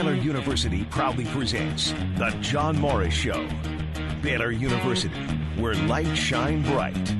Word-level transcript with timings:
Baylor 0.00 0.14
University 0.14 0.84
proudly 0.84 1.26
presents 1.26 1.92
The 2.16 2.34
John 2.40 2.80
Morris 2.80 3.12
Show. 3.12 3.46
Baylor 4.22 4.50
University, 4.50 5.20
where 5.58 5.74
light 5.74 6.16
shine 6.16 6.62
bright. 6.62 7.14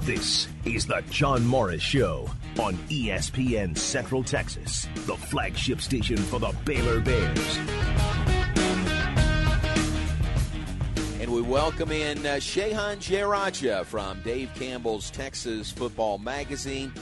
This 0.00 0.48
is 0.66 0.84
The 0.86 1.02
John 1.08 1.46
Morris 1.46 1.80
Show 1.80 2.28
on 2.60 2.74
ESPN 2.90 3.74
Central 3.78 4.22
Texas, 4.22 4.86
the 5.06 5.16
flagship 5.16 5.80
station 5.80 6.18
for 6.18 6.38
the 6.38 6.54
Baylor 6.66 7.00
Bears. 7.00 7.58
And 11.22 11.32
we 11.32 11.40
welcome 11.40 11.90
in 11.90 12.18
uh, 12.18 12.34
Shehan 12.34 12.98
Jeyarajah 12.98 13.86
from 13.86 14.20
Dave 14.20 14.52
Campbell's 14.56 15.10
Texas 15.10 15.72
Football 15.72 16.18
Magazine. 16.18 16.92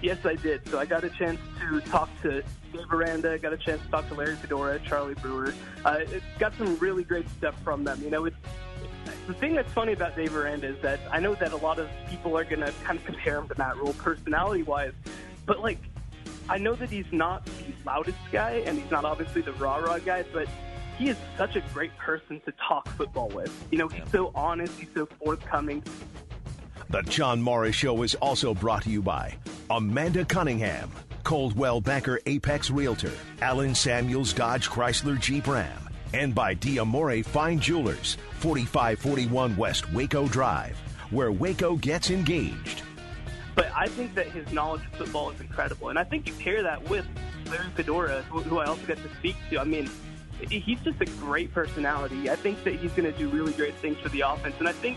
Yes, 0.00 0.24
I 0.24 0.36
did. 0.36 0.66
So 0.68 0.78
I 0.78 0.86
got 0.86 1.02
a 1.04 1.10
chance 1.10 1.40
to 1.60 1.80
talk 1.80 2.08
to 2.22 2.42
Dave 2.72 2.92
Aranda, 2.92 3.38
got 3.38 3.52
a 3.52 3.56
chance 3.56 3.82
to 3.82 3.88
talk 3.88 4.08
to 4.08 4.14
Larry 4.14 4.36
Fedora, 4.36 4.78
Charlie 4.80 5.14
Brewer. 5.14 5.54
Uh, 5.84 5.98
it 6.00 6.22
got 6.38 6.54
some 6.56 6.76
really 6.78 7.02
great 7.02 7.28
stuff 7.30 7.60
from 7.64 7.82
them. 7.84 8.00
You 8.02 8.10
know, 8.10 8.24
it's 8.24 8.36
the 9.26 9.34
thing 9.34 9.54
that's 9.54 9.72
funny 9.72 9.92
about 9.92 10.16
Dave 10.16 10.34
Aranda 10.36 10.68
is 10.68 10.80
that 10.82 11.00
I 11.10 11.18
know 11.18 11.34
that 11.34 11.52
a 11.52 11.56
lot 11.56 11.78
of 11.78 11.88
people 12.08 12.36
are 12.38 12.44
going 12.44 12.60
to 12.60 12.72
kind 12.84 12.98
of 12.98 13.04
compare 13.04 13.38
him 13.38 13.48
to 13.48 13.54
Matt 13.58 13.76
Rhule 13.76 13.94
personality-wise, 13.94 14.92
but 15.46 15.60
like 15.60 15.78
I 16.48 16.58
know 16.58 16.74
that 16.74 16.90
he's 16.90 17.10
not 17.12 17.44
the 17.44 17.74
loudest 17.84 18.18
guy 18.32 18.62
and 18.66 18.78
he's 18.78 18.90
not 18.90 19.04
obviously 19.04 19.42
the 19.42 19.52
rah-rah 19.54 19.98
guy, 19.98 20.24
but 20.32 20.48
he 20.96 21.08
is 21.08 21.16
such 21.36 21.56
a 21.56 21.60
great 21.74 21.96
person 21.98 22.40
to 22.46 22.52
talk 22.66 22.88
football 22.96 23.28
with. 23.28 23.52
You 23.70 23.78
know, 23.78 23.88
he's 23.88 24.08
so 24.10 24.30
honest, 24.34 24.78
he's 24.78 24.88
so 24.94 25.06
forthcoming. 25.06 25.82
The 26.90 27.02
John 27.02 27.42
Morris 27.42 27.76
Show 27.76 28.02
is 28.02 28.14
also 28.14 28.54
brought 28.54 28.84
to 28.84 28.90
you 28.90 29.02
by 29.02 29.34
Amanda 29.68 30.24
Cunningham, 30.24 30.90
Coldwell 31.22 31.82
Banker 31.82 32.18
Apex 32.24 32.70
Realtor, 32.70 33.12
Allen 33.42 33.74
Samuels 33.74 34.32
Dodge 34.32 34.70
Chrysler 34.70 35.20
Jeep 35.20 35.46
Ram, 35.46 35.90
and 36.14 36.34
by 36.34 36.54
Diamore 36.54 37.22
Fine 37.26 37.60
Jewelers, 37.60 38.16
4541 38.38 39.54
West 39.58 39.92
Waco 39.92 40.28
Drive, 40.28 40.78
where 41.10 41.30
Waco 41.30 41.76
gets 41.76 42.08
engaged. 42.08 42.80
But 43.54 43.70
I 43.76 43.88
think 43.88 44.14
that 44.14 44.28
his 44.28 44.50
knowledge 44.50 44.80
of 44.86 44.92
football 44.98 45.28
is 45.28 45.42
incredible, 45.42 45.90
and 45.90 45.98
I 45.98 46.04
think 46.04 46.26
you 46.26 46.32
pair 46.42 46.62
that 46.62 46.88
with 46.88 47.04
Larry 47.50 47.68
Fedora, 47.74 48.22
who, 48.30 48.40
who 48.40 48.60
I 48.60 48.64
also 48.64 48.86
get 48.86 48.96
to 48.96 49.14
speak 49.16 49.36
to. 49.50 49.60
I 49.60 49.64
mean, 49.64 49.90
he's 50.48 50.80
just 50.80 51.02
a 51.02 51.06
great 51.20 51.52
personality. 51.52 52.30
I 52.30 52.36
think 52.36 52.64
that 52.64 52.76
he's 52.76 52.92
going 52.92 53.12
to 53.12 53.18
do 53.18 53.28
really 53.28 53.52
great 53.52 53.74
things 53.74 53.98
for 53.98 54.08
the 54.08 54.22
offense, 54.22 54.54
and 54.58 54.66
I 54.66 54.72
think 54.72 54.96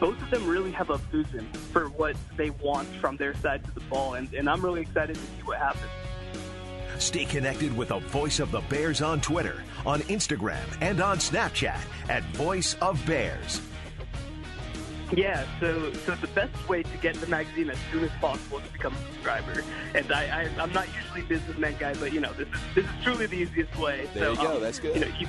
both 0.00 0.20
of 0.20 0.30
them 0.30 0.46
really 0.46 0.72
have 0.72 0.90
a 0.90 0.98
vision 0.98 1.46
for 1.72 1.88
what 1.90 2.16
they 2.36 2.50
want 2.50 2.88
from 2.96 3.16
their 3.16 3.34
side 3.34 3.64
of 3.64 3.74
the 3.74 3.80
ball, 3.80 4.14
and, 4.14 4.32
and 4.34 4.48
I'm 4.48 4.62
really 4.64 4.82
excited 4.82 5.16
to 5.16 5.20
see 5.20 5.42
what 5.44 5.58
happens. 5.58 5.90
Stay 6.98 7.24
connected 7.24 7.76
with 7.76 7.88
the 7.88 7.98
Voice 7.98 8.40
of 8.40 8.50
the 8.50 8.60
Bears 8.62 9.02
on 9.02 9.20
Twitter, 9.20 9.62
on 9.84 10.00
Instagram, 10.02 10.64
and 10.80 11.00
on 11.00 11.18
Snapchat 11.18 11.78
at 12.08 12.22
Voice 12.34 12.74
of 12.80 13.04
Bears. 13.06 13.60
Yeah, 15.12 15.44
so 15.60 15.92
so 15.92 16.16
the 16.16 16.26
best 16.28 16.68
way 16.68 16.82
to 16.82 16.96
get 16.98 17.14
the 17.14 17.28
magazine 17.28 17.70
as 17.70 17.78
soon 17.92 18.02
as 18.02 18.10
possible 18.20 18.58
is 18.58 18.66
to 18.66 18.72
become 18.72 18.92
a 18.92 19.12
subscriber. 19.12 19.62
And 19.94 20.10
I, 20.10 20.24
I 20.24 20.62
I'm 20.62 20.72
not 20.72 20.88
usually 20.96 21.20
a 21.20 21.24
businessman 21.24 21.76
guy, 21.78 21.94
but 21.94 22.12
you 22.12 22.20
know 22.20 22.32
this 22.32 22.48
is 22.48 22.60
this 22.74 22.84
is 22.84 22.90
truly 23.04 23.26
the 23.26 23.36
easiest 23.36 23.76
way. 23.76 24.08
There 24.14 24.24
so, 24.24 24.42
you 24.42 24.48
go. 24.48 24.56
Um, 24.56 24.62
That's 24.62 24.80
good. 24.80 24.96
You 24.96 25.00
know, 25.02 25.12
you, 25.18 25.28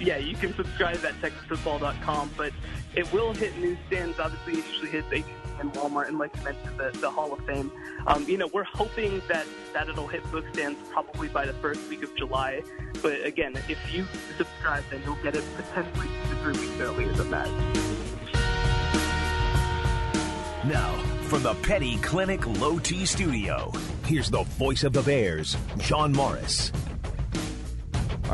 yeah, 0.00 0.18
you 0.18 0.36
can 0.36 0.54
subscribe 0.54 1.04
at 1.04 1.14
TexasFootball.com, 1.20 2.30
but 2.36 2.52
it 2.94 3.10
will 3.12 3.32
hit 3.32 3.56
newsstands. 3.58 4.18
Obviously, 4.18 4.60
it 4.60 4.66
usually 4.68 4.90
hits 4.90 5.06
AT&T 5.12 5.24
and 5.60 5.72
Walmart, 5.72 6.08
and 6.08 6.18
like 6.18 6.36
you 6.36 6.42
mentioned, 6.44 6.78
the, 6.78 6.90
the 6.98 7.10
Hall 7.10 7.32
of 7.32 7.44
Fame. 7.46 7.70
Um, 8.06 8.28
you 8.28 8.36
know, 8.36 8.48
we're 8.52 8.64
hoping 8.64 9.22
that 9.28 9.46
that 9.72 9.88
it'll 9.88 10.06
hit 10.06 10.22
bookstands 10.24 10.76
probably 10.90 11.28
by 11.28 11.46
the 11.46 11.52
first 11.54 11.88
week 11.88 12.02
of 12.02 12.14
July. 12.16 12.62
But 13.02 13.24
again, 13.24 13.56
if 13.68 13.78
you 13.92 14.06
subscribe, 14.36 14.84
then 14.90 15.02
you'll 15.04 15.16
get 15.22 15.34
it 15.34 15.44
potentially 15.56 16.08
two 16.28 16.36
three 16.36 16.66
weeks 16.66 16.80
earlier 16.80 17.12
than 17.12 17.30
that. 17.30 17.48
Now, 20.66 20.96
from 21.28 21.42
the 21.42 21.54
Petty 21.62 21.96
Clinic 21.98 22.46
Low 22.60 22.78
T 22.78 23.06
Studio, 23.06 23.72
here's 24.04 24.30
the 24.30 24.42
voice 24.42 24.84
of 24.84 24.92
the 24.92 25.02
Bears, 25.02 25.56
John 25.78 26.12
Morris. 26.12 26.72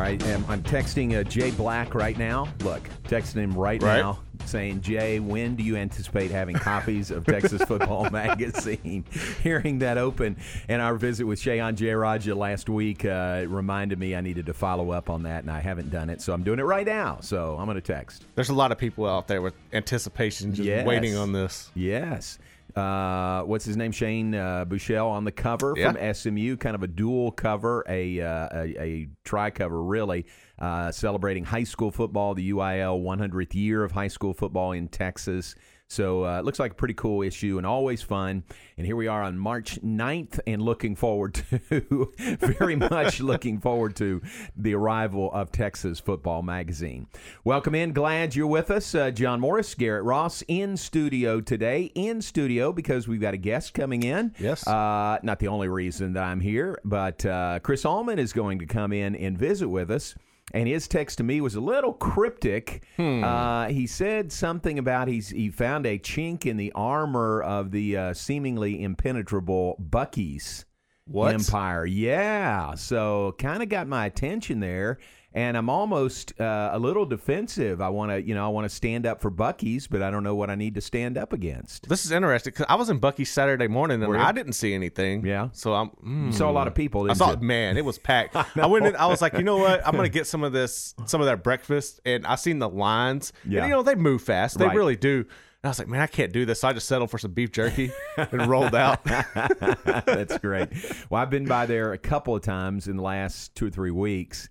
Right, 0.02 0.20
um, 0.34 0.44
I'm 0.48 0.64
texting 0.64 1.16
uh, 1.16 1.22
Jay 1.22 1.52
Black 1.52 1.94
right 1.94 2.18
now. 2.18 2.48
Look, 2.64 2.82
texting 3.04 3.36
him 3.36 3.52
right, 3.54 3.80
Right. 3.80 4.00
now, 4.00 4.18
saying, 4.46 4.80
Jay, 4.80 5.20
when 5.20 5.54
do 5.54 5.62
you 5.62 5.76
anticipate 5.76 6.32
having 6.32 6.56
copies 6.56 7.12
of 7.12 7.24
Texas 7.24 7.62
Football 7.68 8.10
Magazine? 8.10 9.04
Hearing 9.44 9.78
that 9.78 9.98
open, 9.98 10.38
and 10.68 10.82
our 10.82 10.96
visit 10.96 11.24
with 11.24 11.41
Shehan 11.41 11.76
Jeyarajah 11.76 12.34
last 12.36 12.68
week 12.68 13.04
uh, 13.04 13.44
reminded 13.46 14.00
me 14.00 14.16
I 14.16 14.22
needed 14.22 14.46
to 14.46 14.54
follow 14.54 14.91
up 14.91 15.08
on 15.08 15.22
that, 15.22 15.44
and 15.44 15.52
I 15.52 15.60
haven't 15.60 15.91
done 15.92 16.10
it, 16.10 16.20
so 16.20 16.32
I'm 16.32 16.42
doing 16.42 16.58
it 16.58 16.64
right 16.64 16.84
now. 16.84 17.18
So 17.20 17.56
I'm 17.56 17.66
going 17.66 17.76
to 17.76 17.80
text. 17.80 18.26
There's 18.34 18.48
a 18.50 18.54
lot 18.54 18.72
of 18.72 18.78
people 18.78 19.06
out 19.06 19.28
there 19.28 19.41
with 19.41 19.54
anticipation, 19.72 20.52
just 20.52 20.66
Yes. 20.66 20.84
waiting 20.84 21.16
on 21.16 21.30
this. 21.32 21.70
Yes. 21.76 22.41
Uh, 22.77 23.43
what's 23.43 23.65
his 23.65 23.77
name? 23.77 23.93
Shane 23.93 24.34
uh, 24.34 24.65
Buechele 24.65 25.09
on 25.09 25.25
the 25.25 25.33
cover 25.33 25.75
Yeah. 25.77 25.93
from 25.93 26.15
SMU, 26.15 26.56
kind 26.56 26.75
of 26.75 26.83
a 26.83 26.87
dual 26.88 27.31
cover, 27.33 27.84
a 27.88 28.21
uh, 28.21 28.49
a, 28.53 28.83
a 28.83 29.09
tri 29.25 29.50
cover, 29.50 29.83
really, 29.83 30.27
uh, 30.59 30.91
celebrating 30.93 31.44
high 31.44 31.65
school 31.65 31.91
football, 31.91 32.34
the 32.34 32.50
UIL 32.50 33.03
100th 33.03 33.55
year 33.55 33.84
of 33.84 33.93
high 33.93 34.09
school 34.09 34.33
football 34.34 34.72
in 34.72 34.88
Texas. 34.88 35.55
So 35.92 36.25
uh, 36.25 36.38
it 36.38 36.47
looks 36.47 36.58
like 36.58 36.72
a 36.72 36.75
pretty 36.75 36.94
cool 36.94 37.20
issue 37.20 37.58
and 37.58 37.66
always 37.66 38.00
fun. 38.00 38.44
And 38.78 38.86
here 38.86 38.97
we 38.97 39.08
are 39.08 39.22
on 39.22 39.36
March 39.36 39.78
9th 39.82 40.41
and 40.47 40.62
looking 40.62 40.97
forward 40.97 41.34
to, 41.69 42.14
very 42.38 42.76
much 42.76 43.20
looking 43.20 43.60
forward 43.60 43.94
to 43.97 44.22
the 44.56 44.75
arrival 44.75 45.30
of 45.34 45.53
Texas 45.53 46.00
Football 46.00 46.41
Magazine. 46.41 47.08
Welcome 47.44 47.75
in. 47.75 47.92
Glad 47.92 48.34
you're 48.34 48.47
with 48.47 48.70
us. 48.70 48.94
Uh, 48.94 49.10
John 49.10 49.38
Morris, 49.38 49.75
Garrett 49.75 50.04
Ross 50.04 50.42
in 50.48 50.78
studio 50.78 51.42
today. 51.42 51.92
In 51.94 52.22
studio 52.22 52.72
because 52.72 53.06
we've 53.06 53.20
got 53.20 53.34
a 53.34 53.38
guest 53.38 53.74
coming 53.74 54.03
in. 54.03 54.34
Yes. 54.38 54.66
Uh, 54.66 55.19
not 55.22 55.41
the 55.41 55.48
only 55.48 55.69
reason 55.69 56.14
that 56.14 56.24
I'm 56.24 56.41
here, 56.41 56.80
but 56.86 57.26
uh, 57.26 57.59
Chris 57.62 57.84
Allman 57.84 58.19
is 58.19 58.32
going 58.32 58.60
to 58.60 58.66
come 58.66 58.94
in 58.94 59.14
and 59.14 59.36
visit 59.36 59.69
with 59.69 59.91
us. 59.91 60.14
And 60.54 60.68
his 60.68 60.86
text 60.86 61.18
to 61.18 61.24
me 61.24 61.40
was 61.40 61.54
a 61.54 61.60
little 61.60 61.94
cryptic. 61.94 62.84
Hmm. 62.96 63.24
Uh, 63.24 63.68
he 63.68 63.86
said 63.86 64.30
something 64.30 64.78
about 64.78 65.08
he's 65.08 65.30
he 65.30 65.48
found 65.50 65.86
a 65.86 65.98
chink 65.98 66.44
in 66.44 66.56
the 66.58 66.72
armor 66.74 67.40
of 67.42 67.70
the 67.70 67.96
uh, 67.96 68.12
seemingly 68.14 68.82
impenetrable 68.82 69.76
Buc-ee's 69.91 70.64
What? 71.06 71.34
empire. 71.34 71.86
Yeah, 71.86 72.74
so 72.74 73.34
kind 73.38 73.62
of 73.62 73.68
got 73.70 73.86
my 73.88 74.06
attention 74.06 74.60
there, 74.60 74.98
and 75.34 75.56
I'm 75.56 75.70
almost 75.70 76.38
uh, 76.41 76.70
a 76.72 76.78
little 76.78 77.06
defensive. 77.06 77.81
I 77.81 77.88
want 77.88 78.10
to, 78.12 78.22
you 78.22 78.34
know, 78.34 78.44
I 78.44 78.48
want 78.48 78.65
to 78.65 78.69
stand 78.75 79.06
up 79.06 79.20
for 79.20 79.31
Buc-ee's, 79.31 79.87
but 79.87 80.03
I 80.03 80.10
don't 80.10 80.22
know 80.25 80.34
what 80.34 80.50
I 80.50 80.54
need 80.54 80.75
to 80.75 80.81
stand 80.81 81.16
up 81.16 81.32
against. 81.32 81.88
This 81.88 82.04
is 82.04 82.12
interesting 82.12 82.53
because 82.53 82.66
I 82.69 82.75
was 82.75 82.91
in 82.91 83.00
Buc-ee's 83.00 83.31
Saturday 83.31 83.69
morning 83.69 84.03
and 84.03 84.16
I 84.16 84.32
didn't 84.32 84.53
see 84.54 84.75
anything. 84.75 85.25
Yeah. 85.25 85.48
So 85.53 85.75
I'm. 85.75 85.91
You 86.26 86.32
saw 86.32 86.50
a 86.50 86.53
lot 86.53 86.66
of 86.69 86.75
people. 86.75 87.10
I 87.10 87.31
you? 87.31 87.37
man. 87.38 87.76
It 87.76 87.84
was 87.84 87.98
packed. 88.10 88.37
I 88.37 88.66
went 88.66 88.87
in. 88.87 88.97
I 88.97 89.06
was 89.06 89.22
like, 89.22 89.34
you 89.34 89.42
know 89.44 89.56
what? 89.59 89.87
I'm 89.87 89.94
gonna 89.97 90.09
get 90.09 90.26
some 90.26 90.42
of 90.44 90.53
this, 90.53 90.94
some 91.06 91.21
of 91.21 91.26
that 91.26 91.42
breakfast, 91.42 92.00
and 92.04 92.26
I 92.26 92.34
seen 92.37 92.59
the 92.59 92.69
lines. 92.69 93.32
Yeah. 93.47 93.60
And, 93.60 93.69
you 93.69 93.75
know 93.75 93.82
they 93.82 93.94
move 93.94 94.22
fast. 94.22 94.59
They 94.59 94.66
Right. 94.66 94.76
really 94.76 94.97
do. 94.97 95.19
And 95.21 95.69
I 95.69 95.69
was 95.69 95.78
like, 95.78 95.88
man, 95.88 96.00
I 96.00 96.06
can't 96.09 96.32
do 96.32 96.44
this. 96.44 96.60
So 96.60 96.69
I 96.69 96.72
just 96.72 96.88
settled 96.88 97.10
for 97.10 97.19
some 97.19 97.32
beef 97.32 97.53
jerky 97.53 97.92
and 98.16 98.47
rolled 98.48 98.75
out. 98.75 99.04
That's 99.04 100.38
great. 100.38 100.69
Well, 101.09 101.22
I've 101.22 101.31
been 101.31 101.44
by 101.47 101.66
there 101.66 101.92
a 101.92 101.98
couple 101.98 102.34
of 102.34 102.42
times 102.42 102.88
in 102.88 102.97
the 102.97 103.03
last 103.03 103.54
two 103.54 103.66
or 103.66 103.71
three 103.71 103.91
weeks, 103.92 104.48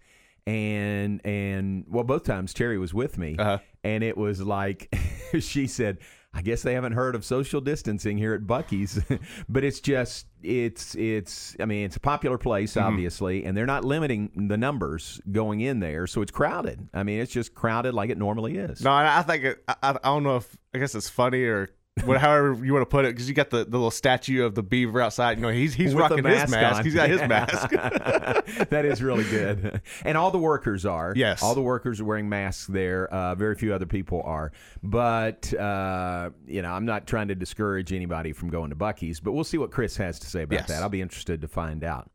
and 0.48 1.26
and 1.26 1.86
well, 1.88 2.04
both 2.04 2.24
times 2.24 2.54
Terry 2.54 2.78
was 2.78 2.94
with 2.94 3.18
me, 3.18 3.36
Uh-huh. 3.38 3.60
and 3.84 4.04
it 4.04 4.18
was 4.18 4.42
like 4.42 4.94
she 5.40 5.68
said. 5.68 5.98
I 6.34 6.42
guess 6.42 6.62
they 6.62 6.76
haven't 6.76 6.94
heard 6.94 7.14
of 7.16 7.26
social 7.26 7.60
distancing 7.60 8.18
here 8.18 8.34
at 8.34 8.44
Buc-ee's, 8.44 9.02
but 9.50 9.66
it's 9.66 9.82
just 9.82 10.28
it's 10.42 10.96
it's 10.96 11.58
I 11.60 11.66
mean 11.66 11.84
it's 11.84 11.98
a 11.98 12.00
popular 12.00 12.38
place 12.38 12.76
Mm-hmm. 12.76 12.88
obviously, 12.88 13.44
and 13.44 13.58
they're 13.58 13.66
not 13.66 13.84
limiting 13.84 14.48
the 14.48 14.56
numbers 14.56 15.20
going 15.30 15.60
in 15.60 15.82
there, 15.82 16.08
so 16.08 16.22
it's 16.22 16.32
crowded. 16.32 16.88
I 16.94 17.04
mean 17.04 17.20
it's 17.20 17.34
just 17.34 17.54
crowded 17.54 17.94
like 17.94 18.12
it 18.12 18.18
normally 18.18 18.56
is. 18.56 18.82
No, 18.82 18.92
I 18.92 19.20
I 19.20 19.24
think 19.24 19.44
it, 19.44 19.62
I, 19.68 19.76
I 19.90 19.94
don't 20.06 20.24
know 20.24 20.38
if 20.38 20.56
I 20.74 20.78
guess 20.78 20.96
it's 20.96 21.10
funny 21.10 21.44
or 21.44 21.68
however 22.06 22.58
you 22.64 22.74
want 22.74 22.82
to 22.84 22.86
put 22.90 23.06
it, 23.06 23.14
because 23.14 23.28
you 23.30 23.36
got 23.36 23.50
the, 23.50 23.64
the 23.66 23.72
little 23.78 23.92
statue 23.92 24.44
of 24.46 24.56
the 24.56 24.64
beaver 24.64 25.02
outside. 25.02 25.38
You 25.38 25.44
know, 25.44 25.50
he's 25.50 25.74
he's 25.74 25.94
With 25.94 26.02
rocking 26.02 26.24
his 26.26 26.50
mask. 26.50 26.80
on. 26.80 26.84
He's 26.86 26.96
got 26.96 27.10
his 27.10 27.22
mask. 27.22 27.70
that 28.70 28.86
is 28.86 29.02
really 29.02 29.24
good. 29.26 29.82
And 30.04 30.18
all 30.18 30.32
the 30.32 30.38
workers 30.38 30.86
are. 30.86 31.14
Yes. 31.16 31.42
All 31.44 31.56
the 31.56 31.62
workers 31.62 32.00
are 32.02 32.06
wearing 32.06 32.28
masks 32.30 32.68
there. 32.68 33.08
Uh, 33.14 33.36
very 33.36 33.56
few 33.56 33.74
other 33.74 33.86
people 33.86 34.22
are. 34.26 34.52
But, 34.84 35.54
uh, 35.54 36.32
you 36.48 36.62
know, 36.62 36.72
I'm 36.72 36.86
not 36.86 37.08
trying 37.08 37.28
to 37.30 37.36
discourage 37.36 37.94
anybody 37.94 38.34
from 38.34 38.50
going 38.50 38.70
to 38.72 38.76
Buc-ee's, 38.76 39.20
but 39.20 39.32
we'll 39.34 39.44
see 39.44 39.58
what 39.58 39.72
Chris 39.72 39.96
has 39.98 40.20
to 40.20 40.28
say 40.28 40.44
about 40.44 40.60
Yes. 40.60 40.68
that. 40.70 40.82
I'll 40.82 40.90
be 40.90 41.02
interested 41.02 41.42
to 41.42 41.48
find 41.48 41.84
out. 41.84 42.10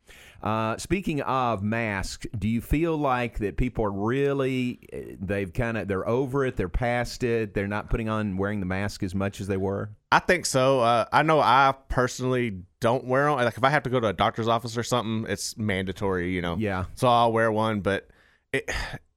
Uh, 0.47 0.77
speaking 0.79 1.21
of 1.23 1.61
masks, 1.61 2.25
do 2.39 2.47
you 2.49 2.61
feel 2.61 2.97
like 2.97 3.41
that 3.41 3.57
people 3.57 3.85
are 3.85 3.91
really, 3.91 4.79
uh, 4.93 5.17
they've 5.21 5.53
kind 5.53 5.77
of, 5.77 5.89
they're 5.89 6.09
over 6.09 6.45
it, 6.45 6.55
they're 6.57 6.69
past 6.69 7.25
it, 7.25 7.53
they're 7.53 7.67
not 7.67 7.91
putting 7.91 8.09
on 8.09 8.37
wearing 8.37 8.61
the 8.61 8.67
mask 8.67 9.03
as 9.03 9.13
much 9.13 9.41
as 9.41 9.49
they 9.49 9.57
were? 9.57 9.91
I 10.13 10.21
think 10.21 10.47
so. 10.47 10.79
Uh, 10.79 11.07
I 11.13 11.25
know 11.25 11.41
I 11.41 11.75
personally 11.89 12.61
don't 12.79 13.07
wear 13.07 13.25
them. 13.25 13.39
Like 13.39 13.57
if 13.57 13.65
I 13.65 13.71
have 13.71 13.83
to 13.83 13.91
go 13.91 13.99
to 13.99 14.07
a 14.07 14.13
doctor's 14.13 14.47
office 14.47 14.79
or 14.79 14.85
something, 14.85 15.29
it's 15.29 15.57
mandatory, 15.57 16.31
you 16.33 16.43
know. 16.43 16.57
Yeah. 16.57 16.85
So 16.95 17.09
I'll 17.09 17.33
wear 17.33 17.51
one, 17.51 17.81
but 17.81 18.09
it, 18.53 18.71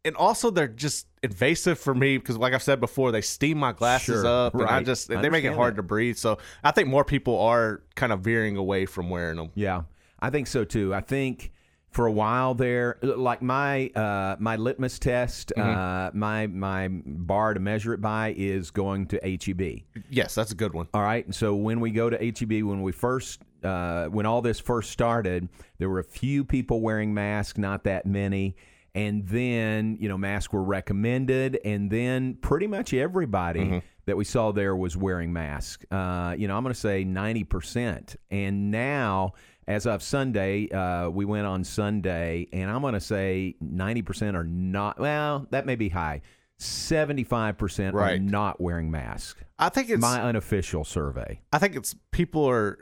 and 0.04 0.16
also 0.16 0.50
they're 0.50 0.68
just 0.68 1.06
invasive 1.22 1.78
for 1.78 1.94
me 1.94 2.18
because, 2.18 2.38
like 2.38 2.54
I've 2.54 2.64
said 2.64 2.80
before, 2.80 3.12
they 3.12 3.22
steam 3.22 3.60
my 3.60 3.72
glasses 3.74 4.24
Sure, 4.24 4.26
up, 4.26 4.56
and 4.56 4.64
I 4.64 4.78
right. 4.78 4.86
just 4.86 5.12
I 5.12 5.22
they 5.22 5.30
make 5.30 5.44
it 5.44 5.54
hard 5.54 5.74
that. 5.74 5.78
to 5.78 5.84
breathe. 5.84 6.18
So 6.18 6.40
I 6.64 6.72
think 6.72 6.88
more 6.88 7.06
people 7.06 7.40
are 7.40 7.84
kind 7.96 8.12
of 8.12 8.22
veering 8.22 8.58
away 8.58 8.88
from 8.88 9.12
wearing 9.12 9.38
them. 9.38 9.52
Yeah, 9.54 9.84
I 10.22 10.30
think 10.30 10.48
so 10.48 10.64
too. 10.64 10.94
I 10.94 11.02
think 11.02 11.52
for 11.92 12.06
a 12.06 12.12
while 12.12 12.54
there, 12.54 12.98
like 13.02 13.42
my 13.42 13.88
uh, 13.90 14.36
my 14.40 14.56
litmus 14.56 15.00
test, 15.00 15.52
uh, 15.58 16.12
my 16.14 16.48
my 16.48 16.88
bar 16.92 17.54
to 17.54 17.60
measure 17.60 17.94
it 17.94 18.02
by 18.02 18.34
is 18.38 18.72
going 18.72 19.08
to 19.08 19.20
HEB. 19.24 19.82
Yes, 20.10 20.36
that's 20.36 20.52
a 20.52 20.56
good 20.56 20.74
one. 20.74 20.88
All 20.94 21.02
right, 21.02 21.26
and 21.26 21.34
so 21.34 21.56
when 21.56 21.80
we 21.80 21.92
go 21.92 22.10
to 22.10 22.18
HEB, 22.18 22.64
when 22.64 22.82
we 22.82 22.92
first 22.92 23.42
uh, 23.64 24.06
when 24.06 24.26
all 24.26 24.42
this 24.42 24.60
first 24.60 24.92
started, 24.92 25.50
there 25.78 25.90
were 25.90 26.00
a 26.00 26.04
few 26.04 26.44
people 26.46 26.82
wearing 26.82 27.14
masks, 27.14 27.58
not 27.58 27.84
that 27.86 28.06
many. 28.06 28.56
And 28.96 29.28
then, 29.28 29.98
you 30.00 30.10
know, 30.10 30.18
masks 30.18 30.52
were 30.52 30.64
recommended, 30.64 31.60
and 31.64 31.92
then 31.92 32.34
pretty 32.36 32.66
much 32.66 32.92
everybody 32.94 33.84
that 34.06 34.18
we 34.18 34.24
saw 34.26 34.52
there 34.52 34.76
was 34.76 34.98
wearing 34.98 35.32
masks. 35.32 35.86
Uh, 35.92 36.34
you 36.38 36.48
know, 36.48 36.58
I'm 36.58 36.64
going 36.64 36.74
to 36.74 36.80
say 36.80 37.06
90%. 37.06 38.16
And 38.32 38.72
now, 38.72 39.34
as 39.70 39.86
of 39.86 40.02
Sunday, 40.02 40.68
uh, 40.70 41.10
we 41.10 41.26
went 41.26 41.46
on 41.46 41.64
Sunday, 41.64 42.48
and 42.52 42.72
I'm 42.72 42.82
going 42.82 42.96
to 42.96 43.00
say 43.00 43.56
90% 43.64 44.34
are 44.34 44.44
not, 44.44 45.00
well, 45.00 45.46
that 45.52 45.68
may 45.68 45.76
be 45.76 45.90
high. 45.90 46.22
75% 46.60 47.94
are 47.94 48.18
not 48.18 48.60
wearing 48.60 48.90
masks. 48.90 49.40
I 49.60 49.70
think 49.70 49.90
it's 49.92 50.02
My 50.02 50.22
unofficial 50.22 50.84
survey. 50.84 51.40
I 51.54 51.60
think 51.60 51.76
it's 51.76 51.96
people 52.12 52.50
are. 52.50 52.80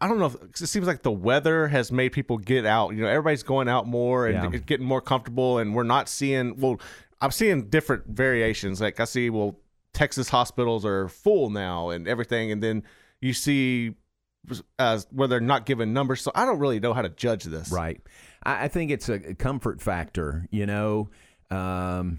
I 0.00 0.08
don't 0.08 0.18
know. 0.18 0.26
If, 0.26 0.62
it 0.62 0.66
seems 0.66 0.86
like 0.86 1.02
the 1.02 1.12
weather 1.12 1.68
has 1.68 1.92
made 1.92 2.08
people 2.12 2.38
get 2.38 2.64
out. 2.64 2.94
You 2.94 3.02
know, 3.02 3.08
everybody's 3.08 3.42
going 3.42 3.68
out 3.68 3.86
more 3.86 4.26
and 4.26 4.52
Yeah. 4.54 4.58
getting 4.60 4.86
more 4.86 5.02
comfortable, 5.02 5.58
and 5.58 5.74
we're 5.74 5.82
not 5.82 6.08
seeing. 6.08 6.56
Well, 6.56 6.80
I'm 7.20 7.30
seeing 7.30 7.68
different 7.68 8.06
variations. 8.06 8.80
Like 8.80 8.98
I 8.98 9.04
see, 9.04 9.28
well, 9.30 9.60
Texas 9.92 10.30
hospitals 10.30 10.84
are 10.86 11.08
full 11.08 11.50
now 11.50 11.90
and 11.90 12.08
everything, 12.08 12.50
and 12.50 12.62
then 12.62 12.82
you 13.20 13.34
see 13.34 13.94
uh, 14.78 15.00
where 15.10 15.28
they're 15.28 15.40
not 15.40 15.66
given 15.66 15.92
numbers. 15.92 16.20
So 16.20 16.30
I 16.34 16.44
don't 16.44 16.58
really 16.58 16.80
know 16.80 16.92
how 16.92 17.02
to 17.02 17.08
judge 17.08 17.44
this. 17.44 17.70
Right. 17.70 18.00
I, 18.42 18.64
I 18.64 18.68
think 18.68 18.90
it's 18.90 19.08
a 19.08 19.34
comfort 19.34 19.80
factor. 19.80 20.46
You 20.50 20.66
know, 20.66 21.10
um, 21.50 22.18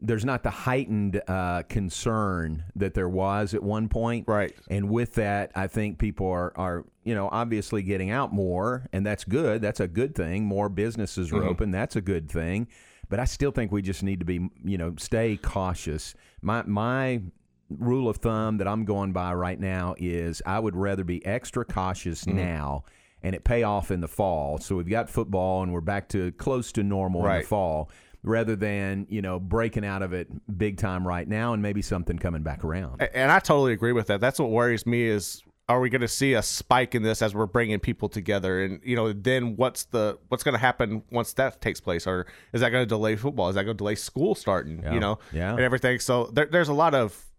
there's 0.00 0.24
not 0.24 0.42
the 0.42 0.50
heightened 0.50 1.20
uh, 1.28 1.62
concern 1.68 2.64
that 2.76 2.94
there 2.94 3.08
was 3.08 3.54
at 3.54 3.62
one 3.62 3.88
point. 3.88 4.26
Right. 4.26 4.54
And 4.70 4.88
with 4.88 5.14
that, 5.14 5.52
I 5.54 5.66
think 5.66 5.98
people 5.98 6.28
are, 6.28 6.52
are, 6.56 6.84
you 7.04 7.14
know, 7.14 7.28
obviously 7.30 7.82
getting 7.82 8.10
out 8.10 8.32
more, 8.32 8.88
and 8.92 9.04
that's 9.04 9.24
good. 9.24 9.60
That's 9.60 9.80
a 9.80 9.88
good 9.88 10.14
thing. 10.14 10.44
More 10.44 10.68
businesses 10.68 11.32
are 11.32 11.44
open. 11.44 11.70
That's 11.70 11.96
a 11.96 12.00
good 12.00 12.30
thing. 12.30 12.68
But 13.08 13.18
I 13.18 13.24
still 13.24 13.50
think 13.50 13.72
we 13.72 13.82
just 13.82 14.02
need 14.02 14.20
to 14.20 14.24
be, 14.24 14.48
you 14.64 14.78
know, 14.78 14.94
stay 14.96 15.36
cautious. 15.36 16.14
My 16.42 16.62
my 16.62 17.20
rule 17.70 18.08
of 18.08 18.16
thumb 18.16 18.58
that 18.58 18.68
I'm 18.68 18.84
going 18.84 19.12
by 19.12 19.34
right 19.34 19.58
now 19.58 19.94
is 19.98 20.42
I 20.44 20.58
would 20.58 20.76
rather 20.76 21.04
be 21.04 21.24
extra 21.24 21.64
cautious 21.64 22.24
mm-hmm. 22.24 22.36
now 22.36 22.84
and 23.22 23.34
it 23.34 23.44
pay 23.44 23.62
off 23.62 23.90
in 23.90 24.00
the 24.00 24.08
fall. 24.08 24.58
So 24.58 24.76
we've 24.76 24.88
got 24.88 25.08
football 25.10 25.62
and 25.62 25.72
we're 25.72 25.80
back 25.80 26.08
to 26.10 26.32
close 26.32 26.72
to 26.72 26.82
normal 26.82 27.26
in 27.26 27.40
the 27.40 27.46
fall 27.46 27.90
rather 28.22 28.56
than, 28.56 29.06
you 29.08 29.22
know, 29.22 29.38
breaking 29.38 29.84
out 29.84 30.02
of 30.02 30.12
it 30.12 30.28
big 30.58 30.76
time 30.76 31.06
right 31.06 31.26
now 31.26 31.52
and 31.52 31.62
maybe 31.62 31.82
something 31.82 32.18
coming 32.18 32.42
back 32.42 32.64
around. 32.64 33.02
And 33.14 33.30
I 33.30 33.38
totally 33.38 33.72
agree 33.72 33.92
with 33.92 34.08
that. 34.08 34.20
That's 34.20 34.38
what 34.38 34.50
worries 34.50 34.86
me 34.86 35.04
is 35.04 35.42
are 35.70 35.78
we 35.78 35.88
going 35.88 36.00
to 36.00 36.08
see 36.08 36.34
a 36.34 36.42
spike 36.42 36.96
in 36.96 37.02
this 37.04 37.22
as 37.22 37.32
we're 37.32 37.46
bringing 37.46 37.78
people 37.78 38.08
together 38.08 38.64
and 38.64 38.80
you 38.82 38.96
know 38.96 39.12
then 39.12 39.54
what's 39.54 39.84
the 39.84 40.18
what's 40.26 40.42
going 40.42 40.52
to 40.54 40.58
happen 40.58 41.00
once 41.12 41.32
that 41.34 41.60
takes 41.60 41.80
place 41.80 42.08
or 42.08 42.26
is 42.52 42.60
that 42.60 42.70
going 42.70 42.82
to 42.82 42.88
delay 42.88 43.14
football 43.14 43.48
is 43.48 43.54
that 43.54 43.62
going 43.62 43.76
to 43.76 43.78
delay 43.78 43.94
school 43.94 44.34
starting 44.34 44.82
Yeah. 44.82 44.94
you 44.94 44.98
know 44.98 45.20
Yeah. 45.32 45.52
and 45.52 45.60
everything 45.60 46.00
so 46.00 46.24
there, 46.32 46.46
there's 46.46 46.68
a 46.68 46.74
lot 46.74 46.94
of 46.96 47.29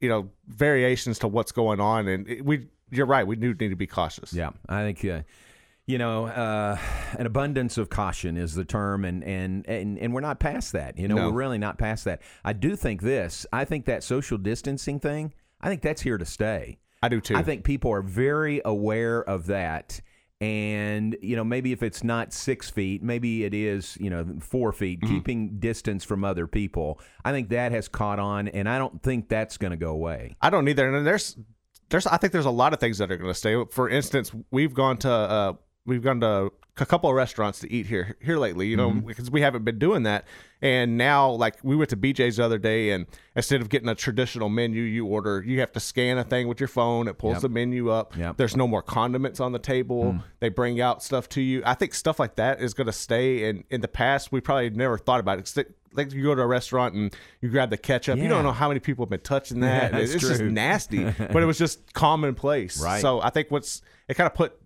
you 0.00 0.08
know 0.08 0.30
variations 0.48 1.18
to 1.20 1.28
what's 1.28 1.52
going 1.52 1.80
on 1.80 2.08
and 2.08 2.28
it, 2.28 2.44
we 2.44 2.66
you're 2.90 3.06
right 3.06 3.26
we 3.26 3.36
do 3.36 3.54
need 3.54 3.68
to 3.68 3.76
be 3.76 3.86
cautious 3.86 4.32
Yeah, 4.32 4.50
I 4.68 4.82
think 4.82 5.04
uh, 5.04 5.22
you 5.86 5.98
know 5.98 6.26
uh, 6.26 6.78
an 7.18 7.26
abundance 7.26 7.78
of 7.78 7.88
caution 7.90 8.36
is 8.36 8.54
the 8.54 8.64
term, 8.64 9.04
and 9.04 9.22
and 9.24 9.66
and, 9.68 9.98
and 9.98 10.12
we're 10.14 10.20
not 10.20 10.40
past 10.40 10.72
that. 10.72 10.98
You 10.98 11.08
know, 11.08 11.16
No. 11.16 11.30
we're 11.30 11.36
really 11.36 11.58
not 11.58 11.78
past 11.78 12.04
that. 12.04 12.22
I 12.44 12.52
do 12.52 12.76
think 12.76 13.02
this. 13.02 13.46
I 13.52 13.64
think 13.64 13.84
that 13.86 14.02
social 14.02 14.38
distancing 14.38 14.98
thing. 15.00 15.32
I 15.60 15.68
think 15.68 15.82
that's 15.82 16.02
here 16.02 16.18
to 16.18 16.24
stay. 16.24 16.78
I 17.02 17.08
do 17.08 17.20
too 17.20 17.36
I 17.36 17.42
think 17.42 17.64
people 17.64 17.92
are 17.92 18.02
very 18.02 18.60
aware 18.64 19.22
of 19.22 19.46
that. 19.46 20.00
And, 20.40 21.16
you 21.20 21.36
know, 21.36 21.44
maybe 21.44 21.72
if 21.72 21.82
it's 21.82 22.02
not 22.02 22.32
six 22.32 22.70
feet, 22.70 23.02
maybe 23.02 23.44
it 23.44 23.52
is, 23.52 23.98
you 24.00 24.08
know, 24.08 24.26
four 24.40 24.72
feet, 24.72 25.00
Mm-hmm. 25.02 25.14
keeping 25.14 25.58
distance 25.58 26.02
from 26.02 26.24
other 26.24 26.46
people. 26.46 26.98
I 27.24 27.32
think 27.32 27.50
that 27.50 27.72
has 27.72 27.88
caught 27.88 28.18
on, 28.18 28.48
and 28.48 28.68
I 28.68 28.78
don't 28.78 29.02
think 29.02 29.28
that's 29.28 29.58
going 29.58 29.72
to 29.72 29.76
go 29.76 29.90
away. 29.90 30.36
I 30.40 30.48
don't 30.50 30.66
either. 30.66 30.94
And 30.94 31.06
there's 31.06 31.36
there's 31.90 32.06
I 32.06 32.16
think 32.16 32.32
there's 32.32 32.46
a 32.46 32.50
lot 32.50 32.72
of 32.72 32.80
things 32.80 32.98
that 32.98 33.10
are 33.12 33.16
going 33.16 33.30
to 33.30 33.34
stay. 33.34 33.54
For 33.70 33.88
instance, 33.88 34.32
we've 34.50 34.72
gone 34.72 34.96
to 34.98 35.10
uh, 35.10 35.52
we've 35.86 36.02
gone 36.02 36.20
to 36.20 36.52
a 36.80 36.86
couple 36.86 37.10
of 37.10 37.16
restaurants 37.16 37.60
to 37.60 37.70
eat 37.72 37.86
here 37.86 38.16
here 38.20 38.38
lately. 38.38 38.66
You 38.66 38.76
know, 38.76 38.90
mm-hmm. 38.90 39.06
because 39.06 39.30
we 39.30 39.40
haven't 39.40 39.64
been 39.64 39.78
doing 39.78 40.04
that. 40.04 40.26
And 40.62 40.98
now, 40.98 41.30
like 41.30 41.56
we 41.62 41.74
went 41.74 41.90
to 41.90 41.96
BJ's 41.96 42.36
the 42.36 42.44
other 42.44 42.58
day, 42.58 42.90
and 42.90 43.06
instead 43.34 43.60
of 43.60 43.68
getting 43.68 43.88
a 43.88 43.94
traditional 43.94 44.48
menu, 44.48 44.82
you 44.82 45.06
order 45.06 45.42
you 45.46 45.60
have 45.60 45.72
to 45.72 45.80
scan 45.80 46.18
a 46.18 46.24
thing 46.24 46.48
with 46.48 46.60
your 46.60 46.68
phone. 46.68 47.08
It 47.08 47.18
pulls 47.18 47.34
Yep. 47.34 47.42
the 47.42 47.48
menu 47.48 47.90
up. 47.90 48.16
Yep. 48.16 48.36
There's 48.36 48.56
no 48.56 48.66
more 48.66 48.82
condiments 48.82 49.40
on 49.40 49.52
the 49.52 49.58
table. 49.58 50.04
Mm. 50.04 50.22
They 50.40 50.48
bring 50.48 50.80
out 50.80 51.02
stuff 51.02 51.28
to 51.30 51.40
you. 51.40 51.62
I 51.64 51.74
think 51.74 51.94
stuff 51.94 52.18
like 52.18 52.36
that 52.36 52.60
is 52.60 52.74
going 52.74 52.86
to 52.86 52.92
stay. 52.92 53.48
And 53.48 53.64
in 53.70 53.80
the 53.80 53.88
past, 53.88 54.32
we 54.32 54.40
probably 54.40 54.70
never 54.70 54.98
thought 54.98 55.20
about 55.20 55.38
it. 55.38 55.74
Like 55.92 56.12
you 56.12 56.22
go 56.22 56.34
to 56.34 56.42
a 56.42 56.46
restaurant 56.46 56.94
and 56.94 57.14
you 57.40 57.48
grab 57.48 57.70
the 57.70 57.78
ketchup. 57.78 58.18
You 58.18 58.28
don't 58.28 58.44
know 58.44 58.52
how 58.52 58.68
many 58.68 58.80
people 58.80 59.04
have 59.04 59.10
been 59.10 59.20
touching 59.20 59.60
that. 59.60 59.92
that's 59.92 60.14
it's 60.14 60.28
just 60.28 60.42
nasty, 60.42 61.04
but 61.18 61.42
it 61.42 61.46
was 61.46 61.58
just 61.58 61.92
commonplace. 61.94 62.80
Right. 62.80 63.00
So 63.00 63.20
I 63.20 63.30
think 63.30 63.50
what's 63.50 63.82
it 64.08 64.14
kind 64.14 64.26
of 64.26 64.34
put 64.34 64.59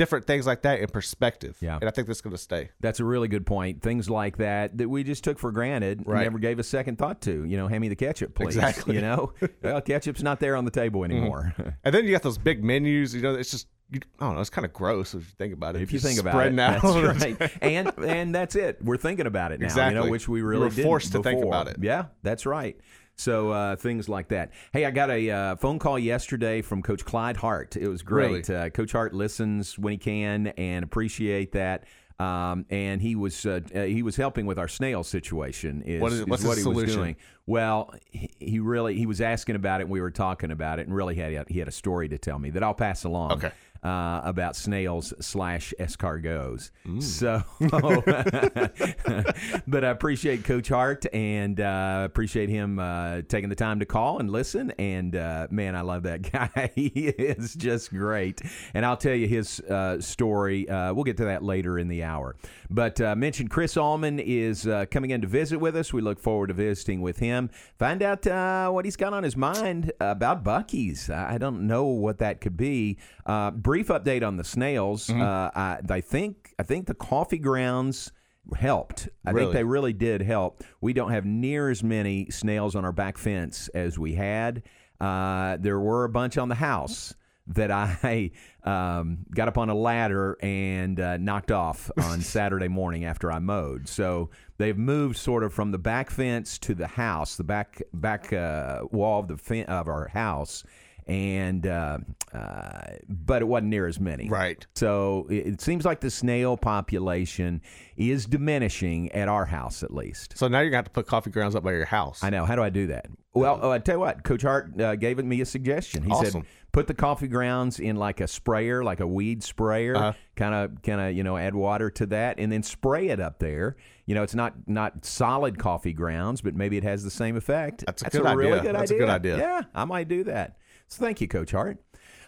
different 0.00 0.26
things 0.26 0.46
like 0.46 0.62
that 0.62 0.80
in 0.80 0.88
perspective. 0.88 1.58
Yeah. 1.60 1.76
And 1.78 1.84
I 1.86 1.90
think 1.90 2.06
that's 2.06 2.22
going 2.22 2.34
to 2.34 2.40
stay. 2.40 2.70
That's 2.80 3.00
a 3.00 3.04
really 3.04 3.28
good 3.28 3.44
point. 3.44 3.82
Things 3.82 4.08
like 4.08 4.38
that 4.38 4.78
that 4.78 4.88
we 4.88 5.04
just 5.04 5.22
took 5.22 5.38
for 5.38 5.52
granted, 5.52 6.04
Right. 6.06 6.22
never 6.22 6.38
gave 6.38 6.58
a 6.58 6.62
second 6.62 6.96
thought 6.96 7.20
to. 7.22 7.44
You 7.44 7.58
know, 7.58 7.68
hand 7.68 7.82
me 7.82 7.88
the 7.88 7.96
ketchup, 7.96 8.34
please. 8.34 8.56
Exactly. 8.56 8.94
You 8.94 9.02
know, 9.02 9.34
well, 9.62 9.82
ketchup's 9.82 10.22
not 10.22 10.40
there 10.40 10.56
on 10.56 10.64
the 10.64 10.70
table 10.70 11.04
anymore. 11.04 11.52
Mm-hmm. 11.58 11.68
And 11.84 11.94
then 11.94 12.06
you 12.06 12.12
got 12.12 12.22
those 12.22 12.38
big 12.38 12.64
menus. 12.64 13.14
You 13.14 13.20
know, 13.20 13.34
it's 13.34 13.50
just 13.50 13.66
you, 13.90 14.00
I 14.18 14.24
don't 14.24 14.36
know. 14.36 14.40
It's 14.40 14.48
kind 14.48 14.64
of 14.64 14.72
gross 14.72 15.14
if 15.14 15.20
you 15.22 15.34
think 15.36 15.52
about 15.52 15.76
it. 15.76 15.82
if 15.82 15.92
you 15.92 15.98
think 15.98 16.18
about 16.18 16.32
spreading 16.32 16.58
it, 16.58 16.62
out. 16.62 16.80
that's 16.80 17.22
right. 17.40 17.52
And 17.60 17.92
and 17.98 18.34
that's 18.34 18.56
it. 18.56 18.82
We're 18.82 18.96
thinking 18.96 19.26
about 19.26 19.52
it 19.52 19.60
now. 19.60 19.88
You 19.88 19.94
know, 19.94 20.08
which 20.08 20.28
we 20.28 20.40
really 20.40 20.62
were 20.62 20.70
didn't 20.70 20.84
forced 20.84 21.12
to 21.12 21.22
think 21.22 21.44
about 21.44 21.68
it. 21.68 21.76
Yeah, 21.80 22.06
that's 22.22 22.46
right. 22.46 22.80
So 23.20 23.50
uh, 23.50 23.76
things 23.76 24.08
like 24.08 24.28
that. 24.28 24.52
Hey, 24.72 24.86
I 24.86 24.90
got 24.90 25.10
a 25.10 25.30
uh, 25.30 25.56
phone 25.56 25.78
call 25.78 25.98
yesterday 25.98 26.62
from 26.62 26.82
Coach 26.82 27.04
Clyde 27.04 27.36
Hart. 27.36 27.76
It 27.76 27.88
was 27.88 28.02
great. 28.02 28.48
Uh, 28.48 28.70
Coach 28.70 28.92
Hart 28.92 29.12
listens 29.12 29.78
when 29.78 29.92
he 29.92 29.98
can 29.98 30.48
and 30.48 30.82
appreciate 30.82 31.52
that. 31.52 31.84
Um, 32.18 32.66
and 32.68 33.00
he 33.00 33.14
was 33.16 33.46
uh, 33.46 33.60
uh, 33.74 33.82
he 33.84 34.02
was 34.02 34.14
helping 34.16 34.44
with 34.44 34.58
our 34.58 34.68
snail 34.68 35.02
situation. 35.04 35.80
Is 35.82 36.02
What 36.02 36.12
is- 36.12 36.26
what's 36.26 36.44
what 36.44 36.56
his 36.58 36.66
he 36.66 36.72
was 36.72 36.94
doing? 36.94 37.16
Well, 37.46 37.94
he, 38.10 38.30
he 38.38 38.58
really 38.58 38.96
he 38.96 39.06
was 39.06 39.20
asking 39.22 39.56
about 39.56 39.80
it. 39.80 39.84
and 39.84 39.90
We 39.90 40.02
were 40.02 40.10
talking 40.10 40.50
about 40.50 40.78
it, 40.80 40.86
and 40.86 40.94
really 40.94 41.14
had 41.14 41.48
he 41.48 41.58
had 41.58 41.66
a 41.68 41.72
story 41.72 42.08
to 42.10 42.18
tell 42.18 42.38
me 42.38 42.50
that 42.50 42.62
I'll 42.62 42.74
pass 42.74 43.04
along. 43.04 43.32
Okay. 43.32 43.52
Uh, 43.82 44.20
about 44.24 44.56
snails 44.56 45.14
slash 45.20 45.72
escargots. 45.80 46.70
Mm. 46.86 47.02
So, 47.02 47.42
but 49.66 49.84
I 49.86 49.88
appreciate 49.88 50.44
Coach 50.44 50.68
Hart 50.68 51.06
and 51.14 51.58
uh, 51.58 52.02
appreciate 52.04 52.50
him 52.50 52.78
uh, 52.78 53.22
taking 53.26 53.48
the 53.48 53.54
time 53.54 53.80
to 53.80 53.86
call 53.86 54.18
and 54.18 54.30
listen. 54.30 54.70
And 54.72 55.16
uh, 55.16 55.46
man, 55.50 55.74
I 55.74 55.80
love 55.80 56.02
that 56.02 56.20
guy. 56.30 56.70
he 56.74 56.88
is 56.88 57.54
just 57.54 57.88
great. 57.90 58.42
And 58.74 58.84
I'll 58.84 58.98
tell 58.98 59.14
you 59.14 59.26
his 59.26 59.60
uh, 59.60 59.98
story. 59.98 60.68
Uh, 60.68 60.92
we'll 60.92 61.04
get 61.04 61.16
to 61.16 61.24
that 61.24 61.42
later 61.42 61.78
in 61.78 61.88
the 61.88 62.04
hour. 62.04 62.36
But 62.68 63.00
uh, 63.00 63.16
mentioned 63.16 63.48
Chris 63.48 63.78
Allman 63.78 64.20
is 64.20 64.66
uh, 64.66 64.84
coming 64.90 65.08
in 65.10 65.22
to 65.22 65.26
visit 65.26 65.58
with 65.58 65.74
us. 65.74 65.90
We 65.90 66.02
look 66.02 66.20
forward 66.20 66.48
to 66.48 66.54
visiting 66.54 67.00
with 67.00 67.18
him. 67.18 67.48
Find 67.78 68.02
out 68.02 68.26
uh, 68.26 68.68
what 68.70 68.84
he's 68.84 68.96
got 68.96 69.14
on 69.14 69.22
his 69.22 69.38
mind 69.38 69.90
about 70.00 70.44
Buc-ee's. 70.44 71.08
I 71.08 71.30
I 71.30 71.38
don't 71.38 71.66
know 71.66 71.84
what 71.84 72.18
that 72.18 72.40
could 72.40 72.56
be. 72.56 72.98
Uh, 73.24 73.52
brief 73.70 73.86
update 73.86 74.26
on 74.26 74.36
the 74.36 74.42
snails. 74.42 75.06
Mm-hmm. 75.06 75.22
Uh, 75.22 75.50
I, 75.54 75.78
I 75.88 76.00
think 76.00 76.56
I 76.58 76.64
think 76.64 76.88
the 76.88 76.94
coffee 76.94 77.38
grounds 77.38 78.10
helped. 78.56 79.08
I 79.24 79.32
think 79.32 79.52
they 79.52 79.62
really 79.62 79.92
did 79.92 80.22
help. 80.22 80.64
We 80.80 80.92
don't 80.92 81.12
have 81.12 81.24
near 81.24 81.70
as 81.70 81.84
many 81.84 82.28
snails 82.30 82.74
on 82.74 82.84
our 82.84 82.90
back 82.90 83.16
fence 83.16 83.68
as 83.68 83.96
we 83.96 84.14
had. 84.14 84.64
Uh, 85.00 85.56
there 85.60 85.78
were 85.78 86.02
a 86.02 86.08
bunch 86.08 86.36
on 86.36 86.48
the 86.48 86.56
house 86.56 87.14
that 87.46 87.70
I 87.70 88.32
um, 88.64 89.18
got 89.32 89.46
up 89.46 89.56
on 89.56 89.68
a 89.68 89.74
ladder 89.76 90.36
and 90.42 90.98
uh, 90.98 91.18
knocked 91.18 91.52
off 91.52 91.92
on 92.02 92.22
Saturday 92.22 92.66
morning 92.66 93.04
after 93.04 93.30
I 93.30 93.38
mowed. 93.38 93.88
So 93.88 94.30
they've 94.58 94.76
moved 94.76 95.16
sort 95.16 95.44
of 95.44 95.54
from 95.54 95.70
the 95.70 95.78
back 95.78 96.10
fence 96.10 96.58
to 96.58 96.74
the 96.74 96.88
house, 96.88 97.36
the 97.36 97.44
back 97.44 97.80
back 97.94 98.32
uh, 98.32 98.80
wall 98.90 99.20
of 99.20 99.28
the 99.28 99.36
fen- 99.36 99.66
of 99.66 99.86
our 99.86 100.08
house. 100.08 100.64
And 101.06 101.66
uh, 101.66 101.98
uh, 102.32 102.82
but 103.08 103.42
it 103.42 103.44
wasn't 103.44 103.68
near 103.68 103.86
as 103.86 103.98
many. 103.98 104.28
Right. 104.28 104.64
So 104.74 105.26
it, 105.30 105.46
it 105.46 105.60
seems 105.60 105.84
like 105.84 106.00
the 106.00 106.10
snail 106.10 106.56
population 106.56 107.60
is 107.96 108.26
diminishing 108.26 109.10
at 109.12 109.28
our 109.28 109.44
house, 109.44 109.82
at 109.82 109.92
least. 109.92 110.36
So 110.36 110.48
now 110.48 110.60
you're 110.60 110.70
going 110.70 110.72
to 110.72 110.76
have 110.78 110.84
to 110.86 110.90
put 110.90 111.06
coffee 111.06 111.30
grounds 111.30 111.54
up 111.54 111.62
by 111.62 111.72
your 111.72 111.84
house. 111.84 112.22
I 112.22 112.30
know. 112.30 112.44
How 112.44 112.56
do 112.56 112.62
I 112.62 112.70
do 112.70 112.86
that? 112.88 113.06
Well, 113.32 113.60
oh, 113.62 113.70
I 113.70 113.78
tell 113.78 113.96
you 113.96 114.00
what, 114.00 114.24
Coach 114.24 114.42
Hart 114.42 114.80
uh, 114.80 114.96
gave 114.96 115.18
me 115.24 115.40
a 115.40 115.46
suggestion. 115.46 116.02
He 116.02 116.10
Awesome. 116.10 116.30
said, 116.30 116.42
put 116.72 116.88
the 116.88 116.94
coffee 116.94 117.28
grounds 117.28 117.78
in 117.78 117.94
like 117.94 118.20
a 118.20 118.26
sprayer, 118.26 118.82
like 118.82 118.98
a 118.98 119.06
weed 119.06 119.44
sprayer. 119.44 120.16
Kind 120.34 120.54
of, 120.54 120.82
kind 120.82 121.00
of, 121.00 121.14
you 121.14 121.22
know, 121.22 121.36
add 121.36 121.54
water 121.54 121.90
to 121.90 122.06
that, 122.06 122.38
and 122.40 122.50
then 122.50 122.62
spray 122.62 123.08
it 123.08 123.20
up 123.20 123.38
there. 123.38 123.76
You 124.06 124.14
know, 124.16 124.24
it's 124.24 124.34
not 124.34 124.54
not 124.66 125.04
solid 125.04 125.58
coffee 125.58 125.92
grounds, 125.92 126.40
but 126.40 126.56
maybe 126.56 126.76
it 126.76 126.82
has 126.82 127.04
the 127.04 127.10
same 127.10 127.36
effect. 127.36 127.84
That's 127.86 128.02
a 128.02 128.10
good 128.10 128.24
really 128.24 128.52
idea. 128.52 128.62
good 128.62 128.74
That's 128.74 128.90
a 128.90 128.98
good 128.98 129.08
idea. 129.08 129.38
Yeah, 129.38 129.62
I 129.74 129.84
might 129.84 130.08
do 130.08 130.24
that. 130.24 130.56
So 130.90 131.04
thank 131.04 131.20
you, 131.20 131.28
Coach 131.28 131.52
Hart. 131.52 131.78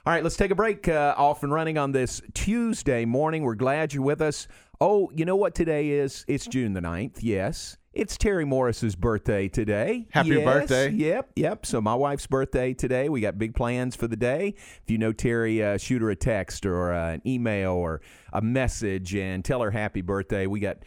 All 0.06 0.12
right, 0.12 0.22
let's 0.22 0.36
take 0.36 0.52
a 0.52 0.54
break. 0.54 0.86
Uh, 0.86 1.14
off 1.16 1.42
and 1.42 1.52
running 1.52 1.78
on 1.78 1.90
this 1.90 2.22
Tuesday 2.32 3.04
morning. 3.04 3.42
We're 3.42 3.56
glad 3.56 3.92
you're 3.92 4.04
with 4.04 4.20
us. 4.20 4.46
Oh, 4.80 5.10
you 5.14 5.24
know 5.24 5.34
what 5.34 5.56
today 5.56 5.90
is? 5.90 6.24
It's 6.28 6.46
June 6.46 6.72
the 6.72 6.80
9th. 6.80 7.18
Yes. 7.22 7.76
It's 7.92 8.16
Terry 8.16 8.44
Morris's 8.44 8.94
birthday 8.94 9.48
today. 9.48 10.06
Happy 10.12 10.30
Yes, 10.30 10.44
birthday. 10.44 10.90
Yep, 10.90 11.32
yep. 11.34 11.66
So 11.66 11.80
my 11.80 11.94
wife's 11.94 12.26
birthday 12.28 12.72
today. 12.72 13.08
We 13.08 13.20
got 13.20 13.36
big 13.36 13.54
plans 13.54 13.96
for 13.96 14.06
the 14.06 14.16
day. 14.16 14.54
If 14.56 14.90
you 14.90 14.96
know 14.96 15.12
Terry, 15.12 15.62
uh, 15.62 15.76
shoot 15.76 16.00
her 16.00 16.10
a 16.10 16.16
text 16.16 16.64
or 16.64 16.92
uh, 16.92 17.14
an 17.14 17.22
email 17.26 17.72
or 17.72 18.00
a 18.32 18.40
message 18.40 19.14
and 19.14 19.44
tell 19.44 19.60
her 19.60 19.72
happy 19.72 20.02
birthday. 20.02 20.46
We 20.46 20.60
got 20.60 20.78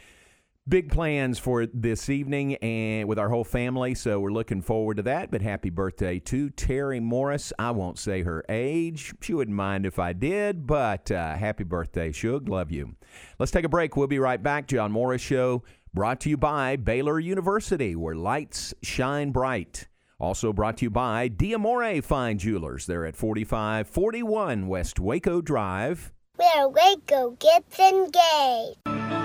big 0.67 0.91
plans 0.91 1.38
for 1.38 1.67
this 1.67 2.10
evening 2.10 2.55
and 2.55 3.07
with 3.07 3.19
our 3.19 3.29
whole 3.29 3.43
family 3.43 3.93
so 3.93 4.19
we're 4.19 4.31
looking 4.31 4.62
forward 4.62 4.98
to 4.98 5.03
that. 5.03 5.29
But 5.29 5.41
happy 5.41 5.69
birthday 5.69 6.19
to 6.19 6.50
terry 6.50 7.00
morris. 7.00 7.53
I 7.60 7.72
won't 7.72 8.00
say 8.00 8.24
her 8.24 8.43
age. 8.50 9.13
She 9.22 9.34
wouldn't 9.34 9.55
mind 9.55 9.86
if 9.86 10.00
i 10.00 10.13
did 10.13 10.65
but 10.65 11.12
uh, 11.12 11.36
happy 11.36 11.63
birthday 11.63 12.12
shug. 12.12 12.50
Love 12.50 12.72
you. 12.72 12.95
Let's 13.38 13.51
take 13.51 13.65
a 13.65 13.69
break. 13.69 13.95
We'll 13.95 14.07
be 14.07 14.19
right 14.19 14.41
back. 14.41 14.67
John 14.67 14.91
morris 14.91 15.22
show 15.22 15.63
brought 15.93 16.19
to 16.22 16.29
you 16.29 16.38
by 16.38 16.75
baylor 16.77 17.19
university 17.19 17.95
where 17.95 18.15
lights 18.15 18.74
shine 18.81 19.31
bright. 19.31 19.88
Also 20.19 20.51
brought 20.51 20.77
to 20.77 20.86
you 20.86 20.89
by 20.89 21.29
Diamore 21.29 22.03
Fine 22.03 22.39
Jewelers. 22.39 22.86
They're 22.86 23.05
at 23.05 23.17
4541 23.17 24.67
West 24.67 25.00
Waco 25.00 25.41
Drive. 25.41 26.13
Where 26.38 26.69
Waco 26.69 27.31
gets 27.39 27.79
engaged. 27.79 29.25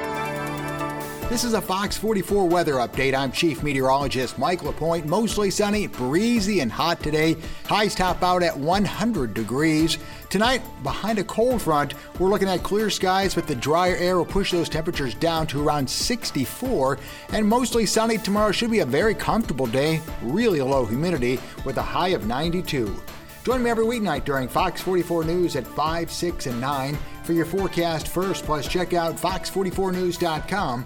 This 1.31 1.45
is 1.45 1.53
a 1.53 1.61
Fox 1.61 1.95
44 1.95 2.45
weather 2.49 2.73
update. 2.73 3.15
I'm 3.15 3.31
Chief 3.31 3.63
Meteorologist 3.63 4.37
Mike 4.37 4.63
LaPointe. 4.63 5.05
Mostly 5.05 5.49
sunny, 5.49 5.87
breezy, 5.87 6.59
and 6.59 6.69
hot 6.69 7.01
today. 7.01 7.37
Highs 7.63 7.95
top 7.95 8.21
out 8.21 8.43
at 8.43 8.57
100 8.57 9.33
degrees. 9.33 9.97
Tonight, 10.29 10.61
behind 10.83 11.19
a 11.19 11.23
cold 11.23 11.61
front, 11.61 11.93
we're 12.19 12.27
looking 12.27 12.49
at 12.49 12.63
clear 12.63 12.89
skies, 12.89 13.33
but 13.33 13.47
the 13.47 13.55
drier 13.55 13.95
air 13.95 14.17
will 14.17 14.25
push 14.25 14.51
those 14.51 14.67
temperatures 14.67 15.13
down 15.15 15.47
to 15.47 15.65
around 15.65 15.89
64. 15.89 16.99
And 17.31 17.47
mostly 17.47 17.85
sunny 17.85 18.17
tomorrow 18.17 18.51
should 18.51 18.69
be 18.69 18.79
a 18.79 18.85
very 18.85 19.15
comfortable 19.15 19.67
day. 19.67 20.01
Really 20.23 20.59
low 20.59 20.83
humidity 20.83 21.39
with 21.63 21.77
a 21.77 21.81
high 21.81 22.09
of 22.09 22.27
92. 22.27 22.93
Join 23.45 23.63
me 23.63 23.69
every 23.69 23.85
weeknight 23.85 24.25
during 24.25 24.49
Fox 24.49 24.81
44 24.81 25.23
News 25.23 25.55
at 25.55 25.65
5, 25.65 26.11
6, 26.11 26.45
and 26.47 26.59
9 26.59 26.97
for 27.23 27.31
your 27.31 27.45
forecast 27.45 28.09
first. 28.09 28.43
Plus, 28.43 28.67
check 28.67 28.93
out 28.93 29.15
fox44news.com 29.15 30.85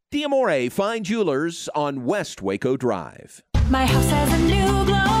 Diamore 0.11 0.69
Fine 0.69 1.05
Jewelers 1.05 1.69
on 1.73 2.03
West 2.03 2.41
Waco 2.41 2.75
Drive. 2.75 3.43
My 3.69 3.85
house 3.85 4.09
has 4.09 4.33
a 4.33 4.39
new 4.43 4.85
glow. 4.85 5.20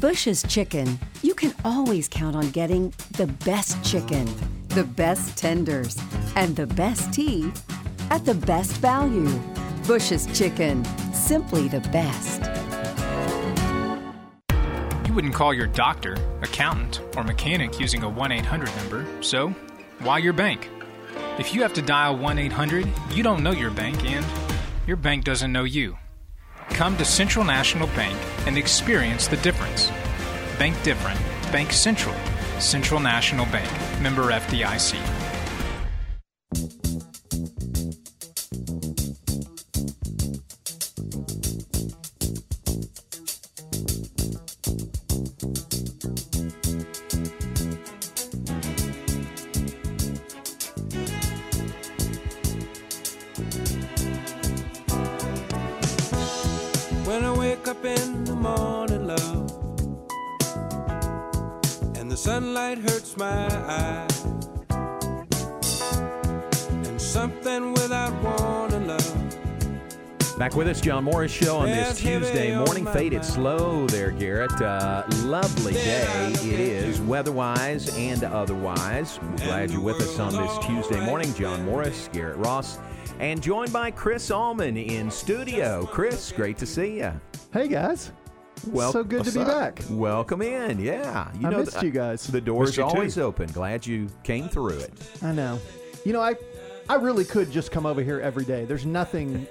Bush's 0.00 0.42
Chicken, 0.42 0.98
you 1.22 1.34
can 1.34 1.54
always 1.64 2.08
count 2.08 2.34
on 2.34 2.50
getting 2.50 2.92
the 3.12 3.28
best 3.44 3.82
chicken, 3.84 4.28
the 4.68 4.82
best 4.82 5.38
tenders, 5.38 5.96
and 6.34 6.56
the 6.56 6.66
best 6.66 7.12
tea 7.12 7.52
at 8.10 8.24
the 8.24 8.34
best 8.34 8.72
value. 8.78 9.30
Bush's 9.86 10.26
Chicken, 10.36 10.84
simply 11.12 11.68
the 11.68 11.80
best. 11.92 12.42
You 15.06 15.14
wouldn't 15.14 15.34
call 15.34 15.54
your 15.54 15.68
doctor, 15.68 16.16
accountant, 16.42 17.00
or 17.16 17.22
mechanic 17.22 17.78
using 17.78 18.02
a 18.02 18.08
1 18.08 18.32
800 18.32 18.76
number, 18.76 19.06
so 19.22 19.50
why 20.00 20.18
your 20.18 20.32
bank? 20.32 20.68
If 21.38 21.54
you 21.54 21.62
have 21.62 21.72
to 21.74 21.82
dial 21.82 22.16
1 22.16 22.38
800, 22.38 22.88
you 23.12 23.22
don't 23.22 23.44
know 23.44 23.52
your 23.52 23.70
bank 23.70 24.04
and 24.04 24.26
your 24.88 24.96
bank 24.96 25.24
doesn't 25.24 25.52
know 25.52 25.64
you. 25.64 25.96
Come 26.70 26.96
to 26.96 27.04
Central 27.04 27.44
National 27.44 27.86
Bank 27.88 28.18
and 28.46 28.58
experience 28.58 29.28
the 29.28 29.36
difference. 29.38 29.90
Bank 30.58 30.80
different. 30.82 31.18
Bank 31.52 31.72
Central. 31.72 32.14
Central 32.58 33.00
National 33.00 33.46
Bank. 33.46 33.70
Member 34.00 34.30
FDIC. 34.30 35.24
The 62.64 62.74
sunlight 62.74 62.78
hurts 62.90 63.16
my 63.16 63.46
eyes, 63.68 64.24
and 66.88 67.00
something 67.00 67.72
without 67.72 68.12
warning, 68.22 68.86
love. 68.86 70.38
Back 70.38 70.56
with 70.56 70.66
us, 70.68 70.80
John 70.80 71.04
Morris 71.04 71.30
Show 71.30 71.58
on 71.58 71.68
this 71.68 71.98
Tuesday 71.98 72.56
morning. 72.56 72.86
Faded 72.86 73.24
slow 73.24 73.86
there, 73.86 74.10
Garrett. 74.10 74.50
Uh, 74.60 75.04
lovely 75.22 75.74
day 75.74 76.32
it 76.32 76.60
is, 76.60 77.00
weather-wise 77.02 77.96
and 77.96 78.24
otherwise. 78.24 79.20
We're 79.22 79.36
glad 79.36 79.70
you're 79.70 79.80
with 79.80 80.00
us 80.00 80.18
on 80.18 80.32
this 80.32 80.58
Tuesday 80.66 81.04
morning. 81.06 81.32
John 81.34 81.64
Morris, 81.64 82.08
Garrett 82.12 82.36
Ross, 82.38 82.78
and 83.20 83.40
joined 83.40 83.72
by 83.72 83.92
Chris 83.92 84.32
Allman 84.32 84.76
in 84.76 85.08
studio. 85.08 85.86
Chris, 85.86 86.32
great 86.32 86.58
to 86.58 86.66
see 86.66 86.98
you. 86.98 87.12
Hey 87.52 87.68
guys, 87.68 88.10
Well, 88.68 88.92
so 88.92 89.04
good 89.04 89.24
to 89.24 89.32
be 89.32 89.44
back. 89.44 89.82
Welcome 89.90 90.42
in. 90.42 90.78
Yeah, 90.80 91.30
you 91.38 91.48
I 91.48 91.50
missed 91.50 91.82
you 91.82 91.90
guys. 91.90 92.26
The 92.26 92.40
door's 92.40 92.68
Missed 92.68 92.78
you 92.78 92.84
too. 92.84 92.88
always 92.88 93.18
open. 93.18 93.50
Glad 93.52 93.86
you 93.86 94.08
came 94.22 94.48
through 94.48 94.78
it. 94.78 94.92
I 95.22 95.32
know. 95.32 95.60
You 96.04 96.12
know, 96.12 96.20
I 96.20 96.34
I 96.88 96.96
really 96.96 97.24
could 97.24 97.50
just 97.50 97.70
come 97.70 97.86
over 97.86 98.02
here 98.02 98.20
every 98.20 98.44
day. 98.44 98.64
There's 98.64 98.86
nothing. 98.86 99.46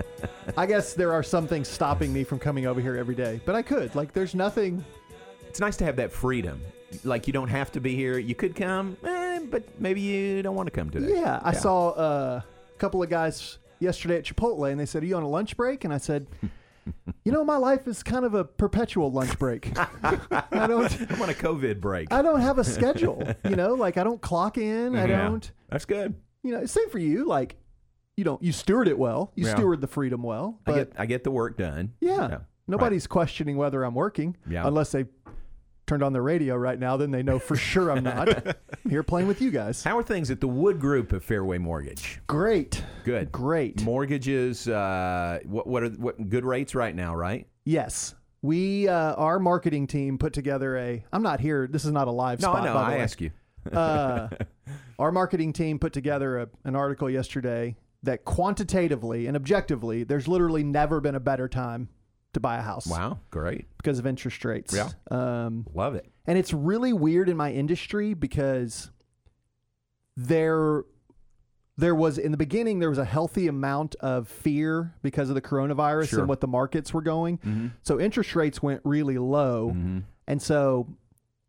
I 0.56 0.66
guess 0.66 0.94
there 0.94 1.12
are 1.12 1.22
some 1.22 1.46
things 1.46 1.68
stopping 1.68 2.12
me 2.12 2.24
from 2.24 2.38
coming 2.38 2.66
over 2.66 2.80
here 2.80 2.96
every 2.96 3.14
day, 3.14 3.40
but 3.44 3.54
I 3.54 3.62
could. 3.62 3.94
Like, 3.94 4.12
there's 4.12 4.34
nothing. 4.34 4.84
It's 5.48 5.60
nice 5.60 5.76
to 5.78 5.84
have 5.84 5.96
that 5.96 6.12
freedom. 6.12 6.60
Like 7.04 7.26
you 7.26 7.32
don't 7.32 7.48
have 7.48 7.72
to 7.72 7.80
be 7.80 7.94
here. 7.96 8.18
You 8.18 8.34
could 8.34 8.54
come, 8.54 8.96
eh, 9.04 9.40
but 9.50 9.64
maybe 9.80 10.00
you 10.00 10.42
don't 10.42 10.54
want 10.54 10.66
to 10.66 10.70
come 10.70 10.90
today. 10.90 11.14
Yeah, 11.14 11.40
I 11.42 11.52
saw 11.52 11.90
uh, 11.90 12.40
a 12.44 12.78
couple 12.78 13.02
of 13.02 13.08
guys 13.08 13.58
yesterday 13.80 14.18
at 14.18 14.24
Chipotle, 14.24 14.70
and 14.70 14.78
they 14.78 14.84
said, 14.86 15.02
"Are 15.02 15.06
you 15.06 15.16
on 15.16 15.22
a 15.22 15.28
lunch 15.28 15.56
break?" 15.56 15.84
And 15.84 15.92
I 15.92 15.98
said. 15.98 16.26
You 17.24 17.30
know, 17.32 17.44
my 17.44 17.56
life 17.56 17.86
is 17.86 18.02
kind 18.02 18.24
of 18.24 18.34
a 18.34 18.44
perpetual 18.44 19.10
lunch 19.12 19.38
break. 19.38 19.72
I 19.78 20.66
don't. 20.66 21.00
I'm 21.10 21.22
on 21.22 21.30
a 21.30 21.34
COVID 21.34 21.80
break. 21.80 22.12
I 22.12 22.22
don't 22.22 22.40
have 22.40 22.58
a 22.58 22.64
schedule. 22.64 23.22
You 23.48 23.56
know, 23.56 23.74
like 23.74 23.96
I 23.96 24.04
don't 24.04 24.20
clock 24.20 24.58
in. 24.58 24.96
I 24.96 25.02
mm-hmm. 25.02 25.10
Yeah. 25.10 25.28
don't. 25.28 25.52
That's 25.70 25.84
good. 25.84 26.14
You 26.42 26.52
know, 26.52 26.66
same 26.66 26.90
for 26.90 26.98
you. 26.98 27.24
Like, 27.24 27.56
you 28.16 28.24
don't. 28.24 28.42
You 28.42 28.52
steward 28.52 28.88
it 28.88 28.98
well. 28.98 29.32
You 29.36 29.46
Yeah. 29.46 29.54
steward 29.54 29.80
the 29.80 29.86
freedom 29.86 30.22
well. 30.22 30.58
I 30.66 30.70
But 30.70 30.74
get 30.74 30.92
I 30.98 31.06
get 31.06 31.24
the 31.24 31.30
work 31.30 31.56
done. 31.56 31.92
yeah, 32.00 32.38
nobody's 32.66 33.06
questioning 33.06 33.56
whether 33.56 33.84
I'm 33.84 33.94
working. 33.94 34.36
Yeah. 34.48 34.66
Unless 34.66 34.92
they 34.92 35.06
turned 35.86 36.02
on 36.02 36.12
the 36.12 36.22
radio 36.22 36.54
right 36.56 36.78
now, 36.78 36.96
then 36.96 37.10
they 37.10 37.22
know 37.22 37.38
for 37.38 37.56
sure 37.56 37.90
I'm 37.90 38.04
not. 38.04 38.56
Here 38.88 39.02
playing 39.02 39.28
with 39.28 39.40
you 39.42 39.50
guys. 39.50 39.82
How 39.82 39.98
are 39.98 40.02
things 40.02 40.30
at 40.30 40.40
the 40.40 40.48
Wood 40.48 40.80
Group 40.80 41.12
of 41.12 41.24
Fairway 41.24 41.58
Mortgage? 41.58 42.20
Great. 42.26 42.82
Good. 43.04 43.32
Great. 43.32 43.82
Mortgages. 43.82 44.68
Uh, 44.68 45.40
what 45.44 45.66
what 45.66 45.82
are 45.82 45.90
what 45.90 46.28
good 46.28 46.44
rates 46.44 46.74
right 46.74 46.94
now? 46.94 47.14
Right. 47.14 47.46
Yes. 47.64 48.14
We, 48.44 48.88
uh, 48.88 49.14
our 49.14 49.38
marketing 49.38 49.86
team 49.86 50.18
put 50.18 50.32
together 50.32 50.76
a. 50.76 51.04
I'm 51.12 51.22
not 51.22 51.38
here. 51.40 51.68
This 51.70 51.84
is 51.84 51.92
not 51.92 52.08
a 52.08 52.10
live 52.10 52.40
No, 52.40 52.52
spot. 52.52 52.64
the 52.64 52.70
I 52.70 52.90
way. 52.96 53.00
ask 53.00 53.20
you. 53.20 53.30
uh, 53.72 54.28
our 54.98 55.12
marketing 55.12 55.52
team 55.52 55.78
put 55.78 55.92
together 55.92 56.38
a, 56.40 56.48
an 56.64 56.74
article 56.74 57.08
yesterday 57.08 57.76
that 58.02 58.24
quantitatively 58.24 59.28
and 59.28 59.36
objectively, 59.36 60.02
there's 60.02 60.26
literally 60.26 60.64
never 60.64 61.00
been 61.00 61.14
a 61.14 61.20
better 61.20 61.46
time 61.48 61.88
to 62.34 62.40
buy 62.40 62.56
a 62.56 62.62
house. 62.62 62.86
Wow. 62.86 63.18
Great. 63.30 63.66
Because 63.76 63.98
of 63.98 64.06
interest 64.06 64.44
rates. 64.44 64.74
Yeah. 64.74 64.88
Um, 65.10 65.66
Love 65.74 65.94
it. 65.94 66.06
and 66.26 66.38
it's 66.38 66.52
really 66.52 66.92
weird 66.92 67.28
in 67.28 67.36
my 67.36 67.52
industry 67.52 68.14
because 68.14 68.90
there 70.16 70.84
there 71.78 71.94
was 71.94 72.18
in 72.18 72.30
the 72.32 72.36
beginning 72.38 72.78
there 72.80 72.90
was 72.90 72.98
a 72.98 73.04
healthy 73.04 73.48
amount 73.48 73.94
of 74.00 74.28
fear 74.28 74.92
because 75.02 75.30
of 75.30 75.34
the 75.34 75.40
coronavirus 75.40 76.08
Sure. 76.10 76.18
and 76.20 76.28
what 76.28 76.40
the 76.40 76.46
markets 76.46 76.92
were 76.92 77.00
going. 77.00 77.38
Mhm. 77.38 77.72
So 77.82 77.98
interest 77.98 78.36
rates 78.36 78.62
went 78.62 78.82
really 78.84 79.16
low. 79.18 79.74
And 80.26 80.40
so 80.40 80.86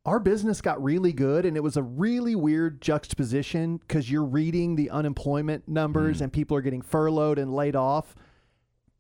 our 0.05 0.19
business 0.19 0.61
got 0.61 0.81
really 0.81 1.11
good 1.13 1.45
and 1.45 1.55
it 1.57 1.59
was 1.61 1.75
a 1.77 1.83
really 1.83 2.35
weird 2.35 2.81
juxtaposition 2.81 3.79
cuz 3.89 4.09
you're 4.09 4.23
reading 4.23 4.75
the 4.75 4.89
unemployment 4.89 5.67
numbers 5.67 6.21
and 6.21 6.31
people 6.31 6.55
are 6.57 6.61
getting 6.61 6.81
furloughed 6.81 7.37
and 7.37 7.53
laid 7.53 7.75
off 7.75 8.15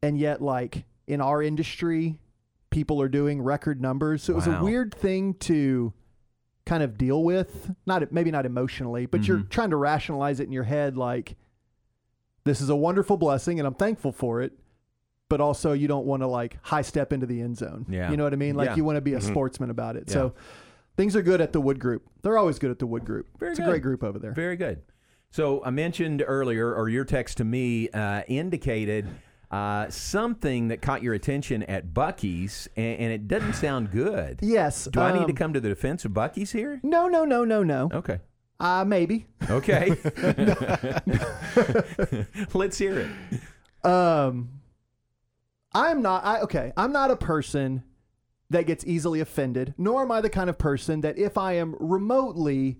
and 0.01 0.17
yet 0.17 0.41
like 0.41 0.85
in 1.07 1.21
our 1.21 1.41
industry 1.41 2.17
people 2.69 2.99
are 3.01 3.07
doing 3.09 3.41
record 3.41 3.79
numbers. 3.81 4.23
So 4.23 4.33
it 4.33 4.35
was 4.37 4.47
a 4.47 4.63
weird 4.63 4.93
thing 4.95 5.35
to 5.35 5.93
kind 6.65 6.81
of 6.81 6.97
deal 6.97 7.23
with. 7.23 7.71
Not 7.85 8.11
maybe 8.11 8.31
not 8.31 8.45
emotionally, 8.47 9.05
but 9.05 9.27
you're 9.27 9.39
Mhm. 9.39 9.49
trying 9.49 9.69
to 9.69 9.75
rationalize 9.75 10.39
it 10.39 10.45
in 10.45 10.51
your 10.51 10.63
head 10.63 10.97
like 10.97 11.35
this 12.45 12.61
is 12.61 12.69
a 12.69 12.75
wonderful 12.75 13.15
blessing 13.17 13.59
and 13.59 13.67
I'm 13.67 13.75
thankful 13.75 14.11
for 14.11 14.41
it. 14.41 14.53
But 15.29 15.39
also 15.39 15.73
you 15.73 15.87
don't 15.87 16.05
want 16.05 16.21
to 16.23 16.27
like 16.27 16.57
high 16.63 16.81
step 16.81 17.13
into 17.13 17.25
the 17.25 17.41
end 17.41 17.57
zone. 17.57 17.85
Yeah. 17.89 18.09
You 18.09 18.17
know 18.17 18.23
what 18.23 18.33
I 18.33 18.37
mean? 18.37 18.55
Like 18.55 18.69
Yeah. 18.69 18.75
you 18.75 18.83
want 18.83 18.97
to 18.97 19.01
be 19.01 19.13
a 19.13 19.19
Mhm. 19.19 19.23
sportsman 19.23 19.69
about 19.69 19.95
it. 19.95 20.05
Yeah. 20.07 20.13
So 20.13 20.33
things 20.97 21.15
are 21.15 21.21
good 21.21 21.41
at 21.41 21.53
the 21.53 21.61
Wood 21.61 21.79
Group. 21.79 22.07
They're 22.23 22.37
always 22.37 22.57
good 22.59 22.71
at 22.71 22.79
the 22.79 22.87
Wood 22.87 23.05
Group. 23.05 23.27
Very 23.39 23.51
it's 23.51 23.59
good. 23.59 23.67
a 23.67 23.71
great 23.71 23.83
group 23.83 24.03
over 24.03 24.17
there. 24.19 24.31
Very 24.31 24.55
good. 24.57 24.81
So 25.31 25.63
I 25.63 25.69
mentioned 25.69 26.23
earlier, 26.25 26.73
or 26.73 26.89
your 26.89 27.05
text 27.05 27.37
to 27.37 27.43
me 27.43 27.89
uh, 27.89 28.21
indicated 28.27 29.07
uh, 29.53 29.87
something 29.87 30.69
that 30.69 30.81
caught 30.81 31.03
your 31.03 31.13
attention 31.13 31.61
at 31.63 31.93
Buc-ee's, 31.93 32.67
and, 32.75 32.99
and 32.99 33.13
it 33.13 33.27
doesn't 33.27 33.53
sound 33.53 33.91
good. 33.91 34.39
Yes. 34.41 34.85
Do 34.85 34.99
I 34.99 35.13
need 35.13 35.25
to 35.25 35.25
um, 35.25 35.35
come 35.35 35.53
to 35.53 35.59
the 35.59 35.69
defense 35.69 36.05
of 36.05 36.11
Buc-ee's 36.11 36.51
here? 36.51 36.79
No, 36.81 37.07
no, 37.07 37.23
no, 37.23 37.45
no, 37.45 37.61
no. 37.61 37.91
Okay. 37.93 38.19
Uh 38.59 38.83
maybe. 38.83 39.27
Okay. 39.51 39.89
Let's 42.55 42.79
hear 42.79 42.99
it. 42.99 43.87
Um, 43.87 44.49
I'm 45.71 46.01
not. 46.01 46.25
I 46.25 46.39
okay. 46.41 46.73
I'm 46.75 46.91
not 46.91 47.11
a 47.11 47.15
person 47.15 47.83
that 48.49 48.65
gets 48.65 48.83
easily 48.87 49.19
offended. 49.19 49.75
Nor 49.77 50.01
am 50.01 50.11
I 50.11 50.21
the 50.21 50.31
kind 50.31 50.49
of 50.49 50.57
person 50.57 51.01
that 51.01 51.19
if 51.19 51.37
I 51.37 51.53
am 51.53 51.75
remotely 51.79 52.79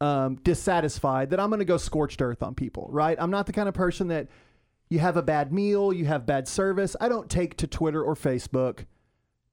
um, 0.00 0.36
dissatisfied, 0.36 1.30
that 1.30 1.40
I'm 1.40 1.50
going 1.50 1.58
to 1.58 1.66
go 1.66 1.76
scorched 1.76 2.22
earth 2.22 2.42
on 2.42 2.54
people. 2.54 2.88
Right? 2.90 3.18
I'm 3.20 3.30
not 3.30 3.44
the 3.44 3.52
kind 3.52 3.68
of 3.68 3.74
person 3.74 4.08
that 4.08 4.28
you 4.88 4.98
have 4.98 5.16
a 5.16 5.22
bad 5.22 5.52
meal, 5.52 5.92
you 5.92 6.04
have 6.06 6.26
bad 6.26 6.46
service. 6.46 6.94
I 7.00 7.08
don't 7.08 7.30
take 7.30 7.56
to 7.58 7.66
Twitter 7.66 8.02
or 8.02 8.14
Facebook 8.14 8.86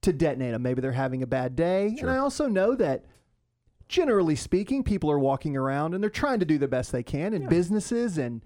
to 0.02 0.12
detonate 0.12 0.52
them. 0.52 0.62
Maybe 0.62 0.80
they're 0.80 0.92
having 0.92 1.22
a 1.22 1.26
bad 1.26 1.56
day, 1.56 1.96
and 2.00 2.10
I 2.10 2.18
also 2.18 2.48
know 2.48 2.74
that. 2.76 3.04
Generally 3.88 4.36
speaking, 4.36 4.84
people 4.84 5.10
are 5.10 5.18
walking 5.18 5.54
around 5.54 5.92
and 5.92 6.02
they're 6.02 6.08
trying 6.08 6.38
to 6.38 6.46
do 6.46 6.56
the 6.56 6.66
best 6.66 6.92
they 6.92 7.02
can 7.02 7.34
in 7.34 7.46
businesses 7.46 8.16
and 8.16 8.40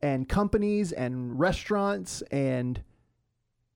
and 0.00 0.28
companies 0.28 0.92
and 0.92 1.40
restaurants 1.40 2.22
and 2.30 2.84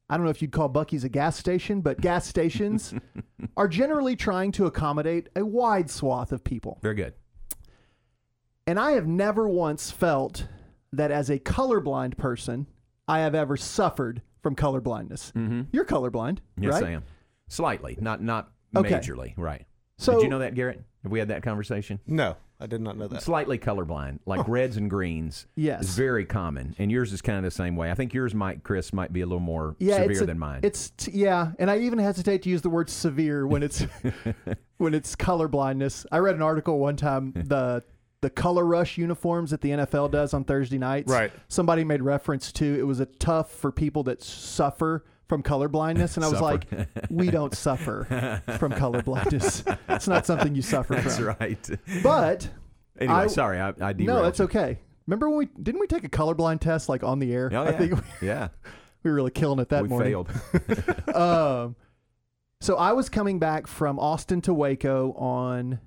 I 0.08 0.16
don't 0.16 0.24
know 0.24 0.30
if 0.30 0.40
you'd 0.40 0.52
call 0.52 0.68
Buc-ee's 0.68 1.02
a 1.02 1.08
gas 1.08 1.36
station, 1.36 1.80
but 1.80 2.00
gas 2.00 2.26
stations 2.26 2.94
are 3.56 3.66
generally 3.66 4.14
trying 4.14 4.52
to 4.52 4.66
accommodate 4.66 5.28
a 5.34 5.44
wide 5.44 5.90
swath 5.90 6.30
of 6.30 6.44
people. 6.44 6.78
Very 6.80 6.94
good. 6.94 7.14
And 8.68 8.78
I 8.78 8.92
have 8.92 9.06
never 9.06 9.48
once 9.48 9.90
felt 9.90 10.46
that 10.92 11.10
as 11.10 11.30
a 11.30 11.38
colorblind 11.38 12.16
person, 12.16 12.66
I 13.08 13.20
have 13.20 13.34
ever 13.34 13.56
suffered 13.56 14.22
from 14.42 14.54
colorblindness. 14.56 15.32
Mm-hmm. 15.32 15.62
You're 15.72 15.84
colorblind, 15.84 16.38
Yes, 16.58 16.72
right? 16.74 16.84
I 16.84 16.90
am. 16.90 17.04
Slightly, 17.48 17.96
not 18.00 18.22
not 18.22 18.50
Okay. 18.74 18.90
majorly. 18.90 19.34
Right. 19.36 19.66
So- 19.98 20.14
Did 20.14 20.22
you 20.24 20.28
know 20.28 20.40
that, 20.40 20.54
Garrett? 20.54 20.82
Have 21.02 21.12
we 21.12 21.20
had 21.20 21.28
that 21.28 21.44
conversation? 21.44 22.00
No, 22.06 22.34
I 22.58 22.66
did 22.66 22.80
not 22.80 22.96
know 22.98 23.06
that. 23.06 23.22
Slightly 23.22 23.58
colorblind, 23.58 24.18
like 24.26 24.46
reds 24.48 24.76
and 24.76 24.90
greens. 24.90 25.46
Yes. 25.54 25.84
is 25.84 25.96
very 25.96 26.24
common, 26.24 26.74
and 26.78 26.90
yours 26.90 27.12
is 27.12 27.22
kind 27.22 27.38
of 27.38 27.44
the 27.44 27.50
same 27.52 27.76
way. 27.76 27.92
I 27.92 27.94
think 27.94 28.12
yours 28.12 28.34
might, 28.34 28.64
Chris, 28.64 28.92
might 28.92 29.12
be 29.12 29.20
a 29.20 29.26
little 29.26 29.38
more 29.38 29.76
Yeah, 29.78 29.98
severe 30.02 30.24
a- 30.24 30.26
than 30.26 30.38
mine. 30.40 30.60
It's 30.64 30.90
t- 30.90 31.12
yeah, 31.14 31.52
and 31.60 31.70
I 31.70 31.78
even 31.78 32.00
hesitate 32.00 32.42
to 32.42 32.48
use 32.50 32.62
the 32.62 32.70
word 32.70 32.90
severe 32.90 33.46
when 33.46 33.62
it's 33.62 33.86
when 34.78 34.94
it's 34.94 35.14
colorblindness. 35.14 36.06
I 36.10 36.18
read 36.18 36.34
an 36.34 36.42
article 36.42 36.78
one 36.80 36.96
time 36.96 37.32
the 37.36 37.84
the 38.26 38.30
color 38.30 38.64
rush 38.66 38.98
uniforms 38.98 39.52
that 39.52 39.60
the 39.60 39.70
NFL 39.70 40.10
does 40.10 40.34
on 40.34 40.42
Thursday 40.42 40.78
nights. 40.78 41.08
Right. 41.12 41.30
Somebody 41.46 41.84
made 41.84 42.02
reference 42.02 42.50
to 42.54 42.64
it 42.76 42.82
was 42.82 42.98
a 42.98 43.06
tough 43.06 43.52
for 43.52 43.70
people 43.70 44.02
that 44.02 44.20
suffer 44.20 45.04
from 45.28 45.44
color 45.44 45.68
blindness, 45.68 46.16
and 46.16 46.24
I 46.24 46.28
was 46.28 46.40
like, 46.40 46.64
we 47.08 47.30
don't 47.30 47.54
suffer 47.54 48.42
from 48.58 48.72
color 48.72 49.00
blindness. 49.02 49.62
It's 49.88 50.08
not 50.08 50.26
something 50.26 50.56
you 50.56 50.62
suffer 50.62 50.96
That's 50.96 51.18
from. 51.18 51.36
right. 51.38 51.70
But 52.02 52.48
Anyway, 52.98 53.14
I- 53.14 53.26
sorry, 53.28 53.60
I, 53.60 53.72
I 53.80 53.92
no, 53.92 54.24
that's 54.24 54.40
okay. 54.40 54.80
Remember 55.06 55.28
when 55.28 55.38
we 55.38 55.46
didn't 55.62 55.80
we 55.80 55.86
take 55.86 56.02
a 56.02 56.08
colorblind 56.08 56.58
test 56.60 56.88
like 56.88 57.04
on 57.04 57.20
the 57.20 57.32
air? 57.32 57.48
Oh, 57.52 57.62
I 57.62 57.70
yeah. 57.70 57.78
think 57.78 57.92
we, 57.94 58.00
yeah. 58.26 58.48
we 59.04 59.10
were 59.10 59.14
really 59.14 59.30
killing 59.30 59.60
it 59.60 59.68
that 59.68 59.82
We 59.84 59.88
morning. 59.88 60.10
failed. 60.12 61.14
um, 61.14 61.76
so 62.60 62.74
I 62.76 62.90
was 62.92 63.08
coming 63.08 63.38
back 63.38 63.68
from 63.68 64.00
Austin 64.00 64.40
to 64.42 64.52
Waco 64.54 65.12
on, 65.12 65.78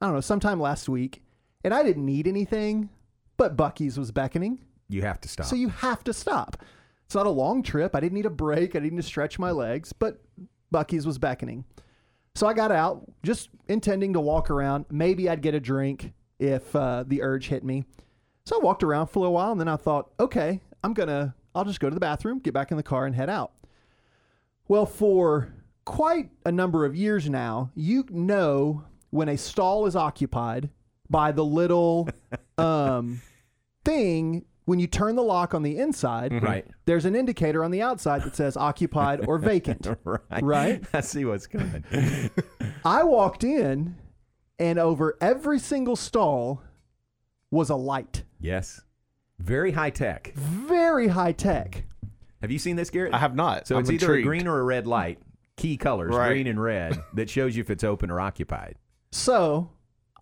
I 0.00 0.06
don't 0.06 0.14
know, 0.16 0.20
sometime 0.20 0.58
last 0.60 0.88
week, 0.88 1.22
and 1.68 1.74
I 1.74 1.82
didn't 1.82 2.06
need 2.06 2.26
anything, 2.26 2.88
but 3.36 3.54
Buc-ee's 3.54 3.98
was 3.98 4.10
beckoning. 4.10 4.58
You 4.88 5.02
have 5.02 5.20
to 5.20 5.28
stop. 5.28 5.44
So 5.44 5.54
you 5.54 5.68
have 5.68 6.02
to 6.04 6.14
stop. 6.14 6.64
It's 7.04 7.14
not 7.14 7.26
a 7.26 7.30
long 7.30 7.62
trip. 7.62 7.94
I 7.94 8.00
didn't 8.00 8.14
need 8.14 8.24
a 8.24 8.30
break. 8.30 8.70
I 8.70 8.78
didn't 8.78 8.94
need 8.94 9.02
to 9.02 9.06
stretch 9.06 9.38
my 9.38 9.50
legs, 9.50 9.92
but 9.92 10.22
Buc-ee's 10.72 11.06
was 11.06 11.18
beckoning. 11.18 11.66
So 12.34 12.46
I 12.46 12.54
got 12.54 12.72
out, 12.72 13.04
just 13.22 13.50
intending 13.68 14.14
to 14.14 14.20
walk 14.20 14.48
around. 14.48 14.86
Maybe 14.90 15.28
I'd 15.28 15.42
get 15.42 15.54
a 15.54 15.60
drink 15.60 16.14
if 16.38 16.74
uh, 16.74 17.04
the 17.06 17.20
urge 17.20 17.48
hit 17.48 17.64
me. 17.64 17.84
So 18.46 18.58
I 18.58 18.64
walked 18.64 18.82
around 18.82 19.08
for 19.08 19.18
a 19.18 19.20
little 19.20 19.34
while, 19.34 19.52
and 19.52 19.60
then 19.60 19.68
I 19.68 19.76
thought, 19.76 20.10
okay, 20.18 20.62
I'm 20.82 20.94
gonna, 20.94 21.34
I'll 21.54 21.66
just 21.66 21.80
go 21.80 21.90
to 21.90 21.94
the 21.94 22.00
bathroom, 22.00 22.38
get 22.38 22.54
back 22.54 22.70
in 22.70 22.78
the 22.78 22.82
car, 22.82 23.04
and 23.04 23.14
head 23.14 23.28
out. 23.28 23.52
Well, 24.68 24.86
for 24.86 25.52
quite 25.84 26.30
a 26.46 26.50
number 26.50 26.86
of 26.86 26.96
years 26.96 27.28
now, 27.28 27.72
you 27.74 28.06
know 28.08 28.84
when 29.10 29.28
a 29.28 29.36
stall 29.36 29.84
is 29.84 29.94
occupied 29.94 30.70
by 31.10 31.32
the 31.32 31.44
little 31.44 32.08
um, 32.58 33.20
thing 33.84 34.44
when 34.64 34.78
you 34.78 34.86
turn 34.86 35.16
the 35.16 35.22
lock 35.22 35.54
on 35.54 35.62
the 35.62 35.78
inside. 35.78 36.42
Right. 36.42 36.66
There's 36.84 37.04
an 37.06 37.16
indicator 37.16 37.64
on 37.64 37.70
the 37.70 37.80
outside 37.82 38.22
that 38.24 38.36
says 38.36 38.56
occupied 38.56 39.26
or 39.26 39.38
vacant. 39.38 39.86
right. 40.04 40.20
Right? 40.42 40.84
I 40.92 41.00
see 41.00 41.24
what's 41.24 41.46
coming. 41.46 41.84
I 42.84 43.02
walked 43.04 43.44
in, 43.44 43.96
and 44.58 44.78
over 44.78 45.16
every 45.20 45.58
single 45.58 45.96
stall 45.96 46.62
was 47.50 47.70
a 47.70 47.76
light. 47.76 48.24
yes. 48.40 48.82
Very 49.38 49.70
high 49.70 49.90
tech. 49.90 50.32
Very 50.34 51.06
high 51.06 51.30
tech. 51.30 51.84
Have 52.42 52.50
you 52.50 52.58
seen 52.58 52.74
this, 52.74 52.90
Garrett? 52.90 53.14
I 53.14 53.18
have 53.18 53.36
not. 53.36 53.68
So 53.68 53.76
I'm 53.76 53.82
it's 53.82 53.90
either 53.92 54.14
a 54.14 54.22
green 54.22 54.48
or 54.48 54.58
a 54.58 54.64
red 54.64 54.88
light. 54.88 55.20
Key 55.56 55.76
colors, 55.76 56.12
Right. 56.12 56.30
green 56.30 56.48
and 56.48 56.60
red, 56.60 57.00
that 57.14 57.30
shows 57.30 57.54
you 57.56 57.60
if 57.60 57.70
it's 57.70 57.84
open 57.84 58.10
or 58.10 58.20
occupied. 58.20 58.74
So 59.12 59.70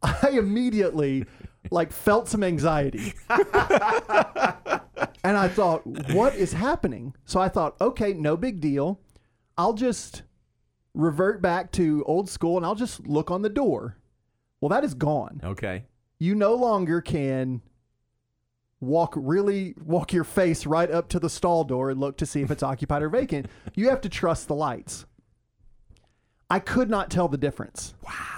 I 0.02 0.30
immediately 0.32 1.24
like 1.70 1.92
felt 1.92 2.28
some 2.28 2.42
anxiety. 2.42 3.14
and 3.28 5.36
I 5.36 5.48
thought, 5.48 5.86
what 6.12 6.34
is 6.34 6.52
happening? 6.52 7.14
So 7.24 7.40
I 7.40 7.48
thought, 7.48 7.80
okay, 7.80 8.12
no 8.12 8.36
big 8.36 8.60
deal. 8.60 9.00
I'll 9.58 9.74
just 9.74 10.22
revert 10.94 11.42
back 11.42 11.72
to 11.72 12.04
old 12.06 12.28
school 12.28 12.56
and 12.56 12.64
I'll 12.64 12.74
just 12.74 13.06
look 13.06 13.30
on 13.30 13.42
the 13.42 13.48
door. 13.48 13.96
Well, 14.60 14.68
that 14.70 14.84
is 14.84 14.94
gone. 14.94 15.40
Okay. 15.44 15.84
You 16.18 16.34
no 16.34 16.54
longer 16.54 17.00
can 17.00 17.60
walk 18.80 19.14
really 19.16 19.74
walk 19.84 20.12
your 20.12 20.24
face 20.24 20.66
right 20.66 20.90
up 20.90 21.08
to 21.08 21.18
the 21.18 21.30
stall 21.30 21.64
door 21.64 21.90
and 21.90 21.98
look 21.98 22.18
to 22.18 22.26
see 22.26 22.42
if 22.42 22.50
it's 22.50 22.62
occupied 22.62 23.02
or 23.02 23.08
vacant. 23.08 23.46
You 23.74 23.88
have 23.90 24.00
to 24.02 24.08
trust 24.08 24.48
the 24.48 24.54
lights. 24.54 25.06
I 26.48 26.60
could 26.60 26.88
not 26.88 27.10
tell 27.10 27.28
the 27.28 27.38
difference. 27.38 27.94
Wow. 28.04 28.35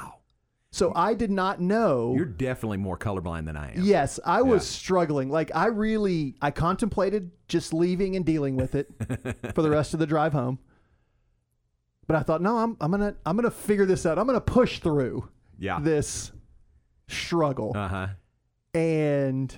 So 0.78 0.92
I 0.94 1.14
did 1.14 1.30
not 1.30 1.60
know. 1.60 2.14
You're 2.16 2.24
definitely 2.24 2.76
more 2.76 2.96
colorblind 2.96 3.46
than 3.46 3.56
I 3.56 3.72
am. 3.74 3.82
Yes, 3.84 4.20
I 4.24 4.42
was 4.42 4.64
struggling. 4.66 5.28
Like 5.28 5.50
I 5.54 5.66
really 5.66 6.36
I 6.40 6.50
contemplated 6.52 7.32
just 7.48 7.72
leaving 7.74 8.14
and 8.14 8.24
dealing 8.24 8.56
with 8.56 8.74
it 8.76 8.88
for 9.54 9.62
the 9.62 9.70
rest 9.70 9.92
of 9.92 9.98
the 10.00 10.06
drive 10.06 10.32
home. 10.32 10.58
But 12.06 12.16
I 12.16 12.22
thought, 12.22 12.40
no, 12.42 12.58
I'm 12.58 12.76
I'm 12.80 12.90
gonna 12.92 13.16
I'm 13.26 13.36
gonna 13.36 13.50
figure 13.50 13.86
this 13.86 14.06
out. 14.06 14.18
I'm 14.18 14.26
gonna 14.26 14.40
push 14.40 14.78
through 14.78 15.28
Yeah. 15.58 15.80
this 15.80 16.30
struggle. 17.08 17.72
Uh 17.74 17.88
huh. 17.88 18.06
And 18.72 19.54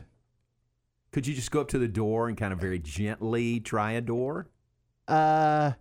Could 1.12 1.26
you 1.26 1.34
just 1.34 1.50
go 1.50 1.60
up 1.60 1.68
to 1.68 1.78
the 1.78 1.88
door 1.88 2.28
and 2.28 2.36
kind 2.38 2.52
of 2.52 2.58
very 2.60 2.78
gently 2.78 3.60
try 3.60 3.92
a 3.92 4.00
door? 4.00 4.48
uh 5.06 5.72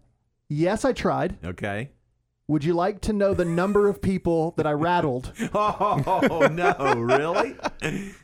yes, 0.50 0.84
I 0.84 0.92
tried. 0.94 1.38
Okay. 1.46 1.92
Would 2.50 2.64
you 2.64 2.74
like 2.74 3.00
to 3.02 3.14
know 3.14 3.36
the 3.36 3.46
number 3.46 3.88
of 3.88 4.02
people 4.02 4.56
that 4.58 4.66
I 4.66 4.72
rattled? 4.72 5.32
Oh 5.54 6.48
no, 6.52 6.94
really? 7.00 7.56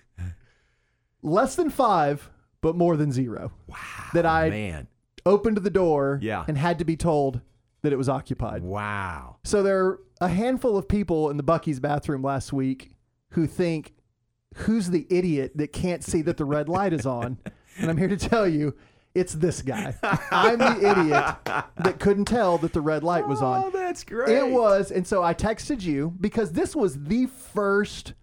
Less 1.21 1.55
than 1.55 1.69
five, 1.69 2.29
but 2.61 2.75
more 2.75 2.97
than 2.97 3.11
zero. 3.11 3.51
Wow. 3.67 3.77
That 4.13 4.25
I 4.25 4.49
Man. 4.49 4.87
opened 5.25 5.57
the 5.57 5.69
door 5.69 6.19
Yeah. 6.21 6.43
and 6.47 6.57
had 6.57 6.79
to 6.79 6.85
be 6.85 6.95
told 6.97 7.41
that 7.83 7.93
it 7.93 7.97
was 7.97 8.09
occupied. 8.09 8.63
Wow. 8.63 9.37
So 9.43 9.61
there 9.61 9.85
are 9.85 9.99
a 10.21 10.27
handful 10.29 10.75
of 10.75 10.87
people 10.87 11.29
in 11.29 11.37
the 11.37 11.43
Buc-ee's 11.43 11.79
bathroom 11.79 12.23
last 12.23 12.51
week 12.51 12.95
who 13.31 13.45
think, 13.45 13.93
who's 14.55 14.89
the 14.89 15.05
idiot 15.09 15.51
that 15.55 15.71
can't 15.71 16.03
see 16.03 16.21
that 16.23 16.37
the 16.37 16.45
red 16.45 16.67
light 16.67 16.93
is 16.93 17.05
on? 17.05 17.37
And 17.77 17.91
I'm 17.91 17.97
here 17.97 18.07
to 18.07 18.17
tell 18.17 18.47
you, 18.47 18.75
it's 19.15 19.33
this 19.33 19.61
guy. 19.61 19.95
I'm 20.31 20.59
the 20.59 20.77
idiot 20.77 21.35
that 21.77 21.99
couldn't 21.99 22.25
tell 22.25 22.57
that 22.59 22.73
the 22.73 22.81
red 22.81 23.03
light 23.03 23.27
was 23.27 23.41
on. 23.41 23.63
Oh, 23.65 23.69
that's 23.71 24.03
great. 24.03 24.29
It 24.37 24.47
was. 24.49 24.91
And 24.91 25.07
so 25.07 25.23
I 25.23 25.33
texted 25.33 25.81
you 25.81 26.13
because 26.19 26.51
this 26.51 26.75
was 26.75 27.01
the 27.03 27.25
first 27.27 28.13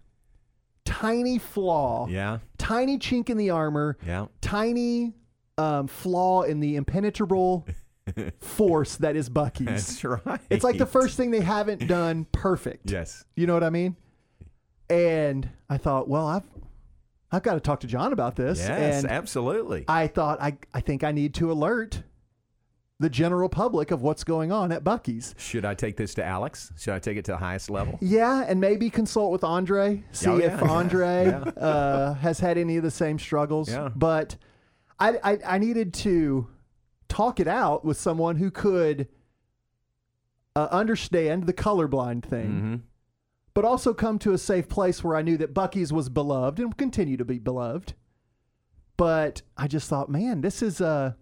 tiny 0.85 1.39
flaw, 1.39 2.07
Yeah. 2.07 2.39
tiny 2.57 2.97
chink 2.99 3.29
in 3.29 3.37
the 3.37 3.49
armor, 3.49 3.97
Yeah. 4.05 4.27
tiny 4.41 5.13
um, 5.57 5.87
flaw 5.87 6.43
in 6.43 6.59
the 6.59 6.75
impenetrable 6.75 7.65
force 8.41 8.95
that 8.97 9.15
is 9.15 9.29
Buc-ee's. 9.29 9.65
That's 9.99 10.03
right. 10.25 10.41
It's 10.49 10.63
like 10.63 10.77
the 10.77 10.85
first 10.85 11.15
thing 11.17 11.31
they 11.31 11.41
haven't 11.41 11.87
done 11.87 12.25
perfect. 12.31 12.91
Yes. 12.91 13.23
You 13.35 13.47
know 13.47 13.53
what 13.53 13.63
I 13.63 13.69
mean? 13.69 13.95
And 14.89 15.49
I 15.69 15.77
thought, 15.77 16.07
well, 16.07 16.27
I've 16.27 16.43
I've 17.33 17.43
got 17.43 17.55
to 17.55 17.59
talk 17.59 17.79
to 17.81 17.87
John 17.87 18.13
about 18.13 18.35
this. 18.35 18.59
Yes, 18.59 19.03
and 19.03 19.11
absolutely. 19.11 19.83
I 19.87 20.07
thought 20.07 20.39
I 20.41 20.57
I 20.73 20.79
think 20.81 21.03
I 21.03 21.11
need 21.11 21.33
to 21.35 21.51
alert 21.51 22.03
the 22.99 23.09
general 23.09 23.49
public 23.49 23.91
of 23.91 24.01
what's 24.01 24.23
going 24.23 24.51
on 24.51 24.71
at 24.71 24.83
Buc-ee's. 24.83 25.33
Should 25.37 25.65
I 25.65 25.73
take 25.73 25.97
this 25.97 26.13
to 26.13 26.23
Alex? 26.23 26.71
Should 26.77 26.93
I 26.93 26.99
take 26.99 27.17
it 27.17 27.25
to 27.25 27.31
the 27.31 27.37
highest 27.37 27.69
level? 27.69 27.97
Yeah, 28.01 28.45
and 28.47 28.61
maybe 28.61 28.89
consult 28.89 29.31
with 29.31 29.43
Andre, 29.43 30.03
see 30.11 30.29
Oh, 30.29 30.37
yeah. 30.37 30.53
if 30.55 30.63
Andre 30.69 31.25
Yeah. 31.25 31.39
uh, 31.61 32.13
has 32.13 32.39
had 32.39 32.57
any 32.57 32.77
of 32.77 32.83
the 32.83 32.91
same 32.91 33.17
struggles. 33.19 33.67
Yeah. 33.69 33.89
But 33.93 34.37
I, 34.99 35.17
I 35.23 35.39
I 35.45 35.57
needed 35.57 35.93
to 35.95 36.47
talk 37.09 37.39
it 37.39 37.47
out 37.47 37.83
with 37.83 37.97
someone 37.97 38.37
who 38.37 38.51
could 38.51 39.07
uh, 40.55 40.67
understand 40.71 41.45
the 41.47 41.53
colorblind 41.53 42.23
thing, 42.23 42.47
Mm-hmm. 42.51 42.75
But 43.55 43.65
also 43.65 43.93
come 43.93 44.17
to 44.19 44.33
a 44.33 44.37
safe 44.37 44.67
place 44.67 45.03
where 45.03 45.15
I 45.15 45.21
knew 45.21 45.37
that 45.37 45.53
Buc-ee's 45.53 45.93
was 45.93 46.09
beloved 46.09 46.59
and 46.59 46.69
will 46.69 46.73
continue 46.75 47.17
to 47.17 47.25
be 47.25 47.37
beloved. 47.39 47.93
But 48.97 49.41
I 49.57 49.67
just 49.67 49.89
thought, 49.89 50.09
man, 50.09 50.41
this 50.41 50.61
is 50.61 50.81
uh 50.81 51.13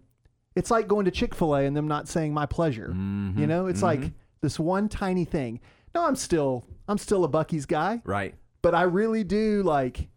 it's 0.54 0.70
like 0.70 0.86
going 0.86 1.06
to 1.06 1.10
Chick-fil-A 1.10 1.64
and 1.64 1.74
them 1.76 1.88
not 1.88 2.08
saying 2.08 2.34
my 2.34 2.44
pleasure. 2.44 2.88
Mm-hmm. 2.88 3.40
You 3.40 3.46
know, 3.46 3.66
it's 3.66 3.82
like 3.82 4.12
this 4.42 4.58
one 4.58 4.88
tiny 4.88 5.24
thing. 5.24 5.60
No, 5.94 6.04
I'm 6.06 6.16
still 6.16 6.64
I'm 6.88 6.98
still 6.98 7.24
a 7.24 7.28
Buc-ee's 7.28 7.66
guy, 7.66 8.02
Right. 8.04 8.34
but 8.60 8.74
I 8.74 8.82
really 8.82 9.24
do 9.24 9.62
like 9.62 10.08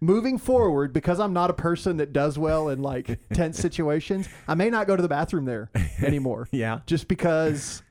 moving 0.00 0.36
forward 0.38 0.92
because 0.92 1.18
I'm 1.18 1.32
not 1.32 1.48
a 1.50 1.54
person 1.54 1.96
that 1.96 2.12
does 2.12 2.38
well 2.38 2.68
in 2.68 2.82
like 2.82 3.18
tense 3.32 3.58
situations. 3.58 4.28
I 4.46 4.54
may 4.54 4.68
not 4.70 4.86
go 4.86 4.94
to 4.94 5.02
the 5.02 5.08
bathroom 5.08 5.44
there 5.46 5.70
anymore. 6.02 6.48
Yeah. 6.52 6.80
Just 6.86 7.08
because 7.08 7.82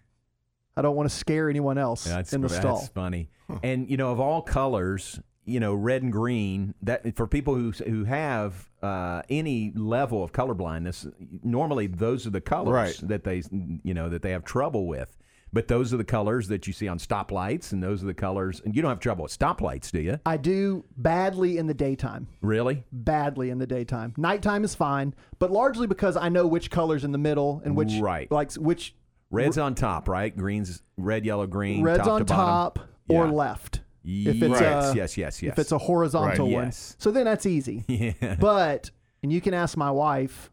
I 0.77 0.81
don't 0.81 0.95
want 0.95 1.09
to 1.09 1.15
scare 1.15 1.49
anyone 1.49 1.77
else 1.77 2.03
That's, 2.03 2.33
in 2.33 2.41
the 2.41 2.49
stall. 2.49 2.77
that's 2.79 2.89
funny. 2.89 3.29
And 3.63 3.89
you 3.89 3.97
know, 3.97 4.11
of 4.11 4.19
all 4.19 4.41
colors, 4.41 5.19
you 5.45 5.59
know, 5.59 5.73
red 5.73 6.01
and 6.03 6.11
green. 6.11 6.73
That 6.81 7.15
for 7.15 7.27
people 7.27 7.55
who 7.55 7.71
who 7.71 8.03
have 8.05 8.69
uh, 8.81 9.21
any 9.29 9.71
level 9.75 10.23
of 10.23 10.31
color 10.31 10.53
blindness, 10.53 11.07
normally 11.43 11.87
those 11.87 12.25
are 12.27 12.31
the 12.31 12.41
colors 12.41 12.73
Right. 12.73 12.99
that 13.09 13.23
they 13.23 13.43
you 13.83 13.93
know 13.93 14.09
that 14.09 14.21
they 14.21 14.31
have 14.31 14.43
trouble 14.43 14.87
with. 14.87 15.15
But 15.53 15.69
those 15.69 15.93
are 15.93 15.97
the 15.97 16.03
colors 16.03 16.49
that 16.49 16.67
you 16.67 16.73
see 16.73 16.89
on 16.89 16.97
stoplights, 16.97 17.71
and 17.71 17.81
those 17.81 18.03
are 18.03 18.07
the 18.07 18.13
colors. 18.13 18.61
And 18.65 18.75
you 18.75 18.81
don't 18.81 18.89
have 18.91 18.99
trouble 18.99 19.23
with 19.23 19.37
stoplights, 19.37 19.89
do 19.89 20.01
you? 20.01 20.19
I 20.25 20.35
do 20.35 20.83
badly 20.97 21.57
in 21.57 21.67
the 21.67 21.73
daytime. 21.73 22.27
Really? 22.41 22.83
Badly 22.91 23.51
in 23.51 23.57
the 23.59 23.67
daytime. 23.67 24.13
Nighttime 24.17 24.65
is 24.65 24.75
fine, 24.75 25.13
but 25.39 25.51
largely 25.51 25.87
because 25.87 26.17
I 26.17 26.27
know 26.27 26.45
which 26.45 26.69
colors 26.69 27.05
in 27.05 27.13
the 27.13 27.17
middle 27.17 27.61
and 27.63 27.77
which 27.77 27.93
Right. 28.01 28.29
like 28.31 28.51
which 28.55 28.95
Red's 29.31 29.57
on 29.57 29.75
top, 29.75 30.07
right? 30.07 30.35
Green's 30.35 30.81
red, 30.97 31.25
yellow, 31.25 31.47
green. 31.47 31.83
red's 31.83 31.99
top 32.03 32.07
on 32.09 32.19
to 32.19 32.25
bottom. 32.25 32.45
top 32.45 32.79
or 33.09 33.25
Yeah. 33.25 33.31
left. 33.31 33.81
If 34.07 34.41
it's 34.41 34.61
yes, 34.61 34.93
a, 34.93 34.95
yes, 34.95 35.17
yes, 35.17 35.41
yes. 35.43 35.53
If 35.53 35.59
it's 35.59 35.71
a 35.71 35.77
horizontal 35.79 36.45
Right. 36.47 36.53
one. 36.55 36.63
Yes. 36.65 36.95
So 36.99 37.09
then 37.11 37.25
that's 37.25 37.45
easy. 37.45 37.83
Yeah. 38.21 38.35
But 38.39 38.91
and 39.23 39.33
you 39.33 39.41
can 39.41 39.53
ask 39.55 39.75
my 39.75 39.89
wife, 39.89 40.51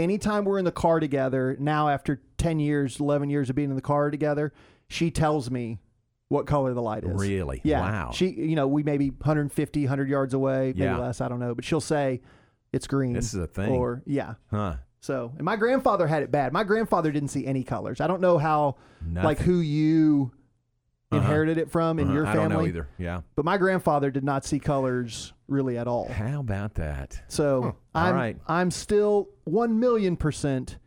anytime 0.00 0.44
we're 0.46 0.58
in 0.58 0.64
the 0.64 0.72
car 0.72 1.00
together, 1.00 1.56
now 1.60 1.88
after 1.90 2.22
10 2.38 2.58
years, 2.60 2.98
11 2.98 3.28
years 3.28 3.50
of 3.50 3.56
being 3.56 3.68
in 3.70 3.76
the 3.76 3.82
car 3.82 4.10
together, 4.10 4.52
she 4.88 5.10
tells 5.10 5.50
me 5.50 5.80
what 6.28 6.46
color 6.46 6.72
the 6.72 6.80
light 6.82 7.04
is. 7.04 7.20
Really? 7.20 7.60
Yeah. 7.62 7.80
Wow. 7.80 8.10
She 8.14 8.28
you 8.30 8.56
know, 8.56 8.66
we 8.66 8.82
may 8.82 8.96
be 8.96 9.10
150, 9.10 9.82
100 9.84 10.08
yards 10.08 10.32
away, 10.32 10.68
maybe 10.68 10.80
Yeah. 10.84 10.96
less, 10.96 11.20
I 11.20 11.28
don't 11.28 11.40
know, 11.40 11.54
but 11.54 11.64
she'll 11.64 11.80
say 11.82 12.22
it's 12.72 12.86
green. 12.86 13.12
This 13.12 13.34
is 13.34 13.40
a 13.40 13.46
thing. 13.46 13.70
Or 13.70 14.02
yeah. 14.06 14.34
Huh. 14.50 14.76
So, 15.04 15.32
and 15.36 15.44
my 15.44 15.56
grandfather 15.56 16.06
had 16.06 16.22
it 16.22 16.30
bad. 16.30 16.54
My 16.54 16.64
grandfather 16.64 17.12
didn't 17.12 17.28
see 17.28 17.44
any 17.46 17.62
colors. 17.62 18.00
I 18.00 18.06
don't 18.06 18.22
know 18.22 18.38
how, 18.38 18.76
like, 19.14 19.38
who 19.38 19.58
you 19.58 20.32
Uh-huh. 21.12 21.20
inherited 21.20 21.58
it 21.58 21.70
from 21.70 21.98
in 21.98 22.06
Uh-huh. 22.06 22.14
your 22.14 22.26
I 22.26 22.32
family. 22.32 22.48
don't 22.48 22.58
know 22.62 22.66
either. 22.66 22.88
Yeah. 22.96 23.20
But 23.36 23.44
my 23.44 23.58
grandfather 23.58 24.10
did 24.10 24.24
not 24.24 24.46
see 24.46 24.58
colors 24.58 25.34
really 25.46 25.76
at 25.76 25.86
all. 25.86 26.08
How 26.08 26.40
about 26.40 26.74
that? 26.76 27.20
So 27.28 27.62
All 27.64 27.76
I'm 27.94 28.14
right. 28.14 28.38
I'm 28.48 28.70
still 28.70 29.28
one 29.44 29.78
million 29.78 30.16
percent 30.16 30.78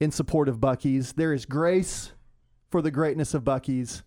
in 0.00 0.10
support 0.10 0.50
of 0.50 0.58
Buc-ee's. 0.58 1.14
There 1.14 1.32
is 1.32 1.46
grace 1.46 2.12
for 2.70 2.82
the 2.82 2.90
greatness 2.90 3.32
of 3.32 3.42
Buc-ee's, 3.42 4.02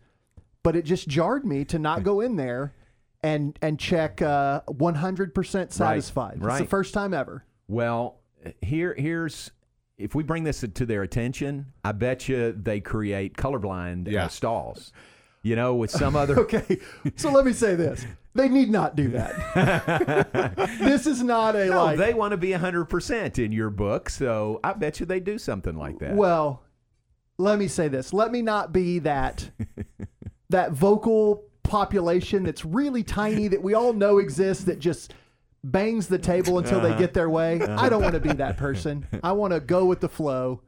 but 0.62 0.76
it 0.76 0.86
just 0.86 1.08
jarred 1.08 1.44
me 1.44 1.66
to 1.66 1.80
not 1.80 2.04
go 2.04 2.22
in 2.22 2.36
there 2.36 2.76
and 3.24 3.58
and 3.64 3.80
check 3.80 4.22
uh, 4.22 4.62
100% 4.70 5.72
satisfied. 5.72 6.44
Right. 6.44 6.54
It's 6.54 6.62
the 6.62 6.70
first 6.70 6.94
time 6.94 7.16
ever. 7.16 7.44
Well, 7.68 8.19
here 8.62 8.94
here's 8.98 9.52
if 9.98 10.16
we 10.16 10.24
bring 10.24 10.46
this 10.46 10.62
to 10.74 10.86
their 10.86 11.04
attention, 11.04 11.68
I 11.84 11.92
bet 11.92 12.30
you 12.30 12.54
they 12.54 12.80
create 12.80 13.36
colorblind 13.36 14.14
uh, 14.14 14.28
stalls. 14.30 14.94
You 15.42 15.56
know, 15.56 15.76
with 15.76 15.92
some 15.92 16.16
other 16.18 16.40
Okay, 16.40 16.80
so 17.16 17.32
let 17.32 17.46
me 17.46 17.54
say 17.54 17.76
this: 17.76 18.06
they 18.34 18.50
need 18.50 18.70
not 18.70 18.96
do 18.96 19.10
that. 19.10 20.68
this 20.80 21.08
is 21.08 21.22
not 21.24 21.56
a 21.56 21.66
No, 21.66 21.86
like. 21.86 21.98
they 21.98 22.14
want 22.14 22.32
to 22.32 22.38
be 22.38 22.50
100% 22.50 23.44
in 23.44 23.52
your 23.52 23.70
book, 23.70 24.10
so 24.10 24.60
I 24.64 24.74
bet 24.74 25.00
you 25.00 25.06
they 25.06 25.20
do 25.20 25.38
something 25.38 25.76
like 25.76 26.00
that. 26.00 26.16
Well, 26.16 26.64
let 27.38 27.58
me 27.58 27.68
say 27.68 27.88
this. 27.88 28.14
Let 28.14 28.32
me 28.32 28.42
not 28.42 28.74
be 28.74 29.00
that 29.00 29.50
that 30.50 30.72
vocal 30.72 31.44
population 31.64 32.44
that's 32.44 32.66
really 32.66 33.04
tiny 33.04 33.48
that 33.48 33.62
we 33.62 33.74
all 33.74 33.94
know 33.94 34.18
exists 34.18 34.64
that 34.66 34.80
just 34.80 35.14
bangs 35.64 36.08
the 36.08 36.18
table 36.18 36.58
until 36.58 36.80
they 36.80 36.90
Uh-huh. 36.92 37.00
get 37.00 37.14
their 37.14 37.30
way. 37.30 37.62
I 37.62 37.90
don't 37.90 38.02
want 38.02 38.14
to 38.16 38.20
be 38.22 38.34
that 38.34 38.58
person. 38.58 39.06
I 39.24 39.32
want 39.34 39.54
to 39.54 39.60
go 39.60 39.86
with 39.86 40.00
the 40.00 40.10
flow. 40.10 40.62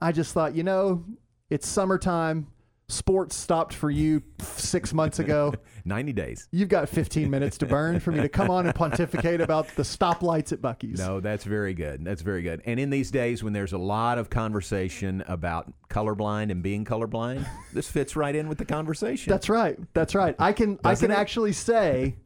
I 0.00 0.12
just 0.12 0.32
thought, 0.34 0.54
you 0.54 0.62
know, 0.62 1.04
it's 1.50 1.66
summertime. 1.66 2.48
Sports 2.88 3.34
stopped 3.34 3.72
for 3.72 3.90
you 3.90 4.22
6 4.40 4.92
months 4.92 5.18
ago. 5.18 5.54
90 5.86 6.12
days. 6.12 6.48
You've 6.52 6.68
got 6.68 6.88
15 6.88 7.30
minutes 7.30 7.56
to 7.58 7.66
burn 7.66 7.98
for 7.98 8.12
me 8.12 8.20
to 8.20 8.28
come 8.28 8.50
on 8.50 8.66
and 8.66 8.74
pontificate 8.74 9.40
about 9.40 9.68
the 9.74 9.82
stoplights 9.82 10.52
at 10.52 10.60
Buc-ee's. 10.60 10.98
No, 10.98 11.20
that's 11.20 11.44
very 11.44 11.72
good. 11.74 12.04
That's 12.04 12.20
very 12.22 12.42
good. 12.42 12.60
And 12.66 12.78
in 12.78 12.90
these 12.90 13.10
days 13.10 13.42
when 13.42 13.52
there's 13.54 13.72
a 13.72 13.78
lot 13.78 14.18
of 14.18 14.28
conversation 14.30 15.24
about 15.28 15.72
colorblind 15.88 16.50
and 16.50 16.62
being 16.62 16.84
colorblind, 16.84 17.46
this 17.72 17.88
fits 17.90 18.16
right 18.16 18.34
in 18.34 18.48
with 18.48 18.58
the 18.58 18.64
conversation. 18.66 19.30
That's 19.30 19.48
right. 19.48 19.78
That's 19.94 20.14
right. 20.14 20.36
I 20.38 20.52
can 20.52 20.78
I 20.84 20.94
can 20.94 21.10
it? 21.10 21.14
actually 21.18 21.52
say, 21.52 22.16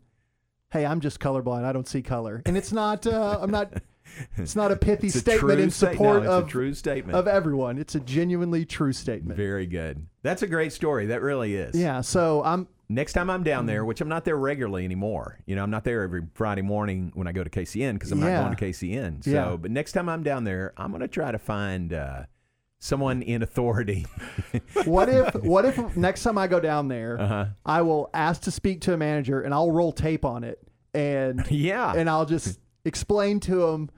"Hey, 0.70 0.84
I'm 0.86 1.00
just 1.00 1.20
colorblind. 1.20 1.64
I 1.64 1.72
don't 1.72 1.88
see 1.88 2.02
color," 2.02 2.42
and 2.46 2.56
it's 2.56 2.72
not. 2.72 3.06
Uh, 3.06 3.38
I'm 3.40 3.50
not. 3.50 3.72
It's 4.36 4.56
not 4.56 4.72
a 4.72 4.76
pithy 4.88 5.08
a 5.08 5.10
statement 5.10 5.60
in 5.60 5.66
no, 5.66 5.70
support 5.70 6.24
a 6.24 6.30
of 6.30 6.48
true 6.48 6.72
statement. 6.74 7.16
of 7.16 7.28
everyone. 7.28 7.78
It's 7.78 7.94
a 7.94 8.00
genuinely 8.00 8.64
true 8.64 8.92
statement. 8.92 9.36
Very 9.36 9.66
good. 9.66 10.06
That's 10.22 10.42
a 10.42 10.46
great 10.46 10.72
story. 10.72 11.06
That 11.06 11.20
really 11.22 11.54
is. 11.54 11.74
Yeah. 11.74 12.00
So 12.00 12.42
I'm. 12.44 12.68
Next 12.90 13.12
time 13.12 13.28
I'm 13.28 13.42
down 13.42 13.66
there, 13.66 13.84
which 13.84 14.00
I'm 14.00 14.08
not 14.08 14.24
there 14.24 14.38
regularly 14.38 14.82
anymore. 14.86 15.40
You 15.44 15.56
know, 15.56 15.62
I'm 15.62 15.70
not 15.70 15.84
there 15.84 16.00
every 16.04 16.22
Friday 16.32 16.62
morning 16.62 17.12
when 17.14 17.26
I 17.28 17.32
go 17.32 17.44
to 17.44 17.50
KCN 17.50 17.92
because 17.96 18.12
I'm 18.12 18.18
Yeah. 18.22 18.40
not 18.40 18.44
going 18.44 18.56
to 18.56 18.64
KCN. 18.64 19.24
So, 19.24 19.30
Yeah. 19.30 19.56
but 19.56 19.70
next 19.70 19.92
time 19.92 20.08
I'm 20.08 20.22
down 20.22 20.44
there, 20.44 20.72
I'm 20.78 20.88
going 20.90 21.02
to 21.02 21.08
try 21.08 21.30
to 21.30 21.38
find 21.38 21.92
uh, 21.92 22.22
someone 22.78 23.22
in 23.22 23.42
authority. 23.42 24.06
What 24.84 25.08
if 25.08 25.34
what 25.42 25.64
if 25.64 25.96
next 25.96 26.22
time 26.22 26.38
I 26.38 26.46
go 26.46 26.60
down 26.60 26.88
there, 26.88 27.20
Uh-huh. 27.20 27.46
I 27.66 27.82
will 27.82 28.08
ask 28.14 28.42
to 28.42 28.50
speak 28.50 28.80
to 28.82 28.94
a 28.94 28.96
manager 28.96 29.40
and 29.40 29.52
I'll 29.52 29.70
roll 29.72 29.92
tape 29.92 30.24
on 30.24 30.44
it 30.44 30.58
and 30.94 31.44
yeah, 31.50 31.92
and 31.94 32.08
I'll 32.08 32.26
just 32.26 32.58
explain 32.84 33.40
to 33.40 33.66
him 33.66 33.90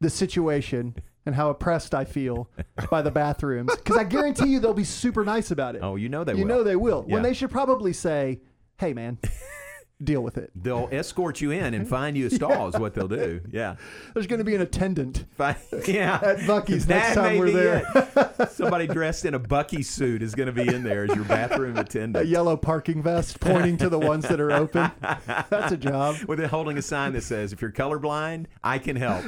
the 0.00 0.10
situation 0.10 0.94
and 1.26 1.34
how 1.34 1.50
oppressed 1.50 1.94
I 1.94 2.04
feel 2.04 2.48
by 2.90 3.02
the 3.02 3.10
bathrooms 3.10 3.74
because 3.76 3.96
I 3.96 4.04
guarantee 4.04 4.48
you 4.50 4.60
they'll 4.60 4.72
be 4.74 4.84
super 4.84 5.24
nice 5.24 5.50
about 5.50 5.74
it. 5.76 5.80
Oh, 5.82 5.96
you 5.96 6.08
know 6.08 6.24
they 6.24 6.32
you 6.34 6.38
will. 6.40 6.46
know 6.48 6.62
they 6.62 6.76
will. 6.76 7.04
Yeah. 7.08 7.14
When 7.14 7.22
they 7.22 7.34
should 7.34 7.50
probably 7.50 7.92
say, 7.92 8.40
"Hey, 8.78 8.92
man, 8.94 9.18
deal 10.02 10.22
with 10.22 10.38
it." 10.38 10.50
They'll 10.54 10.88
escort 10.92 11.40
you 11.40 11.50
in 11.50 11.74
and 11.74 11.88
find 11.88 12.16
you 12.16 12.26
a 12.26 12.30
stall. 12.38 12.68
Is 12.68 12.78
what 12.78 12.94
they'll 12.94 13.08
do. 13.08 13.40
Yeah. 13.50 13.76
There's 14.14 14.26
going 14.26 14.38
to 14.38 14.44
be 14.44 14.54
an 14.54 14.60
attendant 14.62 15.24
yeah. 15.38 16.20
at 16.22 16.38
Buc-ee's 16.40 16.86
That 16.86 16.94
next 17.02 17.14
time 17.14 17.38
we're 17.38 17.50
there. 17.50 18.48
Somebody 18.50 18.86
dressed 18.86 19.24
in 19.24 19.34
a 19.34 19.40
Buc-ee 19.40 19.82
suit 19.82 20.22
is 20.22 20.34
going 20.34 20.46
to 20.46 20.52
be 20.52 20.72
in 20.72 20.82
there 20.82 21.04
as 21.04 21.14
your 21.14 21.24
bathroom 21.24 21.76
attendant. 21.76 22.24
a 22.24 22.28
yellow 22.28 22.56
parking 22.56 23.02
vest 23.02 23.40
pointing 23.40 23.76
to 23.78 23.88
the 23.88 23.98
ones 23.98 24.26
that 24.28 24.40
are 24.40 24.52
open. 24.52 24.90
That's 25.50 25.72
a 25.72 25.76
job. 25.76 26.16
With 26.26 26.40
it 26.40 26.50
holding 26.50 26.78
a 26.78 26.82
sign 26.82 27.12
that 27.12 27.22
says, 27.22 27.52
"If 27.52 27.62
you're 27.62 27.72
colorblind, 27.72 28.46
I 28.62 28.78
can 28.78 28.96
help." 28.96 29.24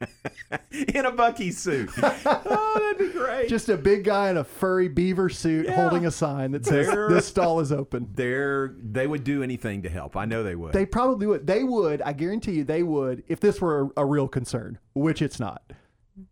in 0.70 1.04
a 1.06 1.12
Buc-ee 1.12 1.50
suit. 1.52 1.90
Oh, 2.02 2.74
that'd 2.78 2.98
be 2.98 3.18
great. 3.18 3.48
Just 3.48 3.68
a 3.68 3.76
big 3.76 4.04
guy 4.04 4.30
in 4.30 4.36
a 4.36 4.44
furry 4.44 4.88
beaver 4.88 5.28
suit 5.28 5.66
Yeah. 5.66 5.76
holding 5.76 6.06
a 6.06 6.10
sign 6.10 6.52
that 6.52 6.64
says 6.66 6.86
They're- 6.86 7.08
this 7.08 7.26
stall 7.26 7.60
is 7.60 7.72
open. 7.72 8.08
They're 8.14 8.74
they 8.82 9.06
would 9.06 9.24
do 9.24 9.42
anything 9.42 9.82
to 9.82 9.88
help. 9.88 10.16
I 10.16 10.24
know 10.24 10.42
they 10.42 10.54
would. 10.54 10.72
They 10.72 10.86
probably 10.86 11.26
would. 11.26 11.46
They 11.46 11.64
would. 11.64 12.02
I 12.02 12.12
guarantee 12.12 12.52
you, 12.52 12.64
they 12.64 12.82
would 12.82 13.22
if 13.28 13.40
this 13.40 13.60
were 13.60 13.82
a, 13.96 14.02
a 14.02 14.06
real 14.06 14.28
concern, 14.28 14.78
which 14.94 15.22
it's 15.22 15.38
not. 15.40 15.62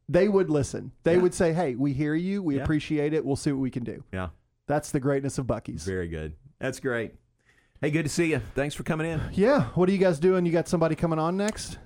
They 0.09 0.29
would 0.29 0.51
listen. 0.51 0.93
They 1.05 1.15
Yeah. 1.17 1.23
would 1.23 1.35
say, 1.35 1.53
"Hey, 1.53 1.75
we 1.75 1.93
hear 1.93 2.15
you. 2.15 2.43
We 2.43 2.57
Yeah. 2.57 2.63
appreciate 2.63 3.13
it. 3.15 3.25
We'll 3.25 3.37
see 3.37 3.53
what 3.53 3.61
we 3.61 3.71
can 3.71 3.85
do." 3.85 4.03
yeah, 4.13 4.29
That's 4.67 4.91
the 4.91 5.01
greatness 5.01 5.39
of 5.39 5.47
Buc-ee's. 5.47 5.85
very 5.85 6.09
good. 6.09 6.35
That's 6.59 6.81
great. 6.81 7.15
Hey, 7.81 7.91
good 7.91 8.03
to 8.05 8.09
see 8.09 8.31
you. 8.33 8.41
Thanks 8.55 8.75
for 8.75 8.83
coming 8.83 9.09
in. 9.11 9.21
Yeah. 9.33 9.65
What 9.75 9.89
are 9.89 9.93
you 9.93 9.99
guys 9.99 10.19
doing? 10.19 10.45
You 10.45 10.53
got 10.53 10.69
somebody 10.69 10.95
coming 10.97 11.19
on 11.19 11.37
next? 11.37 11.79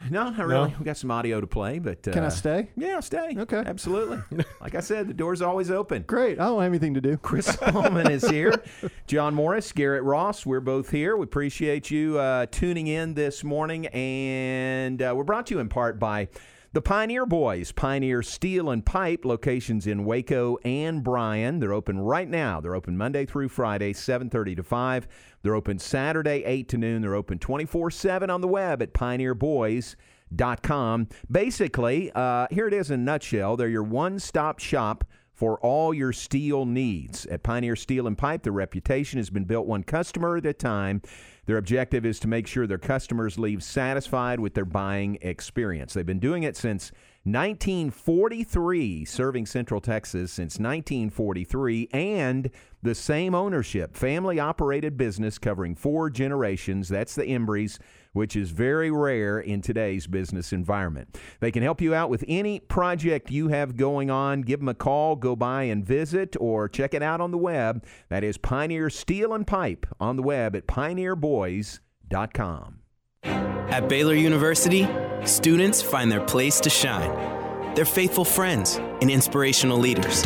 No, 0.10 0.30
not 0.30 0.46
really. 0.46 0.74
We 0.78 0.84
got 0.84 0.96
some 0.96 1.10
audio 1.10 1.40
to 1.40 1.46
play, 1.46 1.78
but 1.80 2.06
uh, 2.06 2.12
Can 2.12 2.24
I 2.24 2.28
stay? 2.28 2.70
Yeah, 2.76 2.94
I'll 2.94 3.02
stay. 3.02 3.34
Okay. 3.36 3.62
absolutely. 3.66 4.18
like 4.60 4.74
I 4.74 4.80
said, 4.80 5.08
the 5.08 5.12
door's 5.14 5.42
always 5.42 5.70
open. 5.70 6.04
Great. 6.06 6.40
I 6.40 6.46
don't 6.46 6.62
have 6.62 6.70
anything 6.70 6.94
to 6.94 7.00
do. 7.00 7.16
Chris 7.16 7.58
Allman 7.74 8.10
is 8.10 8.26
here. 8.28 8.62
John 9.06 9.34
Morris, 9.34 9.72
Garrett 9.72 10.04
Ross, 10.04 10.46
we're 10.46 10.60
both 10.60 10.90
here. 10.90 11.16
We 11.16 11.24
appreciate 11.24 11.90
you 11.90 12.18
uh, 12.18 12.46
tuning 12.50 12.86
in 12.86 13.14
this 13.14 13.42
morning. 13.44 13.86
And 13.88 15.02
uh, 15.02 15.12
we're 15.16 15.24
brought 15.24 15.46
to 15.48 15.54
you 15.54 15.60
in 15.60 15.68
part 15.68 15.98
by 15.98 16.28
the 16.72 16.82
Pioneer 16.82 17.24
Boys, 17.24 17.72
Pioneer 17.72 18.22
Steel 18.22 18.68
and 18.68 18.84
Pipe, 18.84 19.24
locations 19.24 19.86
in 19.86 20.04
Waco 20.04 20.58
and 20.64 21.02
Bryan. 21.02 21.60
They're 21.60 21.72
open 21.72 21.98
right 21.98 22.28
now. 22.28 22.60
They're 22.60 22.74
open 22.74 22.94
Monday 22.96 23.24
through 23.24 23.48
Friday, 23.48 23.94
7.30 23.94 24.56
to 24.56 24.62
5. 24.62 25.08
They're 25.42 25.54
open 25.54 25.78
Saturday, 25.78 26.44
8 26.44 26.68
to 26.68 26.76
noon. 26.76 27.00
They're 27.00 27.14
open 27.14 27.38
24-7 27.38 28.28
on 28.28 28.42
the 28.42 28.48
web 28.48 28.82
at 28.82 28.92
pioneerboys.com. 28.92 31.08
Basically, 31.30 32.12
uh, 32.14 32.46
here 32.50 32.68
it 32.68 32.74
is 32.74 32.90
in 32.90 33.00
a 33.00 33.02
nutshell. 33.02 33.56
They're 33.56 33.68
your 33.68 33.82
one-stop 33.82 34.58
shop 34.58 35.04
for 35.38 35.56
all 35.60 35.94
your 35.94 36.12
steel 36.12 36.66
needs. 36.66 37.24
At 37.26 37.44
Pioneer 37.44 37.76
Steel 37.76 38.08
and 38.08 38.18
Pipe, 38.18 38.42
their 38.42 38.52
reputation 38.52 39.18
has 39.18 39.30
been 39.30 39.44
built 39.44 39.68
one 39.68 39.84
customer 39.84 40.36
at 40.36 40.44
a 40.44 40.52
time. 40.52 41.00
Their 41.46 41.58
objective 41.58 42.04
is 42.04 42.18
to 42.20 42.28
make 42.28 42.48
sure 42.48 42.66
their 42.66 42.76
customers 42.76 43.38
leave 43.38 43.62
satisfied 43.62 44.40
with 44.40 44.54
their 44.54 44.64
buying 44.64 45.16
experience. 45.22 45.94
They've 45.94 46.04
been 46.04 46.18
doing 46.18 46.42
it 46.42 46.56
since 46.56 46.90
1943, 47.22 49.04
serving 49.04 49.46
Central 49.46 49.80
Texas 49.80 50.32
since 50.32 50.58
1943, 50.58 51.88
and 51.92 52.50
the 52.82 52.96
same 52.96 53.32
ownership, 53.32 53.96
family 53.96 54.40
operated 54.40 54.96
business 54.96 55.38
covering 55.38 55.76
four 55.76 56.10
generations. 56.10 56.88
That's 56.88 57.14
the 57.14 57.26
Embreys, 57.26 57.78
which 58.12 58.36
is 58.36 58.50
very 58.50 58.90
rare 58.90 59.38
in 59.38 59.62
today's 59.62 60.06
business 60.06 60.52
environment. 60.52 61.16
They 61.40 61.50
can 61.50 61.62
help 61.62 61.80
you 61.80 61.94
out 61.94 62.10
with 62.10 62.24
any 62.28 62.60
project 62.60 63.30
you 63.30 63.48
have 63.48 63.76
going 63.76 64.10
on. 64.10 64.42
Give 64.42 64.60
them 64.60 64.68
a 64.68 64.74
call, 64.74 65.16
go 65.16 65.36
by 65.36 65.64
and 65.64 65.84
visit, 65.84 66.36
or 66.40 66.68
check 66.68 66.94
it 66.94 67.02
out 67.02 67.20
on 67.20 67.30
the 67.30 67.38
web. 67.38 67.84
That 68.08 68.24
is 68.24 68.38
Pioneer 68.38 68.90
Steel 68.90 69.34
and 69.34 69.46
Pipe 69.46 69.86
on 70.00 70.16
the 70.16 70.22
web 70.22 70.56
at 70.56 70.66
pioneerboys.com. 70.66 72.78
At 73.24 73.88
Baylor 73.88 74.14
University, 74.14 74.88
students 75.24 75.82
find 75.82 76.10
their 76.10 76.24
place 76.24 76.60
to 76.60 76.70
shine. 76.70 77.74
They're 77.74 77.84
faithful 77.84 78.24
friends 78.24 78.76
and 79.00 79.10
inspirational 79.10 79.78
leaders. 79.78 80.22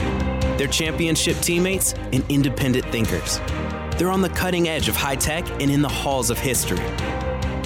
They're 0.57 0.69
championship 0.69 1.39
teammates 1.41 1.95
and 1.95 2.25
independent 2.29 2.87
thinkers. 2.87 3.41
They're 3.99 4.11
on 4.11 4.23
the 4.23 4.31
cutting 4.31 4.69
edge 4.69 4.89
of 4.89 4.97
high 4.97 5.17
tech 5.17 5.49
and 5.61 5.71
in 5.71 5.83
the 5.83 5.89
halls 5.89 6.31
of 6.31 6.39
history. 6.39 6.79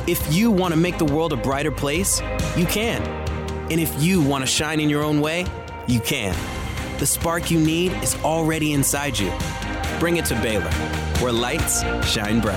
If 0.09 0.33
you 0.33 0.53
want 0.53 0.73
to 0.73 0.79
make 0.79 0.99
the 0.99 1.05
world 1.05 1.33
a 1.33 1.37
brighter 1.37 1.73
place, 1.73 2.21
you 2.57 2.65
can. 2.65 3.03
And 3.73 3.81
if 3.81 3.93
you 4.01 4.23
want 4.23 4.43
to 4.43 4.47
shine 4.47 4.79
in 4.79 4.89
your 4.89 5.03
own 5.03 5.21
way, 5.21 5.47
you 5.89 5.99
can. 5.99 6.33
The 7.01 7.07
spark 7.07 7.51
you 7.51 7.59
need 7.59 7.91
is 8.05 8.15
already 8.23 8.73
inside 8.73 9.19
you. 9.19 9.33
Bring 9.99 10.17
it 10.17 10.25
to 10.27 10.41
Baylor, 10.41 10.71
where 11.19 11.33
lights 11.33 11.83
shine 12.09 12.41
bright. 12.41 12.55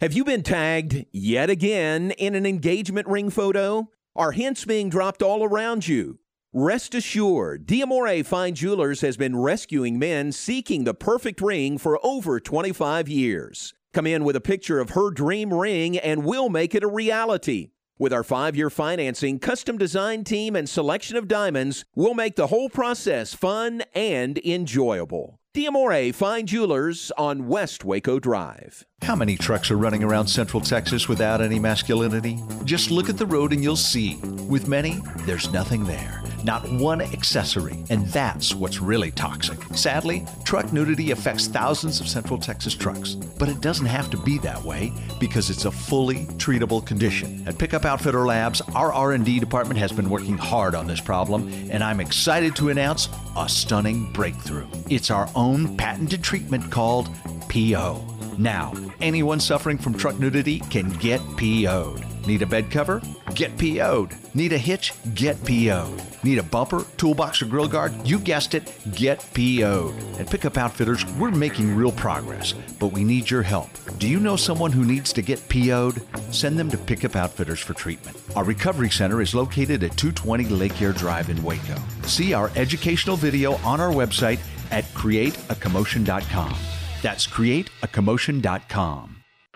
Have 0.00 0.14
you 0.14 0.24
been 0.24 0.42
tagged 0.42 1.06
yet 1.12 1.48
again 1.48 2.10
in 2.10 2.34
an 2.34 2.44
engagement 2.44 3.06
ring 3.06 3.30
photo? 3.30 3.88
Are 4.16 4.32
hints 4.32 4.64
being 4.64 4.88
dropped 4.88 5.22
all 5.22 5.44
around 5.44 5.86
you? 5.86 6.18
Rest 6.52 6.92
assured, 6.96 7.66
Diamore 7.66 8.26
Fine 8.26 8.56
Jewelers 8.56 9.00
has 9.02 9.16
been 9.16 9.36
rescuing 9.36 9.96
men 9.96 10.32
seeking 10.32 10.82
the 10.82 10.92
perfect 10.92 11.40
ring 11.40 11.78
for 11.78 12.04
over 12.04 12.40
25 12.40 13.08
years. 13.08 13.74
Come 13.92 14.06
in 14.06 14.24
with 14.24 14.36
a 14.36 14.40
picture 14.40 14.80
of 14.80 14.90
her 14.90 15.10
dream 15.10 15.52
ring 15.52 15.98
and 15.98 16.24
we'll 16.24 16.48
make 16.48 16.74
it 16.74 16.82
a 16.82 16.88
reality. 16.88 17.72
With 17.98 18.10
our 18.10 18.24
five 18.24 18.56
year 18.56 18.70
financing, 18.70 19.38
custom 19.38 19.76
design 19.76 20.24
team, 20.24 20.56
and 20.56 20.66
selection 20.66 21.18
of 21.18 21.28
diamonds, 21.28 21.84
we'll 21.94 22.14
make 22.14 22.36
the 22.36 22.46
whole 22.46 22.70
process 22.70 23.34
fun 23.34 23.82
and 23.94 24.38
enjoyable. 24.38 25.38
Diamore 25.54 26.14
Fine 26.14 26.46
Jewelers 26.46 27.12
on 27.18 27.46
West 27.46 27.84
Waco 27.84 28.18
Drive. 28.18 28.86
How 29.02 29.14
many 29.14 29.36
trucks 29.36 29.70
are 29.70 29.76
running 29.76 30.02
around 30.02 30.28
Central 30.28 30.62
Texas 30.62 31.06
without 31.06 31.42
any 31.42 31.58
masculinity? 31.58 32.38
Just 32.64 32.90
look 32.90 33.10
at 33.10 33.18
the 33.18 33.26
road 33.26 33.52
and 33.52 33.62
you'll 33.62 33.76
see. 33.76 34.16
With 34.48 34.68
many, 34.68 35.02
there's 35.26 35.52
nothing 35.52 35.84
there. 35.84 36.21
Not 36.44 36.68
one 36.72 37.00
accessory, 37.00 37.84
and 37.88 38.06
that's 38.08 38.54
what's 38.54 38.80
really 38.80 39.10
toxic. 39.12 39.58
Sadly, 39.74 40.26
truck 40.44 40.72
nudity 40.72 41.12
affects 41.12 41.46
thousands 41.46 42.00
of 42.00 42.08
Central 42.08 42.38
Texas 42.38 42.74
trucks, 42.74 43.14
but 43.14 43.48
it 43.48 43.60
doesn't 43.60 43.86
have 43.86 44.10
to 44.10 44.16
be 44.16 44.38
that 44.38 44.62
way 44.62 44.92
because 45.20 45.50
it's 45.50 45.66
a 45.66 45.70
fully 45.70 46.26
treatable 46.38 46.84
condition. 46.84 47.44
At 47.46 47.58
Pickup 47.58 47.84
Outfitter 47.84 48.26
Labs, 48.26 48.60
our 48.74 48.92
R&D 48.92 49.38
department 49.38 49.78
has 49.78 49.92
been 49.92 50.10
working 50.10 50.36
hard 50.36 50.74
on 50.74 50.86
this 50.86 51.00
problem, 51.00 51.48
and 51.70 51.82
I'm 51.82 52.00
excited 52.00 52.56
to 52.56 52.70
announce 52.70 53.08
a 53.36 53.48
stunning 53.48 54.12
breakthrough. 54.12 54.66
It's 54.88 55.10
our 55.10 55.28
own 55.34 55.76
patented 55.76 56.22
treatment 56.22 56.70
called 56.70 57.08
PO. 57.48 58.04
Now, 58.38 58.72
anyone 59.00 59.40
suffering 59.40 59.78
from 59.78 59.94
truck 59.94 60.18
nudity 60.18 60.60
can 60.70 60.88
get 60.90 61.20
PO'd. 61.36 62.11
Need 62.26 62.42
a 62.42 62.46
bed 62.46 62.70
cover? 62.70 63.02
Get 63.34 63.58
PO'd. 63.58 64.14
Need 64.34 64.52
a 64.52 64.58
hitch? 64.58 64.92
Get 65.14 65.44
PO'd. 65.44 66.00
Need 66.22 66.38
a 66.38 66.42
bumper, 66.42 66.84
toolbox, 66.96 67.42
or 67.42 67.46
grill 67.46 67.66
guard? 67.66 67.92
You 68.06 68.20
guessed 68.20 68.54
it, 68.54 68.72
get 68.94 69.18
PO'd. 69.34 69.94
At 70.20 70.30
Pickup 70.30 70.56
Outfitters, 70.56 71.04
we're 71.14 71.32
making 71.32 71.74
real 71.74 71.90
progress, 71.90 72.52
but 72.78 72.88
we 72.88 73.02
need 73.02 73.28
your 73.28 73.42
help. 73.42 73.70
Do 73.98 74.08
you 74.08 74.20
know 74.20 74.36
someone 74.36 74.70
who 74.70 74.84
needs 74.84 75.12
to 75.14 75.22
get 75.22 75.48
PO'd? 75.48 76.02
Send 76.32 76.56
them 76.58 76.70
to 76.70 76.78
Pickup 76.78 77.16
Outfitters 77.16 77.60
for 77.60 77.74
treatment. 77.74 78.16
Our 78.36 78.44
recovery 78.44 78.90
center 78.90 79.20
is 79.20 79.34
located 79.34 79.82
at 79.82 79.96
220 79.96 80.44
Lake 80.44 80.80
Air 80.80 80.92
Drive 80.92 81.28
in 81.28 81.42
Waco. 81.42 81.76
See 82.04 82.34
our 82.34 82.52
educational 82.54 83.16
video 83.16 83.54
on 83.64 83.80
our 83.80 83.90
website 83.90 84.38
at 84.70 84.84
createacommotion.com. 84.94 86.54
That's 87.02 87.26
createacommotion.com. 87.26 89.11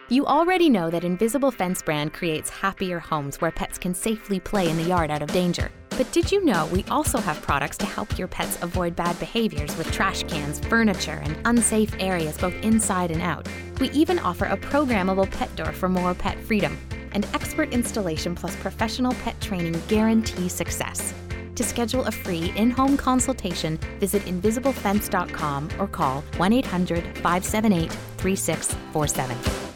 You 0.09 0.25
already 0.25 0.71
know 0.71 0.89
that 0.89 1.03
Invisible 1.03 1.51
Fence 1.51 1.83
brand 1.83 2.13
creates 2.13 2.49
happier 2.49 3.01
homes 3.01 3.41
where 3.41 3.51
pets 3.51 3.77
can 3.77 3.93
safely 3.93 4.39
play 4.39 4.71
in 4.71 4.77
the 4.77 4.85
yard 4.85 5.11
out 5.11 5.21
of 5.21 5.33
danger. 5.33 5.69
But 5.91 6.13
did 6.13 6.31
you 6.31 6.45
know 6.45 6.67
we 6.67 6.85
also 6.93 7.19
have 7.19 7.43
products 7.43 7.77
to 7.79 7.87
help 7.87 8.17
your 8.17 8.29
pets 8.29 8.57
avoid 8.63 8.95
bad 8.95 9.19
behaviors 9.19 9.77
with 9.77 9.91
trash 9.91 10.23
cans, 10.23 10.61
furniture, 10.61 11.21
and 11.25 11.37
unsafe 11.45 11.93
areas 11.99 12.39
both 12.39 12.55
inside 12.63 13.11
and 13.11 13.21
out? 13.21 13.49
We 13.81 13.91
even 13.91 14.21
offer 14.21 14.45
a 14.45 14.57
programmable 14.57 15.29
pet 15.29 15.55
door 15.57 15.73
for 15.73 15.89
more 15.89 16.15
pet 16.15 16.39
freedom. 16.39 16.79
And 17.11 17.27
expert 17.35 17.73
installation 17.73 18.37
plus 18.37 18.55
professional 18.55 19.13
pet 19.25 19.41
training 19.41 19.83
guarantee 19.89 20.49
success. 20.49 21.15
To 21.57 21.65
schedule 21.65 22.05
a 22.05 22.13
free 22.13 22.53
in 22.55 22.71
home 22.71 22.97
consultation, 22.97 23.77
visit 23.99 24.23
invisiblefence.com 24.27 25.71
or 25.81 25.89
call 25.89 26.21
1 26.37 26.53
800 26.53 27.03
578 27.17 27.91
3647. 28.19 29.76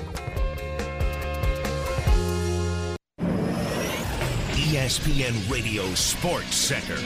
ESPN 4.91 5.49
Radio 5.49 5.85
Sports 5.93 6.53
Center. 6.53 6.97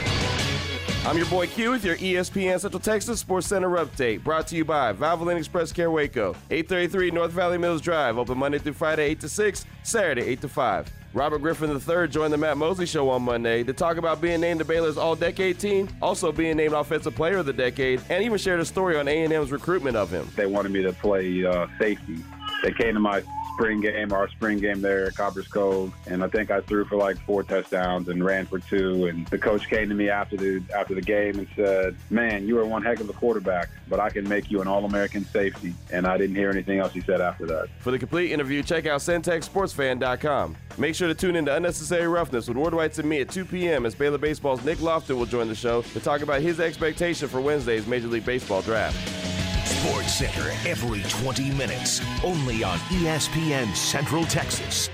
I'm 1.08 1.16
your 1.16 1.26
boy 1.26 1.46
Q 1.46 1.70
with 1.70 1.84
your 1.84 1.94
ESPN 1.94 2.58
Central 2.58 2.80
Texas 2.80 3.20
Sports 3.20 3.46
Center 3.46 3.68
update, 3.76 4.24
brought 4.24 4.48
to 4.48 4.56
you 4.56 4.64
by 4.64 4.92
Valvoline 4.92 5.36
Express 5.36 5.70
Care 5.70 5.92
Waco, 5.92 6.34
833 6.50 7.12
North 7.12 7.30
Valley 7.30 7.58
Mills 7.58 7.80
Drive, 7.80 8.18
open 8.18 8.38
Monday 8.38 8.58
through 8.58 8.72
Friday 8.72 9.04
8 9.04 9.20
to 9.20 9.28
6, 9.28 9.66
Saturday 9.84 10.22
8 10.22 10.40
to 10.40 10.48
5. 10.48 10.92
Robert 11.14 11.38
Griffin 11.38 11.70
III 11.70 12.08
joined 12.08 12.32
the 12.32 12.36
Matt 12.36 12.56
Mosley 12.56 12.86
Show 12.86 13.08
on 13.08 13.22
Monday 13.22 13.62
to 13.62 13.72
talk 13.72 13.98
about 13.98 14.20
being 14.20 14.40
named 14.40 14.58
the 14.58 14.64
Baylor's 14.64 14.98
All-Decade 14.98 15.60
Team, 15.60 15.88
also 16.02 16.32
being 16.32 16.56
named 16.56 16.74
Offensive 16.74 17.14
Player 17.14 17.36
of 17.36 17.46
the 17.46 17.52
Decade, 17.52 18.02
and 18.10 18.24
even 18.24 18.36
shared 18.36 18.58
a 18.58 18.64
story 18.64 18.98
on 18.98 19.06
A&M's 19.06 19.52
recruitment 19.52 19.96
of 19.96 20.10
him. 20.10 20.28
They 20.34 20.46
wanted 20.46 20.72
me 20.72 20.82
to 20.82 20.92
play 20.92 21.46
uh, 21.46 21.68
safety. 21.78 22.18
They 22.64 22.72
came 22.72 22.94
to 22.94 23.00
my 23.00 23.22
spring 23.56 23.80
game, 23.80 24.12
our 24.12 24.28
spring 24.28 24.58
game 24.58 24.82
there 24.82 25.06
at 25.06 25.14
Copperas 25.14 25.48
Cove, 25.48 25.94
and 26.06 26.22
I 26.22 26.28
think 26.28 26.50
I 26.50 26.60
threw 26.60 26.84
for 26.84 26.96
like 26.96 27.18
four 27.24 27.42
touchdowns 27.42 28.08
and 28.08 28.22
ran 28.22 28.44
for 28.46 28.58
two. 28.58 29.06
And 29.06 29.26
the 29.28 29.38
coach 29.38 29.68
came 29.68 29.88
to 29.88 29.94
me 29.94 30.10
after 30.10 30.36
the 30.36 30.62
after 30.74 30.94
the 30.94 31.00
game 31.00 31.38
and 31.38 31.48
said, 31.56 31.96
"Man, 32.10 32.46
you 32.46 32.58
are 32.58 32.66
one 32.66 32.82
heck 32.82 33.00
of 33.00 33.08
a 33.08 33.14
quarterback, 33.14 33.70
but 33.88 33.98
I 33.98 34.10
can 34.10 34.28
make 34.28 34.50
you 34.50 34.60
an 34.60 34.68
All-American 34.68 35.24
safety." 35.24 35.74
And 35.90 36.06
I 36.06 36.18
didn't 36.18 36.36
hear 36.36 36.50
anything 36.50 36.78
else 36.78 36.92
he 36.92 37.00
said 37.00 37.20
after 37.20 37.46
that. 37.46 37.68
For 37.80 37.90
the 37.90 37.98
complete 37.98 38.30
interview, 38.32 38.62
check 38.62 38.86
out 38.86 39.00
CentexSportsFan.com. 39.00 40.56
Make 40.78 40.94
sure 40.94 41.08
to 41.08 41.14
tune 41.14 41.36
in 41.36 41.46
to 41.46 41.56
Unnecessary 41.56 42.06
Roughness 42.06 42.48
with 42.48 42.58
Ward 42.58 42.74
Whites 42.74 42.98
and 42.98 43.08
me 43.08 43.22
at 43.22 43.30
2 43.30 43.46
p.m. 43.46 43.86
as 43.86 43.94
Baylor 43.94 44.18
Baseball's 44.18 44.62
Nick 44.64 44.82
Loftin 44.82 45.16
will 45.16 45.24
join 45.24 45.48
the 45.48 45.54
show 45.54 45.80
to 45.80 46.00
talk 46.00 46.20
about 46.20 46.42
his 46.42 46.60
expectation 46.60 47.28
for 47.28 47.40
Wednesday's 47.40 47.86
Major 47.86 48.08
League 48.08 48.26
Baseball 48.26 48.60
draft. 48.60 49.45
Sports 49.86 50.14
Center 50.14 50.50
every 50.68 51.00
20 51.02 51.50
minutes, 51.52 52.00
only 52.24 52.64
on 52.64 52.76
ESPN 52.88 53.72
Central 53.76 54.24
Texas. 54.24 54.90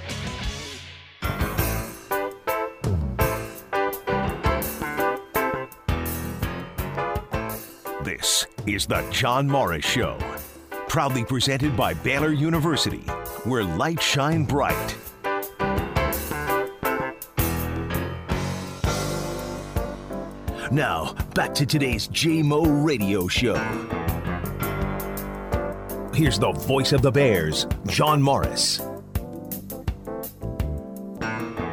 This 8.05 8.47
is 8.67 8.85
the 8.85 9.03
John 9.11 9.49
Morris 9.49 9.83
Show, 9.83 10.19
proudly 10.89 11.25
presented 11.25 11.75
by 11.75 11.95
Baylor 11.95 12.33
University, 12.33 13.01
where 13.45 13.65
light 13.65 14.03
shine 14.03 14.45
bright. 14.45 14.97
Now, 20.71 21.15
back 21.35 21.55
to 21.55 21.65
today's 21.65 22.09
JMO 22.09 22.85
Radio 22.85 23.27
Show. 23.27 24.02
Here's 26.15 26.39
the 26.39 26.53
voice 26.53 26.93
of 26.93 27.01
the 27.01 27.11
Bears, 27.11 27.67
John 27.87 28.21
Morris. 28.21 28.81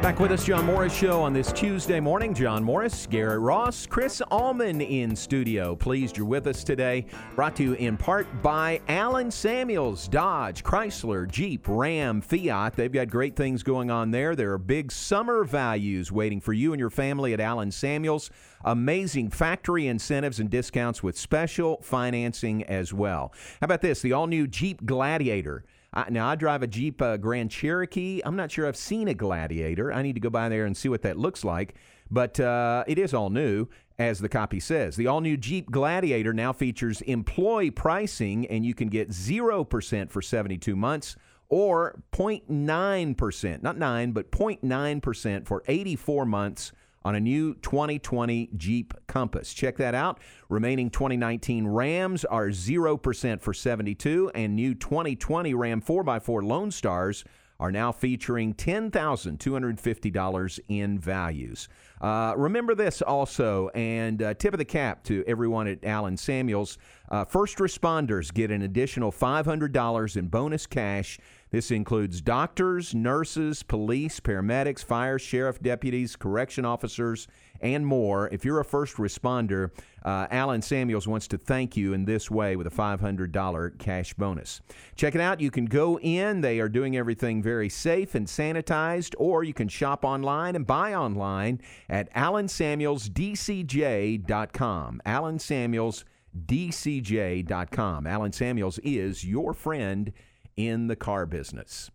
Back 0.02 0.18
with 0.18 0.32
us, 0.32 0.46
John 0.46 0.64
Morris 0.64 0.94
Show 0.94 1.20
on 1.20 1.34
this 1.34 1.52
Tuesday 1.52 2.00
morning. 2.00 2.32
John 2.32 2.64
Morris, 2.64 3.06
Garrett 3.06 3.40
Ross, 3.40 3.84
Chris 3.84 4.22
Allman 4.30 4.80
in 4.80 5.14
studio. 5.14 5.76
Pleased 5.76 6.16
you're 6.16 6.24
with 6.24 6.46
us 6.46 6.64
today. 6.64 7.04
Brought 7.36 7.54
to 7.56 7.62
you 7.62 7.72
in 7.74 7.98
part 7.98 8.26
by 8.40 8.80
Allen 8.88 9.30
Samuels, 9.30 10.08
Dodge, 10.08 10.64
Chrysler, 10.64 11.30
Jeep, 11.30 11.66
Ram, 11.68 12.22
Fiat. 12.22 12.76
They've 12.76 12.90
got 12.90 13.10
great 13.10 13.36
things 13.36 13.62
going 13.62 13.90
on 13.90 14.10
there. 14.10 14.34
There 14.34 14.52
are 14.52 14.58
big 14.58 14.90
summer 14.90 15.44
values 15.44 16.10
waiting 16.10 16.40
for 16.40 16.54
you 16.54 16.72
and 16.72 16.80
your 16.80 16.88
family 16.88 17.34
at 17.34 17.40
Allen 17.40 17.70
Samuels. 17.70 18.30
Amazing 18.64 19.28
factory 19.28 19.86
incentives 19.86 20.40
and 20.40 20.48
discounts 20.48 21.02
with 21.02 21.18
special 21.18 21.78
financing 21.82 22.64
as 22.64 22.94
well. 22.94 23.34
How 23.60 23.66
about 23.66 23.82
this? 23.82 24.00
The 24.00 24.14
all 24.14 24.26
new 24.26 24.46
Jeep 24.46 24.86
Gladiator. 24.86 25.62
I, 25.92 26.08
now 26.10 26.28
I 26.28 26.34
drive 26.36 26.62
a 26.62 26.66
Jeep 26.66 27.02
uh, 27.02 27.16
Grand 27.16 27.50
Cherokee. 27.50 28.20
I'm 28.24 28.36
not 28.36 28.50
sure 28.50 28.66
I've 28.66 28.76
seen 28.76 29.08
a 29.08 29.14
Gladiator. 29.14 29.92
I 29.92 30.02
need 30.02 30.14
to 30.14 30.20
go 30.20 30.30
by 30.30 30.48
there 30.48 30.66
and 30.66 30.76
see 30.76 30.88
what 30.88 31.02
that 31.02 31.18
looks 31.18 31.44
like. 31.44 31.74
But 32.10 32.38
uh, 32.40 32.84
it 32.86 32.98
is 32.98 33.14
all 33.14 33.30
new, 33.30 33.66
as 33.98 34.18
the 34.18 34.28
copy 34.28 34.60
says. 34.60 34.96
The 34.96 35.06
all 35.06 35.20
new 35.20 35.36
Jeep 35.36 35.70
Gladiator 35.70 36.32
now 36.32 36.52
features 36.52 37.00
employee 37.02 37.70
pricing, 37.70 38.46
and 38.46 38.64
you 38.64 38.74
can 38.74 38.88
get 38.88 39.10
0% 39.10 40.10
for 40.10 40.22
72 40.22 40.76
months 40.76 41.16
or 41.48 42.00
0.9%, 42.12 43.62
not 43.62 43.76
9, 43.76 44.12
but 44.12 44.30
0.9% 44.30 45.46
for 45.46 45.62
84 45.66 46.24
months 46.24 46.72
on 47.02 47.14
a 47.14 47.20
new 47.20 47.54
2020 47.54 48.50
Jeep 48.56 48.94
Compass. 49.06 49.54
Check 49.54 49.76
that 49.78 49.94
out. 49.94 50.20
Remaining 50.48 50.90
2019 50.90 51.66
Rams 51.66 52.24
are 52.24 52.48
0% 52.48 53.40
for 53.40 53.54
72, 53.54 54.30
and 54.34 54.54
new 54.54 54.74
2020 54.74 55.54
Ram 55.54 55.80
4x4 55.80 56.42
Lone 56.42 56.70
Stars 56.70 57.24
are 57.60 57.70
now 57.70 57.92
featuring 57.92 58.52
$10,250 58.54 60.60
in 60.68 60.98
values. 60.98 61.68
Uh, 62.00 62.32
remember 62.34 62.74
this 62.74 63.02
also, 63.02 63.68
and 63.74 64.22
uh, 64.22 64.32
tip 64.34 64.54
of 64.54 64.58
the 64.58 64.64
cap 64.64 65.04
to 65.04 65.22
everyone 65.26 65.68
at 65.68 65.84
Allen 65.84 66.16
Samuels. 66.16 66.78
Uh, 67.10 67.26
first 67.26 67.58
responders 67.58 68.32
get 68.32 68.50
an 68.50 68.62
additional 68.62 69.12
$500 69.12 70.16
in 70.16 70.28
bonus 70.28 70.66
cash. 70.66 71.18
This 71.50 71.72
includes 71.72 72.20
doctors, 72.20 72.94
nurses, 72.94 73.62
police, 73.62 74.20
paramedics, 74.20 74.84
fire, 74.84 75.18
sheriff, 75.18 75.60
deputies, 75.60 76.14
correction 76.14 76.64
officers, 76.64 77.26
and 77.60 77.84
more. 77.84 78.28
If 78.28 78.44
you're 78.44 78.60
a 78.60 78.64
first 78.64 78.94
responder, 78.96 79.72
uh, 80.04 80.28
Allen 80.30 80.62
Samuels 80.62 81.08
wants 81.08 81.26
to 81.28 81.38
thank 81.38 81.76
you 81.76 81.92
in 81.92 82.04
this 82.04 82.30
way 82.30 82.54
with 82.56 82.68
a 82.68 82.70
$500 82.70 83.78
cash 83.78 84.14
bonus. 84.14 84.60
Check 84.94 85.14
it 85.14 85.20
out. 85.20 85.40
You 85.40 85.50
can 85.50 85.66
go 85.66 85.98
in. 85.98 86.40
They 86.40 86.60
are 86.60 86.68
doing 86.68 86.96
everything 86.96 87.42
very 87.42 87.68
safe 87.68 88.14
and 88.14 88.28
sanitized, 88.28 89.16
or 89.18 89.42
you 89.42 89.52
can 89.52 89.66
shop 89.68 90.04
online 90.04 90.54
and 90.54 90.64
buy 90.66 90.94
online 90.94 91.60
at 91.88 92.14
allensamuelsdcj.com. 92.14 95.02
Allen 95.04 95.38
Samuels 95.38 96.04
dcj.com. 96.46 98.06
Allen 98.06 98.32
Samuels 98.32 98.78
is 98.84 99.24
your 99.24 99.52
friend 99.52 100.12
in 100.56 100.86
the 100.86 100.96
car 100.96 101.26
business. 101.26 101.90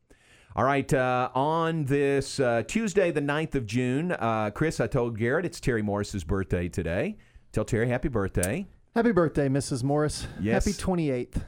All 0.56 0.64
right, 0.64 0.92
uh, 0.94 1.30
on 1.36 1.84
this 1.84 2.40
uh, 2.40 2.64
Tuesday, 2.66 3.12
the 3.12 3.22
9th 3.22 3.56
of 3.56 3.66
June, 3.66 4.14
uh, 4.14 4.52
Chris, 4.52 4.80
I 4.80 4.88
told 4.88 5.18
Garrett 5.20 5.46
it's 5.46 5.60
Terry 5.60 5.82
Morris's 5.82 6.24
birthday 6.24 6.70
today. 6.70 7.18
Tell 7.52 7.66
Terry 7.66 7.90
happy 7.90 8.08
birthday. 8.08 8.66
Happy 8.96 9.12
birthday, 9.12 9.50
Mrs. 9.50 9.84
Morris. 9.84 10.28
Yes. 10.40 10.64
Happy 10.66 10.78
28th. 10.78 11.42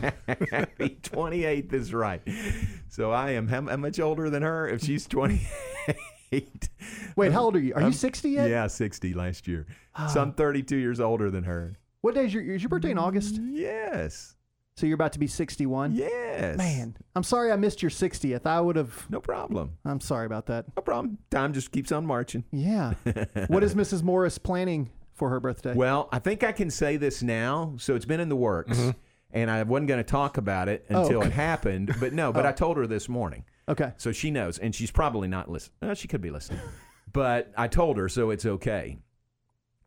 happy 0.50 0.98
28th 1.02 1.72
is 1.72 1.94
right. 1.94 2.20
So 2.88 3.12
I 3.12 3.30
am 3.32 3.46
how, 3.46 3.62
how 3.66 3.76
much 3.76 4.00
older 4.00 4.28
than 4.28 4.42
her 4.42 4.68
if 4.68 4.82
she's 4.82 5.06
28? 5.06 6.68
Wait, 7.16 7.32
how 7.32 7.44
old 7.44 7.54
are 7.56 7.60
you? 7.60 7.74
Are 7.74 7.80
you 7.80 7.86
I'm- 7.86 7.92
60 7.92 8.30
yet? 8.30 8.50
Yeah, 8.50 8.66
60 8.66 9.14
last 9.14 9.46
year. 9.46 9.66
so 10.12 10.20
I'm 10.20 10.32
32 10.32 10.76
years 10.76 10.98
older 10.98 11.30
than 11.30 11.44
her. 11.44 11.78
What 12.00 12.14
day 12.16 12.26
is 12.26 12.34
your, 12.34 12.42
is 12.42 12.62
your 12.62 12.70
birthday 12.70 12.90
in 12.90 12.98
August? 12.98 13.40
Yes. 13.40 14.34
So 14.78 14.86
you're 14.86 14.94
about 14.94 15.12
to 15.14 15.18
be 15.18 15.26
61? 15.26 15.96
Yes. 15.96 16.56
Man, 16.56 16.96
I'm 17.16 17.24
sorry 17.24 17.50
I 17.50 17.56
missed 17.56 17.82
your 17.82 17.90
60th. 17.90 18.46
I 18.46 18.60
would 18.60 18.76
have. 18.76 19.10
No 19.10 19.18
problem. 19.20 19.72
I'm 19.84 20.00
sorry 20.00 20.24
about 20.24 20.46
that. 20.46 20.66
No 20.76 20.82
problem. 20.82 21.18
Time 21.32 21.52
just 21.52 21.72
keeps 21.72 21.90
on 21.90 22.06
marching. 22.06 22.44
Yeah. 22.52 22.94
what 23.48 23.64
is 23.64 23.74
Mrs. 23.74 24.04
Morris 24.04 24.38
planning 24.38 24.90
for 25.14 25.30
her 25.30 25.40
birthday? 25.40 25.74
Well, 25.74 26.08
I 26.12 26.20
think 26.20 26.44
I 26.44 26.52
can 26.52 26.70
say 26.70 26.96
this 26.96 27.24
now. 27.24 27.74
So 27.78 27.96
it's 27.96 28.04
been 28.04 28.20
in 28.20 28.28
the 28.28 28.36
works, 28.36 28.78
and 29.32 29.50
I 29.50 29.64
wasn't 29.64 29.88
going 29.88 29.98
to 29.98 30.08
talk 30.08 30.36
about 30.36 30.68
it 30.68 30.86
Oh, 30.90 31.02
until 31.02 31.18
okay. 31.18 31.26
it 31.26 31.32
happened. 31.32 31.96
But 31.98 32.12
no, 32.12 32.32
but 32.32 32.46
Oh. 32.46 32.50
I 32.50 32.52
told 32.52 32.76
her 32.76 32.86
this 32.86 33.08
morning. 33.08 33.46
Okay. 33.68 33.92
So 33.96 34.12
she 34.12 34.30
knows, 34.30 34.58
and 34.58 34.72
she's 34.72 34.92
probably 34.92 35.26
not 35.26 35.50
listening. 35.50 35.90
Uh, 35.90 35.94
she 35.94 36.06
could 36.06 36.20
be 36.20 36.30
listening, 36.30 36.60
but 37.12 37.52
I 37.56 37.66
told 37.66 37.96
her, 37.96 38.08
so 38.08 38.30
it's 38.30 38.46
okay. 38.46 38.98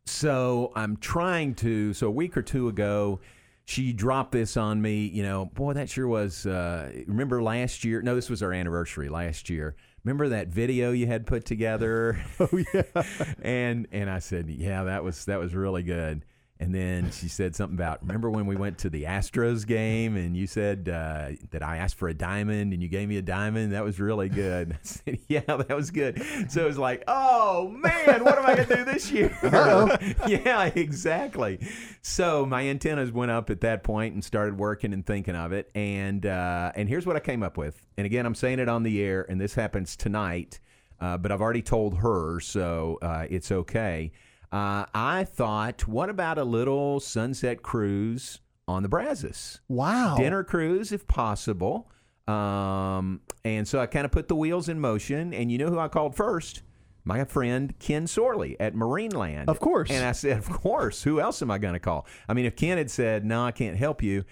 So 0.05 0.73
I'm 0.75 0.97
trying 0.97 1.55
to. 1.55 1.93
So 1.93 2.07
a 2.07 2.11
week 2.11 2.35
or 2.35 2.41
two 2.41 2.67
ago, 2.67 3.21
she 3.65 3.93
dropped 3.93 4.31
this 4.31 4.57
on 4.57 4.81
me. 4.81 5.05
You 5.07 5.23
know, 5.23 5.45
boy, 5.45 5.73
that 5.73 5.89
sure 5.89 6.07
was. 6.07 6.45
Uh, 6.45 6.91
remember 7.07 7.41
last 7.41 7.83
year? 7.83 8.01
No, 8.01 8.15
this 8.15 8.29
was 8.29 8.43
our 8.43 8.53
anniversary 8.53 9.09
last 9.09 9.49
year. 9.49 9.75
Remember 10.03 10.29
that 10.29 10.47
video 10.47 10.91
you 10.91 11.07
had 11.07 11.25
put 11.25 11.45
together? 11.45 12.19
Oh 12.39 12.49
yeah. 12.73 13.03
and 13.41 13.87
and 13.91 14.09
I 14.09 14.19
said, 14.19 14.49
yeah, 14.49 14.83
that 14.85 15.03
was 15.03 15.25
that 15.25 15.39
was 15.39 15.53
really 15.53 15.83
good. 15.83 16.25
And 16.61 16.75
then 16.75 17.09
she 17.09 17.27
said 17.27 17.55
something 17.55 17.75
about 17.75 18.03
remember 18.03 18.29
when 18.29 18.45
we 18.45 18.55
went 18.55 18.77
to 18.79 18.89
the 18.91 19.05
Astros 19.05 19.65
game 19.65 20.15
and 20.15 20.37
you 20.37 20.45
said 20.45 20.87
uh, 20.87 21.29
that 21.49 21.63
I 21.63 21.77
asked 21.77 21.95
for 21.95 22.07
a 22.07 22.13
diamond 22.13 22.71
and 22.71 22.83
you 22.83 22.87
gave 22.87 23.09
me 23.09 23.17
a 23.17 23.21
diamond. 23.23 23.73
That 23.73 23.83
was 23.83 23.99
really 23.99 24.29
good. 24.29 24.73
I 24.73 24.77
said, 24.83 25.19
yeah, 25.27 25.39
that 25.47 25.75
was 25.75 25.89
good. 25.89 26.21
So 26.51 26.63
it 26.63 26.67
was 26.67 26.77
like, 26.77 27.03
oh 27.07 27.67
man, 27.69 28.23
what 28.23 28.37
am 28.37 28.45
I 28.45 28.55
gonna 28.57 28.75
do 28.75 28.85
this 28.85 29.11
year? 29.11 29.35
yeah, 30.27 30.65
exactly. 30.75 31.67
So 32.03 32.45
my 32.45 32.67
antennas 32.67 33.11
went 33.11 33.31
up 33.31 33.49
at 33.49 33.61
that 33.61 33.81
point 33.83 34.13
and 34.13 34.23
started 34.23 34.55
working 34.55 34.93
and 34.93 35.03
thinking 35.03 35.35
of 35.35 35.53
it. 35.53 35.71
And 35.73 36.27
uh, 36.27 36.73
and 36.75 36.87
here's 36.87 37.07
what 37.07 37.15
I 37.15 37.21
came 37.21 37.41
up 37.41 37.57
with. 37.57 37.81
And 37.97 38.05
again, 38.05 38.27
I'm 38.27 38.35
saying 38.35 38.59
it 38.59 38.69
on 38.69 38.83
the 38.83 39.01
air, 39.01 39.25
and 39.27 39.41
this 39.41 39.55
happens 39.55 39.95
tonight. 39.95 40.59
Uh, 40.99 41.17
but 41.17 41.31
I've 41.31 41.41
already 41.41 41.63
told 41.63 41.97
her, 41.97 42.39
so 42.39 42.99
uh, 43.01 43.25
it's 43.27 43.51
okay. 43.51 44.11
Uh, 44.51 44.85
I 44.93 45.23
thought, 45.23 45.87
what 45.87 46.09
about 46.09 46.37
a 46.37 46.43
little 46.43 46.99
sunset 46.99 47.63
cruise 47.63 48.39
on 48.67 48.83
the 48.83 48.89
Brazos? 48.89 49.61
Wow. 49.69 50.17
Dinner 50.17 50.43
cruise, 50.43 50.91
if 50.91 51.07
possible. 51.07 51.89
Um, 52.27 53.21
and 53.45 53.67
so 53.67 53.79
I 53.79 53.85
kind 53.85 54.05
of 54.05 54.11
put 54.11 54.27
the 54.27 54.35
wheels 54.35 54.69
in 54.69 54.79
motion. 54.79 55.33
And 55.33 55.51
you 55.51 55.57
know 55.57 55.69
who 55.69 55.79
I 55.79 55.87
called 55.87 56.15
first? 56.15 56.63
My 57.03 57.23
friend 57.23 57.73
Ken 57.79 58.05
Sorley 58.05 58.59
at 58.59 58.75
Marineland. 58.75 59.47
Of 59.47 59.59
course. 59.59 59.89
And 59.89 60.05
I 60.05 60.11
said, 60.11 60.37
of 60.37 60.49
course. 60.49 61.01
Who 61.03 61.19
else 61.19 61.41
am 61.41 61.49
I 61.49 61.57
going 61.57 61.73
to 61.73 61.79
call? 61.79 62.05
I 62.27 62.33
mean, 62.33 62.45
if 62.45 62.55
Ken 62.55 62.77
had 62.77 62.91
said, 62.91 63.25
no, 63.25 63.43
I 63.43 63.51
can't 63.51 63.77
help 63.77 64.03
you, 64.03 64.23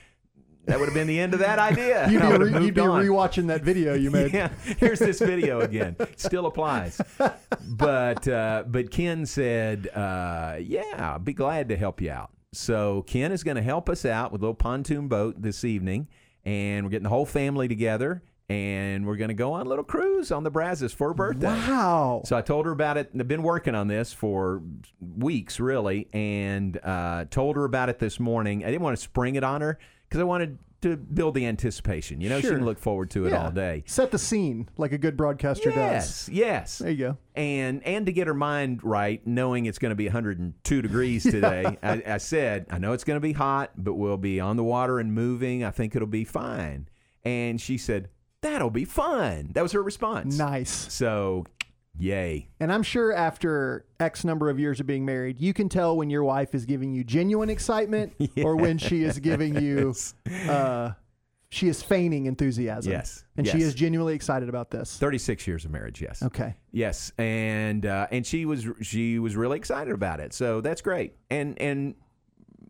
that 0.69 0.79
would 0.79 0.85
have 0.85 0.93
been 0.93 1.07
the 1.07 1.19
end 1.19 1.33
of 1.33 1.39
that 1.39 1.59
idea. 1.59 2.07
You'd 2.11 2.21
be, 2.21 2.27
re- 2.27 2.63
you'd 2.65 2.73
be 2.75 2.81
rewatching 2.81 3.47
that 3.47 3.63
video 3.63 3.93
you 3.95 4.11
made. 4.11 4.29
Yeah, 4.39 4.49
here's 4.77 4.99
this 4.99 5.19
video 5.19 5.61
again. 5.61 5.95
Still 6.15 6.45
applies. 6.45 7.01
But 7.67 8.27
uh, 8.27 8.63
but 8.67 8.91
Ken 8.91 9.25
said, 9.25 9.87
uh, 9.95 10.57
"Yeah, 10.59 11.13
I'd 11.15 11.23
be 11.23 11.33
glad 11.33 11.69
to 11.69 11.77
help 11.77 12.01
you 12.01 12.11
out." 12.11 12.31
So 12.51 13.03
Ken 13.03 13.31
is 13.31 13.43
going 13.43 13.55
to 13.55 13.61
help 13.61 13.89
us 13.89 14.05
out 14.05 14.31
with 14.31 14.41
a 14.41 14.43
little 14.43 14.55
pontoon 14.55 15.07
boat 15.07 15.41
this 15.41 15.63
evening, 15.63 16.07
and 16.45 16.85
we're 16.85 16.89
getting 16.89 17.03
the 17.03 17.09
whole 17.09 17.25
family 17.25 17.67
together. 17.67 18.23
And 18.49 19.05
we're 19.05 19.17
going 19.17 19.29
to 19.29 19.35
go 19.35 19.53
on 19.53 19.67
a 19.67 19.69
little 19.69 19.83
cruise 19.83 20.31
on 20.31 20.43
the 20.43 20.49
Brazos 20.49 20.91
for 20.91 21.09
her 21.09 21.13
birthday. 21.13 21.45
Wow. 21.45 22.23
So 22.25 22.35
I 22.35 22.41
told 22.41 22.65
her 22.65 22.71
about 22.71 22.97
it. 22.97 23.11
and 23.11 23.21
I've 23.21 23.27
been 23.27 23.43
working 23.43 23.75
on 23.75 23.87
this 23.87 24.11
for 24.11 24.63
weeks, 24.99 25.59
really, 25.59 26.07
and 26.13 26.79
uh, 26.83 27.25
told 27.29 27.55
her 27.57 27.65
about 27.65 27.89
it 27.89 27.99
this 27.99 28.19
morning. 28.19 28.63
I 28.63 28.71
didn't 28.71 28.81
want 28.81 28.97
to 28.97 29.03
spring 29.03 29.35
it 29.35 29.43
on 29.43 29.61
her 29.61 29.77
because 30.09 30.19
I 30.21 30.25
wanted 30.25 30.57
to 30.81 30.95
build 30.95 31.35
the 31.35 31.45
anticipation. 31.45 32.21
You 32.21 32.29
know, 32.29 32.37
she 32.39 32.47
Sure. 32.47 32.55
can 32.55 32.63
look 32.65 32.79
forward 32.79 33.09
to 33.11 33.25
it 33.25 33.31
Yeah. 33.31 33.43
all 33.43 33.51
day. 33.51 33.83
Set 33.85 34.11
the 34.11 34.17
scene 34.17 34.69
like 34.77 34.93
a 34.93 34.97
good 34.97 35.17
broadcaster 35.17 35.69
Yes, 35.71 36.25
does. 36.27 36.29
yes. 36.33 36.77
There 36.77 36.89
you 36.91 36.97
go. 36.97 37.17
And 37.35 37.83
and 37.85 38.05
to 38.05 38.13
get 38.13 38.27
her 38.27 38.33
mind 38.33 38.81
right, 38.83 39.25
knowing 39.27 39.65
it's 39.65 39.77
going 39.77 39.89
to 39.89 39.95
be 39.95 40.05
102 40.07 40.81
degrees 40.81 41.23
today, 41.23 41.65
I, 41.83 42.01
I 42.07 42.17
said, 42.17 42.65
I 42.69 42.77
know 42.79 42.93
it's 42.93 43.03
going 43.03 43.17
to 43.17 43.21
be 43.21 43.33
hot, 43.33 43.71
but 43.75 43.95
we'll 43.95 44.15
be 44.17 44.39
on 44.39 44.55
the 44.55 44.63
water 44.63 44.99
and 44.99 45.13
moving. 45.13 45.65
I 45.65 45.71
think 45.71 45.95
it'll 45.97 46.07
be 46.07 46.23
fine. 46.23 46.87
And 47.25 47.59
she 47.59 47.77
said, 47.77 48.07
That'll 48.41 48.69
be 48.69 48.85
fun. 48.85 49.49
That 49.53 49.63
was 49.63 49.73
her 49.73 49.83
response. 49.83 50.37
Nice. 50.37 50.69
So, 50.71 51.43
yay. 51.97 52.49
And 52.59 52.71
I'm 52.71 52.83
sure 52.83 53.13
after 53.13 53.85
X 53.99 54.23
number 54.23 54.49
of 54.49 54.59
years 54.59 54.79
of 54.79 54.87
being 54.87 55.05
married, 55.05 55.39
you 55.39 55.53
can 55.53 55.69
tell 55.69 55.95
when 55.97 56.09
your 56.09 56.23
wife 56.23 56.53
is 56.55 56.65
giving 56.65 56.93
you 56.93 57.03
genuine 57.03 57.49
excitement 57.49 58.13
or 58.43 58.55
when 58.55 58.77
she 58.77 59.03
is 59.03 59.19
giving 59.19 59.61
you, 59.61 59.93
uh, 60.47 60.91
she 61.49 61.67
is 61.67 61.81
feigning 61.81 62.27
enthusiasm. 62.27 62.91
Yes. 62.91 63.23
And 63.35 63.47
she 63.47 63.61
is 63.61 63.73
genuinely 63.73 64.13
excited 64.13 64.49
about 64.49 64.69
this. 64.69 64.97
36 64.97 65.47
years 65.47 65.65
of 65.65 65.71
marriage, 65.71 66.01
yes. 66.01 66.21
Okay. 66.21 66.55
Yes, 66.71 67.11
and 67.17 67.85
uh, 67.85 68.07
and 68.11 68.25
she 68.25 68.45
was 68.45 68.67
she 68.81 69.17
was 69.17 69.35
really 69.35 69.57
excited 69.57 69.93
about 69.93 70.19
it. 70.19 70.33
So 70.33 70.61
that's 70.61 70.81
great. 70.81 71.15
And 71.31 71.59
and 71.59 71.95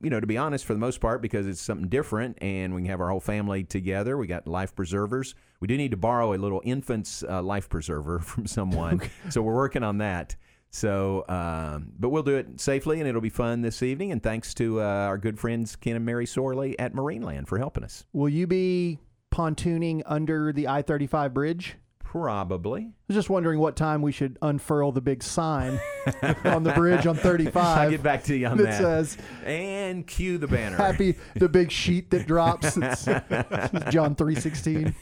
you 0.02 0.10
know, 0.10 0.20
to 0.20 0.28
be 0.28 0.38
honest, 0.38 0.66
for 0.66 0.74
the 0.74 0.80
most 0.80 1.00
part, 1.00 1.22
because 1.22 1.48
it's 1.48 1.62
something 1.62 1.88
different, 1.88 2.38
and 2.42 2.74
we 2.74 2.82
can 2.82 2.90
have 2.90 3.02
our 3.02 3.10
whole 3.10 3.20
family 3.20 3.64
together. 3.64 4.18
We 4.18 4.28
got 4.28 4.48
life 4.48 4.76
preservers. 4.76 5.36
We 5.60 5.68
do 5.68 5.78
need 5.78 5.92
to 5.92 5.98
borrow 5.98 6.34
a 6.34 6.38
little 6.38 6.62
infant's 6.64 7.24
uh, 7.24 7.42
life 7.42 7.70
preserver 7.70 8.20
from 8.20 8.48
someone, 8.48 9.02
so 9.30 9.42
we're 9.42 9.56
working 9.56 9.84
on 9.84 10.00
that. 10.00 10.36
So, 10.72 11.26
um, 11.28 11.94
but 11.98 12.10
we'll 12.10 12.24
do 12.24 12.36
it 12.36 12.60
safely, 12.60 13.00
and 13.00 13.08
it'll 13.10 13.22
be 13.22 13.30
fun 13.30 13.62
this 13.62 13.82
evening. 13.82 14.12
And 14.12 14.22
thanks 14.22 14.54
to 14.56 14.82
uh, 14.82 14.84
our 14.84 15.18
good 15.18 15.40
friends 15.40 15.76
Ken 15.76 15.96
and 15.96 16.06
Mary 16.06 16.28
Sorley 16.28 16.78
at 16.78 16.94
Marineland 16.94 17.48
for 17.48 17.58
helping 17.58 17.84
us. 17.84 18.06
Will 18.14 18.30
you 18.30 18.46
be 18.46 19.00
pontooning 19.32 20.04
under 20.06 20.54
the 20.54 20.68
I 20.68 20.82
35 20.82 21.34
bridge? 21.34 21.76
Probably. 22.12 22.82
I 22.82 22.92
was 23.08 23.16
just 23.16 23.30
wondering 23.30 23.60
what 23.60 23.76
time 23.76 24.02
we 24.02 24.12
should 24.12 24.40
unfurl 24.42 24.92
the 24.92 25.00
big 25.00 25.22
sign 25.22 25.80
on 26.44 26.64
the 26.64 26.74
bridge 26.74 27.06
on 27.06 27.16
35. 27.16 27.56
I'll 27.56 27.92
get 27.92 28.02
back 28.02 28.24
to 28.24 28.36
you 28.36 28.48
on 28.48 28.58
that 28.58 28.64
that. 28.64 28.82
says 28.82 29.16
and 29.46 30.08
cue 30.08 30.40
the 30.40 30.48
banner. 30.48 30.76
happy 30.76 31.18
the 31.36 31.48
big 31.48 31.70
sheet 31.72 32.10
that 32.10 32.26
drops. 32.26 32.78
It's, 32.78 33.08
it's 33.08 33.94
John 33.94 34.16
316. 34.16 34.96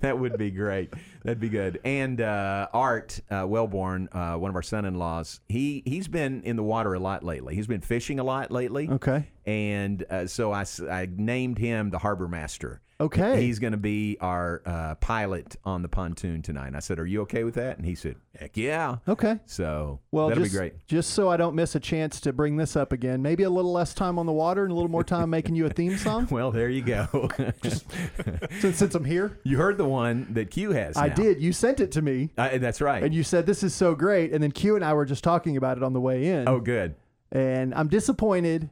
that 0.00 0.18
would 0.18 0.36
be 0.36 0.50
great. 0.50 0.92
That'd 1.24 1.40
be 1.40 1.48
good. 1.48 1.80
And 1.84 2.20
uh, 2.20 2.68
Art 2.74 3.18
uh, 3.30 3.46
Wellborn, 3.48 4.10
uh, 4.12 4.34
one 4.34 4.50
of 4.50 4.56
our 4.56 4.62
son-in-laws, 4.62 5.40
he 5.48 5.82
he's 5.86 6.06
been 6.06 6.42
in 6.42 6.56
the 6.56 6.62
water 6.62 6.92
a 6.92 7.00
lot 7.00 7.24
lately. 7.24 7.54
He's 7.54 7.66
been 7.66 7.80
fishing 7.80 8.20
a 8.20 8.24
lot 8.24 8.50
lately. 8.50 8.90
Okay. 8.90 9.26
And 9.46 10.04
uh, 10.10 10.26
so 10.26 10.52
I 10.52 11.08
named 11.10 11.56
him 11.56 11.88
the 11.88 11.98
harbor 11.98 12.28
master. 12.28 12.82
Okay. 13.00 13.40
He's 13.40 13.60
going 13.60 13.72
to 13.72 13.76
be 13.76 14.16
our 14.20 14.60
uh, 14.66 14.96
pilot 14.96 15.54
on 15.64 15.82
the 15.82 15.88
pontoon 15.88 16.42
tonight. 16.42 16.66
And 16.66 16.76
I 16.76 16.80
said, 16.80 16.98
"Are 16.98 17.06
you 17.06 17.20
okay 17.22 17.44
with 17.44 17.54
that?" 17.54 17.76
And 17.76 17.86
he 17.86 17.94
said, 17.94 18.16
"Heck 18.36 18.56
yeah." 18.56 18.96
Okay. 19.06 19.38
So 19.46 20.00
Well, 20.10 20.28
that'll 20.28 20.42
just, 20.42 20.52
be 20.52 20.58
great. 20.58 20.86
Just 20.88 21.10
so 21.10 21.28
I 21.28 21.36
don't 21.36 21.54
miss 21.54 21.76
a 21.76 21.80
chance 21.80 22.20
to 22.22 22.32
bring 22.32 22.56
this 22.56 22.74
up 22.74 22.92
again, 22.92 23.22
maybe 23.22 23.44
a 23.44 23.50
little 23.50 23.72
less 23.72 23.94
time 23.94 24.18
on 24.18 24.26
the 24.26 24.32
water 24.32 24.64
and 24.64 24.72
a 24.72 24.74
little 24.74 24.90
more 24.90 25.04
time 25.04 25.30
making 25.30 25.54
you 25.54 25.66
a 25.66 25.70
theme 25.70 25.96
song. 25.96 26.26
Well, 26.28 26.50
there 26.50 26.68
you 26.68 26.82
go. 26.82 27.28
since, 27.62 28.76
since 28.78 28.94
I'm 28.96 29.04
here, 29.04 29.38
you 29.44 29.58
heard 29.58 29.78
the 29.78 29.84
one 29.86 30.26
that 30.34 30.50
Q 30.50 30.72
has. 30.72 30.96
I 30.96 31.08
did. 31.08 31.40
You 31.40 31.52
sent 31.52 31.78
it 31.78 31.92
to 31.92 32.02
me, 32.02 32.30
that's 32.36 32.80
right. 32.80 33.02
and 33.04 33.14
you 33.14 33.22
said 33.22 33.46
this 33.46 33.62
is 33.62 33.74
so 33.74 33.94
great. 33.94 34.32
And 34.32 34.42
then 34.42 34.50
Q 34.50 34.74
and 34.74 34.84
I 34.84 34.94
were 34.94 35.04
just 35.06 35.22
talking 35.22 35.56
about 35.56 35.76
it 35.76 35.84
on 35.84 35.92
the 35.92 36.00
way 36.00 36.26
in. 36.26 36.48
oh, 36.48 36.58
good. 36.58 36.96
And 37.30 37.74
I'm 37.74 37.88
disappointed. 37.88 38.70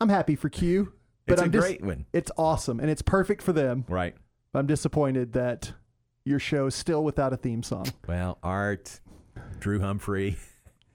I'm 0.00 0.08
happy 0.08 0.36
for 0.36 0.48
Q. 0.48 0.92
But 1.28 1.34
It's 1.34 1.42
a 1.42 1.44
I'm 1.44 1.50
dis- 1.50 1.60
great 1.64 1.82
one. 1.82 2.06
It's 2.12 2.30
awesome 2.36 2.80
and 2.80 2.90
it's 2.90 3.02
perfect 3.02 3.42
for 3.42 3.52
them. 3.52 3.84
Right. 3.88 4.14
I'm 4.54 4.66
disappointed 4.66 5.34
that 5.34 5.72
your 6.24 6.38
show 6.38 6.66
is 6.66 6.74
still 6.74 7.04
without 7.04 7.32
a 7.32 7.36
theme 7.36 7.62
song. 7.62 7.86
Well, 8.08 8.38
Art, 8.42 9.00
Drew 9.60 9.78
Humphrey, 9.80 10.36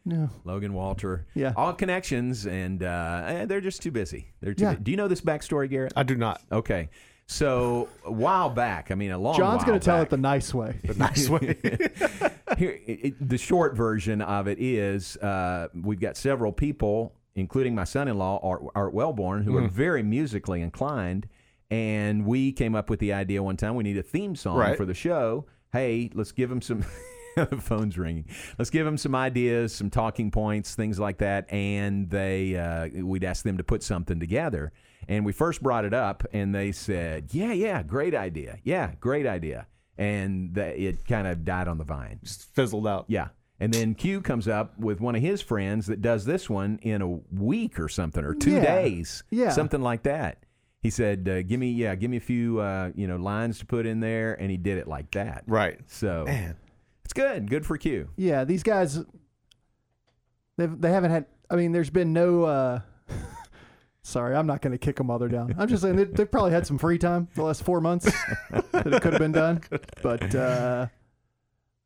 No. 0.05 0.29
Logan 0.43 0.73
Walter, 0.73 1.25
Yeah. 1.34 1.53
all 1.55 1.73
connections, 1.73 2.45
and 2.45 2.84
uh, 2.84 3.23
eh, 3.25 3.45
they're 3.45 3.61
just 3.61 3.81
too 3.81 3.91
busy. 3.91 4.34
They're 4.41 4.53
too. 4.53 4.63
Yeah. 4.63 4.73
bu- 4.75 4.84
Do 4.84 4.91
you 4.91 4.97
know 4.97 5.07
this 5.07 5.21
backstory, 5.21 5.69
Garrett? 5.69 5.93
I 5.95 6.03
do 6.03 6.15
not. 6.15 6.41
Okay, 6.51 6.89
so 7.25 7.88
a 8.05 8.11
while 8.11 8.49
back, 8.49 8.91
I 8.91 8.95
mean, 8.95 9.11
a 9.11 9.17
long. 9.17 9.38
John's 9.38 9.63
going 9.63 9.79
to 9.79 9.84
tell 9.86 10.01
it 10.01 10.09
the 10.09 10.17
nice 10.17 10.53
way. 10.53 10.79
The 10.84 10.95
nice 10.95 11.29
way. 11.29 11.57
Here, 12.57 12.79
it, 12.86 12.99
it- 13.05 13.29
the 13.29 13.38
short 13.38 13.75
version 13.75 14.21
of 14.21 14.47
it 14.47 14.59
is 14.59 15.15
uh, 15.17 15.69
we've 15.73 15.99
got 16.01 16.17
several 16.17 16.51
people, 16.51 17.13
including 17.36 17.73
my 17.75 17.84
son-in-law 17.84 18.39
Art, 18.43 18.61
Art 18.75 18.93
Wellborn, 18.93 19.43
who 19.43 19.57
are 19.57 19.61
Mm. 19.63 19.71
very 19.71 20.03
musically 20.03 20.61
inclined, 20.61 21.27
and 21.71 22.25
we 22.25 22.51
came 22.51 22.75
up 22.75 22.89
with 22.89 22.99
the 22.99 23.13
idea 23.13 23.41
one 23.41 23.57
time 23.57 23.75
we 23.75 23.84
need 23.84 23.97
a 23.97 24.03
theme 24.03 24.36
song 24.36 24.57
Right. 24.57 24.77
for 24.77 24.86
the 24.86 24.93
show. 24.93 25.45
Hey, 25.71 26.09
let's 26.13 26.31
give 26.31 26.49
them 26.49 26.61
some. 26.61 26.84
the 27.36 27.47
phone's 27.59 27.97
ringing. 27.97 28.25
Let's 28.59 28.69
give 28.69 28.86
them 28.86 28.95
some 28.97 29.15
ideas, 29.15 29.73
some 29.73 29.89
talking 29.89 30.29
points, 30.29 30.75
things 30.75 30.99
like 30.99 31.17
that, 31.17 31.51
and 31.51 32.07
they 32.11 32.55
uh, 32.55 32.89
we'd 33.03 33.23
ask 33.23 33.43
them 33.43 33.57
to 33.57 33.63
put 33.63 33.81
something 33.81 34.19
together. 34.19 34.71
And 35.07 35.25
we 35.25 35.31
first 35.34 35.63
brought 35.63 35.84
it 35.84 35.93
up, 35.95 36.23
and 36.31 36.53
they 36.53 36.71
said, 36.71 37.29
"Yeah, 37.34 37.51
yeah, 37.51 37.81
great 37.81 38.13
idea. 38.13 38.59
Yeah, 38.63 38.91
great 38.99 39.25
idea." 39.25 39.65
And 39.97 40.53
that 40.53 40.77
it 40.79 41.05
kind 41.07 41.25
of 41.27 41.43
died 41.43 41.67
on 41.67 41.79
the 41.79 41.84
vine, 41.84 42.19
just 42.23 42.53
fizzled 42.53 42.86
out. 42.88 43.05
Yeah. 43.07 43.29
And 43.60 43.74
then 43.74 43.93
Q 43.95 44.20
comes 44.22 44.47
up 44.47 44.78
with 44.80 44.99
one 44.99 45.16
of 45.16 45.22
his 45.22 45.41
friends 45.41 45.86
that 45.88 46.01
does 46.01 46.26
this 46.26 46.49
one 46.49 46.80
in 46.82 47.01
a 47.01 47.08
week 47.34 47.80
or 47.80 47.88
something, 47.88 48.24
or 48.26 48.34
two 48.34 48.51
Yeah. 48.51 48.62
days, 48.82 49.24
Yeah. 49.32 49.49
something 49.51 49.82
like 49.82 50.04
that. 50.04 50.39
He 50.82 50.89
said, 50.89 51.30
uh, 51.30 51.43
"Give 51.43 51.60
me, 51.60 51.72
yeah, 51.72 51.95
give 51.95 52.12
me 52.12 52.18
a 52.18 52.22
few, 52.22 52.60
uh, 52.60 52.91
you 52.93 53.08
know, 53.08 53.16
lines 53.16 53.60
to 53.60 53.66
put 53.66 53.86
in 53.86 54.01
there," 54.01 54.34
and 54.34 54.51
he 54.51 54.58
did 54.58 54.78
it 54.78 54.88
like 54.88 55.12
that. 55.12 55.43
Right. 55.47 55.80
So 55.88 56.26
Man. 56.26 56.56
it's 57.06 57.14
good, 57.14 57.49
good 57.49 57.66
for 57.66 57.78
Q. 57.78 58.10
Yeah, 58.18 58.43
these 58.43 58.64
guys 58.64 58.99
they've 60.58 60.82
they 60.82 60.91
haven't 60.91 61.12
had 61.12 61.26
I 61.49 61.56
mean 61.56 61.72
there's 61.72 61.89
been 61.89 62.12
no 62.14 62.43
uh 62.43 62.82
Sorry, 64.06 64.36
I'm 64.36 64.45
not 64.47 64.62
going 64.62 64.74
to 64.74 64.78
kick 64.78 64.97
them 64.97 65.08
while 65.08 65.18
they're 65.18 65.30
down. 65.30 65.56
I'm 65.58 65.70
just 65.70 65.82
saying 65.82 65.95
they, 65.95 66.04
they've 66.04 66.30
probably 66.30 66.51
had 66.51 66.68
some 66.68 66.78
free 66.78 66.97
time 66.97 67.30
the 67.36 67.43
last 67.43 67.64
four 67.64 67.80
months 67.80 68.06
that 68.51 68.86
it 68.86 69.01
could 69.01 69.14
have 69.14 69.20
been 69.20 69.32
done, 69.32 69.62
but 70.01 70.36
uh, 70.36 70.88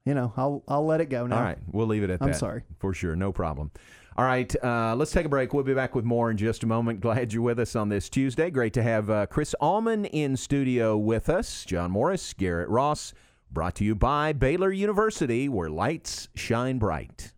you 0.07 0.13
know, 0.13 0.31
I'll 0.37 0.63
I'll 0.69 0.85
let 0.85 1.01
it 1.01 1.09
go 1.09 1.27
now. 1.27 1.35
All 1.35 1.43
right, 1.43 1.57
we'll 1.69 1.85
leave 1.85 2.03
it 2.03 2.09
at 2.09 2.19
that. 2.19 2.25
I'm 2.25 2.33
sorry. 2.33 2.63
For 2.79 2.93
sure, 2.93 3.15
no 3.15 3.33
problem. 3.33 3.71
All 4.15 4.25
right, 4.25 4.55
uh, 4.63 4.95
let's 4.95 5.11
take 5.11 5.25
a 5.25 5.29
break. 5.29 5.53
We'll 5.53 5.65
be 5.65 5.73
back 5.73 5.93
with 5.93 6.05
more 6.05 6.31
in 6.31 6.37
just 6.37 6.63
a 6.63 6.65
moment. 6.65 7.01
Glad 7.01 7.33
you're 7.33 7.43
with 7.43 7.59
us 7.59 7.75
on 7.75 7.89
this 7.89 8.09
Tuesday. 8.09 8.49
Great 8.49 8.73
to 8.73 8.81
have 8.81 9.09
uh, 9.09 9.25
Chris 9.25 9.53
Allman 9.59 10.05
in 10.05 10.37
studio 10.37 10.97
with 10.97 11.29
us. 11.29 11.65
John 11.65 11.91
Morris, 11.91 12.33
Garrett 12.33 12.69
Ross, 12.69 13.13
brought 13.51 13.75
to 13.75 13.83
you 13.83 13.95
by 13.95 14.31
Baylor 14.31 14.71
University, 14.71 15.49
where 15.49 15.69
lights 15.69 16.29
shine 16.35 16.79
bright. 16.79 17.33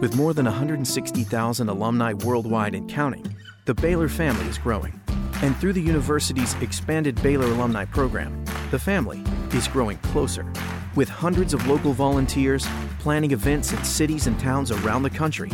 With 0.00 0.16
more 0.16 0.32
than 0.32 0.46
160,000 0.46 1.68
alumni 1.68 2.14
worldwide 2.14 2.74
and 2.74 2.88
counting, 2.88 3.36
the 3.66 3.74
Baylor 3.74 4.08
family 4.08 4.46
is 4.46 4.56
growing. 4.58 4.98
And 5.42 5.54
through 5.58 5.74
the 5.74 5.82
university's 5.82 6.54
expanded 6.62 7.22
Baylor 7.22 7.46
Alumni 7.46 7.84
Program, 7.84 8.42
the 8.70 8.78
family 8.78 9.22
is 9.52 9.68
growing 9.68 9.98
closer. 9.98 10.50
With 10.96 11.08
hundreds 11.10 11.52
of 11.52 11.66
local 11.66 11.92
volunteers 11.92 12.66
planning 13.00 13.32
events 13.32 13.74
in 13.74 13.84
cities 13.84 14.26
and 14.26 14.40
towns 14.40 14.70
around 14.70 15.02
the 15.02 15.10
country, 15.10 15.52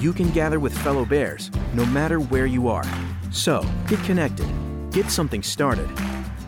you 0.00 0.12
can 0.12 0.30
gather 0.30 0.58
with 0.58 0.76
fellow 0.78 1.04
Bears 1.04 1.52
no 1.74 1.86
matter 1.86 2.18
where 2.18 2.46
you 2.46 2.68
are. 2.68 2.82
So, 3.30 3.64
get 3.86 4.02
connected, 4.02 4.48
get 4.90 5.08
something 5.08 5.44
started, 5.44 5.88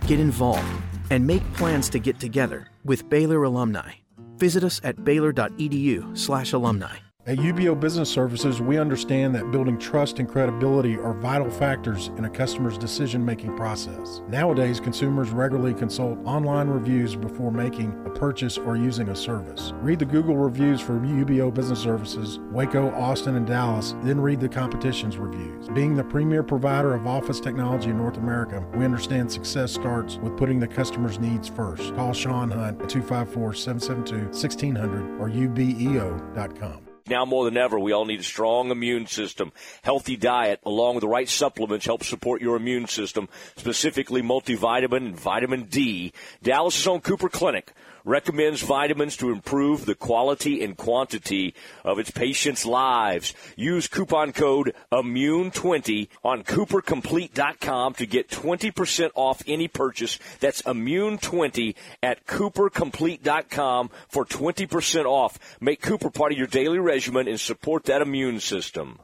get 0.09 0.19
involved, 0.19 0.67
and 1.11 1.25
make 1.25 1.45
plans 1.53 1.89
to 1.91 2.01
get 2.01 2.19
together 2.19 2.67
with 2.83 3.09
Baylor 3.09 3.45
alumni. 3.45 3.93
Visit 4.39 4.65
us 4.65 4.81
at 4.83 5.05
baylor.edu/alumni. 5.05 7.12
At 7.25 7.39
UBEO 7.39 7.79
Business 7.79 8.11
Services, 8.11 8.61
we 8.61 8.79
understand 8.79 9.33
that 9.37 9.53
building 9.53 9.79
trust 9.79 10.19
and 10.19 10.29
credibility 10.29 10.99
are 10.99 11.15
vital 11.15 11.49
factors 11.49 12.09
in 12.19 12.25
a 12.25 12.29
customer's 12.29 12.77
decision 12.77 13.25
making 13.25 13.57
process. 13.57 14.23
Nowadays, 14.27 14.81
consumers 14.81 15.31
regularly 15.31 15.73
consult 15.73 16.19
online 16.25 16.67
reviews 16.67 17.15
before 17.15 17.53
making 17.53 17.93
a 18.07 18.11
purchase 18.11 18.59
or 18.59 18.77
using 18.77 19.11
a 19.11 19.15
service. 19.15 19.73
Read 19.77 20.01
the 20.01 20.05
Google 20.05 20.37
reviews 20.37 20.81
for 20.81 20.95
UBEO 20.95 21.55
Business 21.55 21.79
Services, 21.79 22.41
Waco, 22.51 22.91
Austin, 22.91 23.37
and 23.37 23.47
Dallas, 23.47 23.95
then 24.03 24.21
read 24.21 24.41
the 24.41 24.49
competition's 24.49 25.17
reviews. 25.17 25.69
Being 25.69 25.95
the 25.95 26.03
premier 26.03 26.43
provider 26.43 26.93
of 26.93 27.07
office 27.07 27.39
technology 27.39 27.91
in 27.91 27.99
North 27.99 28.17
America, 28.17 28.67
we 28.75 28.85
understand 28.85 29.31
success 29.31 29.73
starts 29.73 30.17
with 30.17 30.37
putting 30.37 30.59
the 30.59 30.67
customer's 30.67 31.21
needs 31.21 31.49
first. 31.49 31.95
Call 31.95 32.15
Sean 32.15 32.51
Hunt 32.51 32.83
at 32.83 32.89
254 32.89 33.55
772 33.55 34.25
1600 34.25 35.21
or 35.21 35.29
ubeo.com. 35.29 36.92
Now 37.13 37.27
more 37.27 37.45
than 37.45 37.59
ever, 37.59 37.79
we 37.79 37.93
all 37.93 38.07
need 38.07 38.21
a 38.21 38.23
strong 38.23 38.71
immune 38.71 39.07
system. 39.07 39.53
Healthy 39.83 40.17
diet, 40.17 40.61
along 40.65 40.95
with 40.95 41.03
the 41.03 41.09
right 41.09 41.29
supplements, 41.29 41.85
help 41.85 42.05
support 42.05 42.41
your 42.41 42.57
immune 42.57 42.87
system, 42.87 43.29
specifically 43.55 44.23
multivitamin 44.23 44.97
and 44.97 45.21
vitamin 45.21 45.65
D. 45.65 46.15
Dallas's 46.43 46.87
own 46.87 47.03
Cooper 47.03 47.29
Clinic 47.29 47.75
recommends 48.05 48.63
vitamins 48.63 49.17
to 49.19 49.31
improve 49.31 49.87
the 49.87 49.95
quality 49.95 50.63
and 50.63 50.77
quantity 50.77 51.55
of 51.85 51.99
its 51.99 52.11
patients' 52.11 52.67
lives. 52.67 53.35
Use 53.57 53.89
coupon 53.89 54.33
code 54.33 54.75
IMMUNE20 54.93 56.09
on 56.25 56.43
CooperComplete.com 56.43 57.95
to 57.95 58.07
get 58.07 58.29
20% 58.29 59.11
off 59.15 59.43
any 59.47 59.69
purchase. 59.69 60.19
That's 60.41 60.63
IMMUNE20 60.63 61.75
at 62.03 62.27
CooperComplete.com 62.27 63.91
for 64.09 64.25
20% 64.25 65.05
off. 65.05 65.39
Make 65.61 65.83
Cooper 65.83 66.11
part 66.11 66.33
of 66.33 66.39
your 66.39 66.47
daily 66.47 66.79
regimen 66.79 67.29
and 67.29 67.39
support 67.39 67.85
that 67.85 68.03
immune 68.03 68.41
system. 68.41 69.01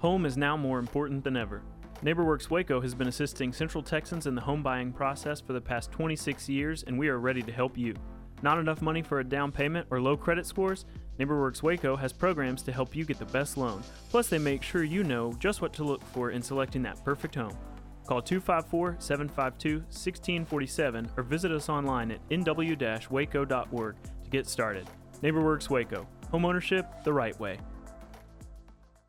Home 0.00 0.24
is 0.24 0.36
now 0.36 0.56
more 0.56 0.78
important 0.78 1.24
than 1.24 1.36
ever. 1.36 1.62
NeighborWorks 2.02 2.48
Waco 2.48 2.80
has 2.80 2.94
been 2.94 3.08
assisting 3.08 3.52
Central 3.52 3.82
Texans 3.82 4.28
in 4.28 4.36
the 4.36 4.40
home 4.40 4.62
buying 4.62 4.92
process 4.92 5.40
for 5.40 5.52
the 5.52 5.60
past 5.60 5.90
26 5.90 6.48
years, 6.48 6.84
and 6.84 6.96
we 6.96 7.08
are 7.08 7.18
ready 7.18 7.42
to 7.42 7.50
help 7.50 7.76
you. 7.76 7.92
Not 8.40 8.60
enough 8.60 8.80
money 8.80 9.02
for 9.02 9.18
a 9.18 9.24
down 9.24 9.50
payment 9.50 9.88
or 9.90 10.00
low 10.00 10.16
credit 10.16 10.46
scores? 10.46 10.84
NeighborWorks 11.18 11.60
Waco 11.60 11.96
has 11.96 12.12
programs 12.12 12.62
to 12.62 12.72
help 12.72 12.94
you 12.94 13.04
get 13.04 13.18
the 13.18 13.24
best 13.24 13.56
loan. 13.56 13.82
Plus, 14.10 14.28
they 14.28 14.38
make 14.38 14.62
sure 14.62 14.84
you 14.84 15.02
know 15.02 15.32
just 15.40 15.60
what 15.60 15.72
to 15.72 15.82
look 15.82 16.04
for 16.04 16.30
in 16.30 16.40
selecting 16.40 16.82
that 16.82 17.04
perfect 17.04 17.34
home. 17.34 17.58
Call 18.06 18.22
254 18.22 18.98
752 19.00 19.78
1647 19.78 21.10
or 21.16 21.24
visit 21.24 21.50
us 21.50 21.68
online 21.68 22.12
at 22.12 22.26
nw 22.28 23.10
waco.org 23.10 23.96
to 24.22 24.30
get 24.30 24.46
started. 24.46 24.86
NeighborWorks 25.20 25.68
Waco. 25.68 26.06
Homeownership 26.32 27.02
the 27.02 27.12
right 27.12 27.38
way. 27.40 27.58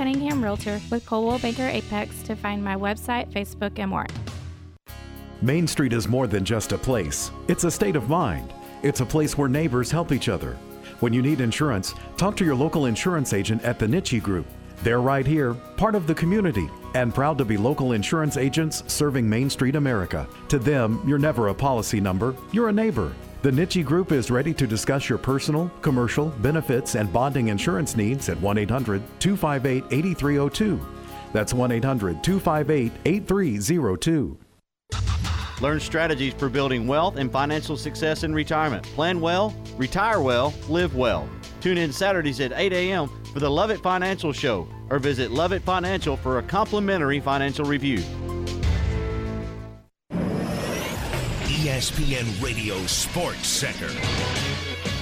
Cunningham 0.00 0.42
Realtor 0.42 0.80
with 0.90 1.04
Coldwell 1.04 1.38
Banker 1.40 1.68
Apex 1.68 2.22
to 2.22 2.34
find 2.34 2.64
my 2.64 2.74
website, 2.74 3.30
Facebook, 3.32 3.78
and 3.78 3.90
more. 3.90 4.06
Main 5.42 5.66
Street 5.66 5.92
is 5.92 6.08
more 6.08 6.26
than 6.26 6.42
just 6.42 6.72
a 6.72 6.78
place, 6.78 7.30
it's 7.48 7.64
a 7.64 7.70
state 7.70 7.96
of 7.96 8.08
mind. 8.08 8.54
It's 8.82 9.00
a 9.00 9.04
place 9.04 9.36
where 9.36 9.46
neighbors 9.50 9.90
help 9.90 10.10
each 10.10 10.30
other. 10.30 10.56
When 11.00 11.12
you 11.12 11.20
need 11.20 11.42
insurance, 11.42 11.92
talk 12.16 12.34
to 12.38 12.46
your 12.46 12.54
local 12.54 12.86
insurance 12.86 13.34
agent 13.34 13.62
at 13.62 13.78
the 13.78 13.84
Nitsche 13.84 14.22
Group. 14.22 14.46
They're 14.82 15.02
right 15.02 15.26
here, 15.26 15.52
part 15.52 15.94
of 15.94 16.06
the 16.06 16.14
community, 16.14 16.70
and 16.94 17.14
proud 17.14 17.36
to 17.36 17.44
be 17.44 17.58
local 17.58 17.92
insurance 17.92 18.38
agents 18.38 18.82
serving 18.86 19.28
Main 19.28 19.50
Street 19.50 19.76
America. 19.76 20.26
To 20.48 20.58
them, 20.58 21.02
you're 21.06 21.18
never 21.18 21.48
a 21.48 21.54
policy 21.54 22.00
number, 22.00 22.34
you're 22.52 22.70
a 22.70 22.72
neighbor. 22.72 23.12
The 23.42 23.50
Nitsche 23.50 23.82
Group 23.82 24.12
is 24.12 24.30
ready 24.30 24.52
to 24.52 24.66
discuss 24.66 25.08
your 25.08 25.16
personal, 25.16 25.70
commercial, 25.80 26.26
benefits, 26.26 26.94
and 26.94 27.10
bonding 27.10 27.48
insurance 27.48 27.96
needs 27.96 28.28
at 28.28 28.38
1 28.38 28.58
800 28.58 29.00
258 29.18 29.84
8302. 29.90 30.86
That's 31.32 31.54
1 31.54 31.72
800 31.72 32.22
258 32.22 32.92
8302. 33.06 34.38
Learn 35.62 35.80
strategies 35.80 36.34
for 36.34 36.50
building 36.50 36.86
wealth 36.86 37.16
and 37.16 37.32
financial 37.32 37.78
success 37.78 38.24
in 38.24 38.34
retirement. 38.34 38.84
Plan 38.84 39.22
well, 39.22 39.56
retire 39.78 40.20
well, 40.20 40.52
live 40.68 40.94
well. 40.94 41.26
Tune 41.62 41.78
in 41.78 41.94
Saturdays 41.94 42.40
at 42.40 42.52
8 42.54 42.74
a.m. 42.74 43.08
for 43.32 43.40
the 43.40 43.50
Love 43.50 43.70
It 43.70 43.80
Financial 43.80 44.34
Show 44.34 44.68
or 44.90 44.98
visit 44.98 45.30
Love 45.30 45.52
It 45.52 45.62
Financial 45.62 46.14
for 46.14 46.40
a 46.40 46.42
complimentary 46.42 47.20
financial 47.20 47.64
review. 47.64 48.02
ESPN 51.80 52.44
Radio 52.44 52.76
Sports 52.84 53.48
Center. 53.48 53.88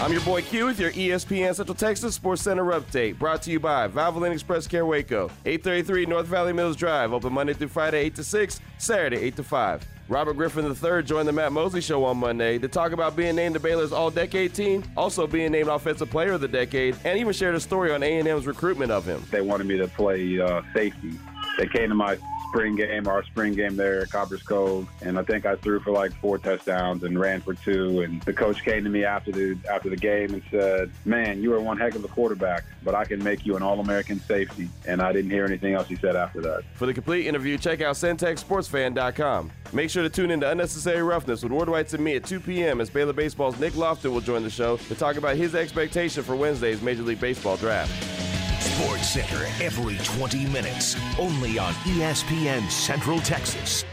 I'm 0.01 0.13
your 0.13 0.21
boy 0.21 0.43
Q 0.43 0.67
with 0.67 0.79
your 0.79 0.93
ESPN 0.93 1.53
Central 1.53 1.75
Texas 1.75 2.15
Sports 2.15 2.43
Center 2.43 2.67
update. 2.67 3.19
Brought 3.19 3.43
to 3.43 3.51
you 3.51 3.59
by 3.59 3.89
Valvoline 3.89 4.31
Express 4.31 4.69
Care 4.69 4.87
Waco, 4.87 5.29
833 5.45 6.07
North 6.07 6.27
Valley 6.27 6.53
Mills 6.53 6.77
Drive. 6.77 7.13
Open 7.13 7.33
Monday 7.33 7.53
through 7.53 7.67
Friday, 7.67 7.99
8 8.03 8.15
to 8.15 8.23
6, 8.23 8.61
Saturday, 8.79 9.17
8 9.17 9.35
to 9.35 9.43
5. 9.43 9.89
Robert 10.09 10.35
Griffin 10.35 10.67
III 10.67 11.03
joined 11.03 11.27
the 11.27 11.33
Matt 11.33 11.51
Mosley 11.51 11.81
Show 11.81 12.05
on 12.05 12.17
Monday 12.17 12.59
to 12.59 12.69
talk 12.69 12.93
about 12.93 13.17
being 13.17 13.35
named 13.35 13.57
the 13.57 13.61
Baylor's 13.61 13.91
All-Decade 13.91 14.55
Team, 14.55 14.85
also 14.97 15.27
being 15.27 15.51
named 15.51 15.69
Offensive 15.69 16.11
Player 16.11 16.35
of 16.35 16.41
the 16.41 16.47
Decade, 16.47 16.97
and 17.05 17.19
even 17.19 17.33
shared 17.33 17.57
a 17.57 17.61
story 17.61 17.93
on 17.93 18.05
A&M's 18.05 18.47
recruitment 18.47 18.93
of 18.93 19.05
him. 19.05 19.21
They 19.33 19.41
wanted 19.41 19.67
me 19.67 19.79
to 19.79 19.89
play 19.89 20.39
uh, 20.39 20.63
safety. 20.73 21.19
They 21.59 21.67
came 21.67 21.89
to 21.89 21.97
my 21.97 22.19
spring 22.49 22.77
game, 22.77 23.07
our 23.07 23.23
spring 23.25 23.55
game 23.55 23.77
there 23.77 24.01
at 24.01 24.11
Copperas 24.11 24.43
Cove, 24.43 24.89
and 25.03 25.19
I 25.19 25.23
think 25.23 25.47
I 25.47 25.57
threw 25.57 25.81
for 25.81 25.91
like 25.91 26.13
four 26.21 26.39
touchdowns 26.39 27.03
and 27.03 27.19
ran 27.19 27.41
for 27.41 27.55
two. 27.55 28.01
And 28.01 28.23
the 28.23 28.33
coach 28.33 28.63
came 28.63 28.85
to 28.85 28.91
me 28.91 29.05
after 29.05 29.33
the 29.33 29.59
after 29.71 29.91
the 29.91 29.97
game 29.97 30.35
and 30.35 30.43
said, 30.51 30.91
"Man, 31.05 31.43
you 31.43 31.55
are 31.55 31.61
one 31.61 31.79
heck 31.79 31.95
of 31.95 32.05
a 32.05 32.09
quarterback, 32.09 32.65
but 32.83 32.95
I 32.95 33.05
can 33.05 33.23
make 33.23 33.47
you 33.47 33.57
an 33.57 33.63
All-American 33.63 34.21
safety." 34.21 34.69
And 34.87 35.01
I 35.03 35.13
didn't 35.13 35.31
hear 35.31 35.45
anything 35.45 35.75
else 35.75 35.89
he 35.89 35.97
said 35.97 36.17
after 36.17 36.41
that. 36.43 36.63
For 36.75 36.87
the 36.87 36.95
complete 36.95 37.27
interview, 37.27 37.59
check 37.59 37.81
out 37.81 37.97
CentexSportsFan.com. 37.97 39.51
Make 39.73 39.91
sure 39.91 40.03
to 40.03 40.11
tune 40.11 40.31
in 40.31 40.41
to 40.41 40.51
Unnecessary 40.51 41.03
Roughness 41.03 41.43
with 41.43 41.53
Ward 41.53 41.69
Whites 41.69 41.93
and 41.95 42.03
me 42.03 42.17
at 42.17 42.25
2 42.25 42.41
p.m. 42.41 42.81
as 42.81 42.89
Baylor 42.89 43.13
Baseball's 43.13 43.59
Nick 43.59 43.77
Loftin 43.77 44.13
will 44.13 44.21
join 44.21 44.43
the 44.43 44.51
show 44.51 44.77
to 44.77 44.95
talk 44.95 45.17
about 45.17 45.37
his 45.37 45.55
expectation 45.55 46.23
for 46.23 46.35
Wednesday's 46.37 46.81
Major 46.81 47.03
League 47.03 47.21
Baseball 47.21 47.57
draft. 47.57 48.38
Sports 48.79 49.09
Center 49.09 49.45
every 49.61 49.97
20 50.05 50.47
minutes, 50.47 50.97
only 51.19 51.59
on 51.59 51.73
ESPN 51.83 52.71
Central 52.71 53.19
Texas. 53.19 53.85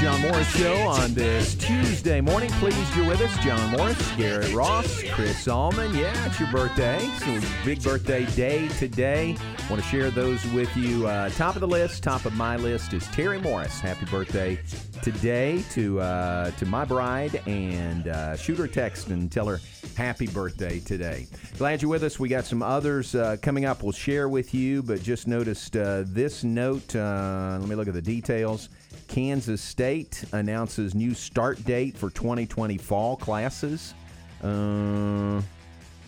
John 0.00 0.20
Morris 0.20 0.46
Show 0.56 0.76
on 0.86 1.12
this 1.12 1.56
Tuesday 1.56 2.20
morning. 2.20 2.50
Pleased 2.52 2.94
you're 2.94 3.04
with 3.08 3.20
us. 3.20 3.36
John 3.44 3.72
Morris, 3.72 4.12
Garrett 4.16 4.54
Ross, 4.54 5.02
Chris 5.10 5.48
Allman. 5.48 5.92
Yeah, 5.92 6.24
it's 6.24 6.38
your 6.38 6.48
birthday. 6.52 7.00
So 7.18 7.40
big 7.64 7.82
birthday 7.82 8.24
day 8.36 8.68
today. 8.68 9.36
Want 9.68 9.82
to 9.82 9.88
share 9.88 10.12
those 10.12 10.44
with 10.52 10.74
you. 10.76 11.08
Uh, 11.08 11.30
top 11.30 11.56
of 11.56 11.60
the 11.62 11.66
list, 11.66 12.04
top 12.04 12.26
of 12.26 12.34
my 12.34 12.56
list 12.56 12.92
is 12.92 13.08
Terry 13.08 13.40
Morris. 13.40 13.80
Happy 13.80 14.06
birthday 14.06 14.60
today 15.02 15.64
to 15.72 16.00
uh, 16.00 16.52
to 16.52 16.66
my 16.66 16.84
bride 16.84 17.42
and 17.46 18.06
uh, 18.06 18.36
shoot 18.36 18.56
her 18.58 18.68
text 18.68 19.08
and 19.08 19.32
tell 19.32 19.46
her 19.46 19.60
happy 19.96 20.28
birthday 20.28 20.78
today. 20.78 21.26
Glad 21.58 21.82
you're 21.82 21.90
with 21.90 22.04
us. 22.04 22.20
We 22.20 22.28
got 22.28 22.44
some 22.44 22.62
others 22.62 23.16
uh, 23.16 23.36
coming 23.42 23.64
up. 23.64 23.82
We'll 23.82 23.90
share 23.90 24.28
with 24.28 24.54
you, 24.54 24.80
but 24.80 25.02
just 25.02 25.26
noticed 25.26 25.76
uh, 25.76 26.04
this 26.06 26.44
note. 26.44 26.94
Uh, 26.94 27.58
let 27.58 27.68
me 27.68 27.74
look 27.74 27.88
at 27.88 27.94
the 27.94 28.02
details. 28.02 28.68
Kansas 29.08 29.60
State 29.60 30.24
announces 30.32 30.94
new 30.94 31.14
start 31.14 31.64
date 31.64 31.96
for 31.96 32.10
2020 32.10 32.78
fall 32.78 33.16
classes. 33.16 33.94
Uh, 34.42 35.42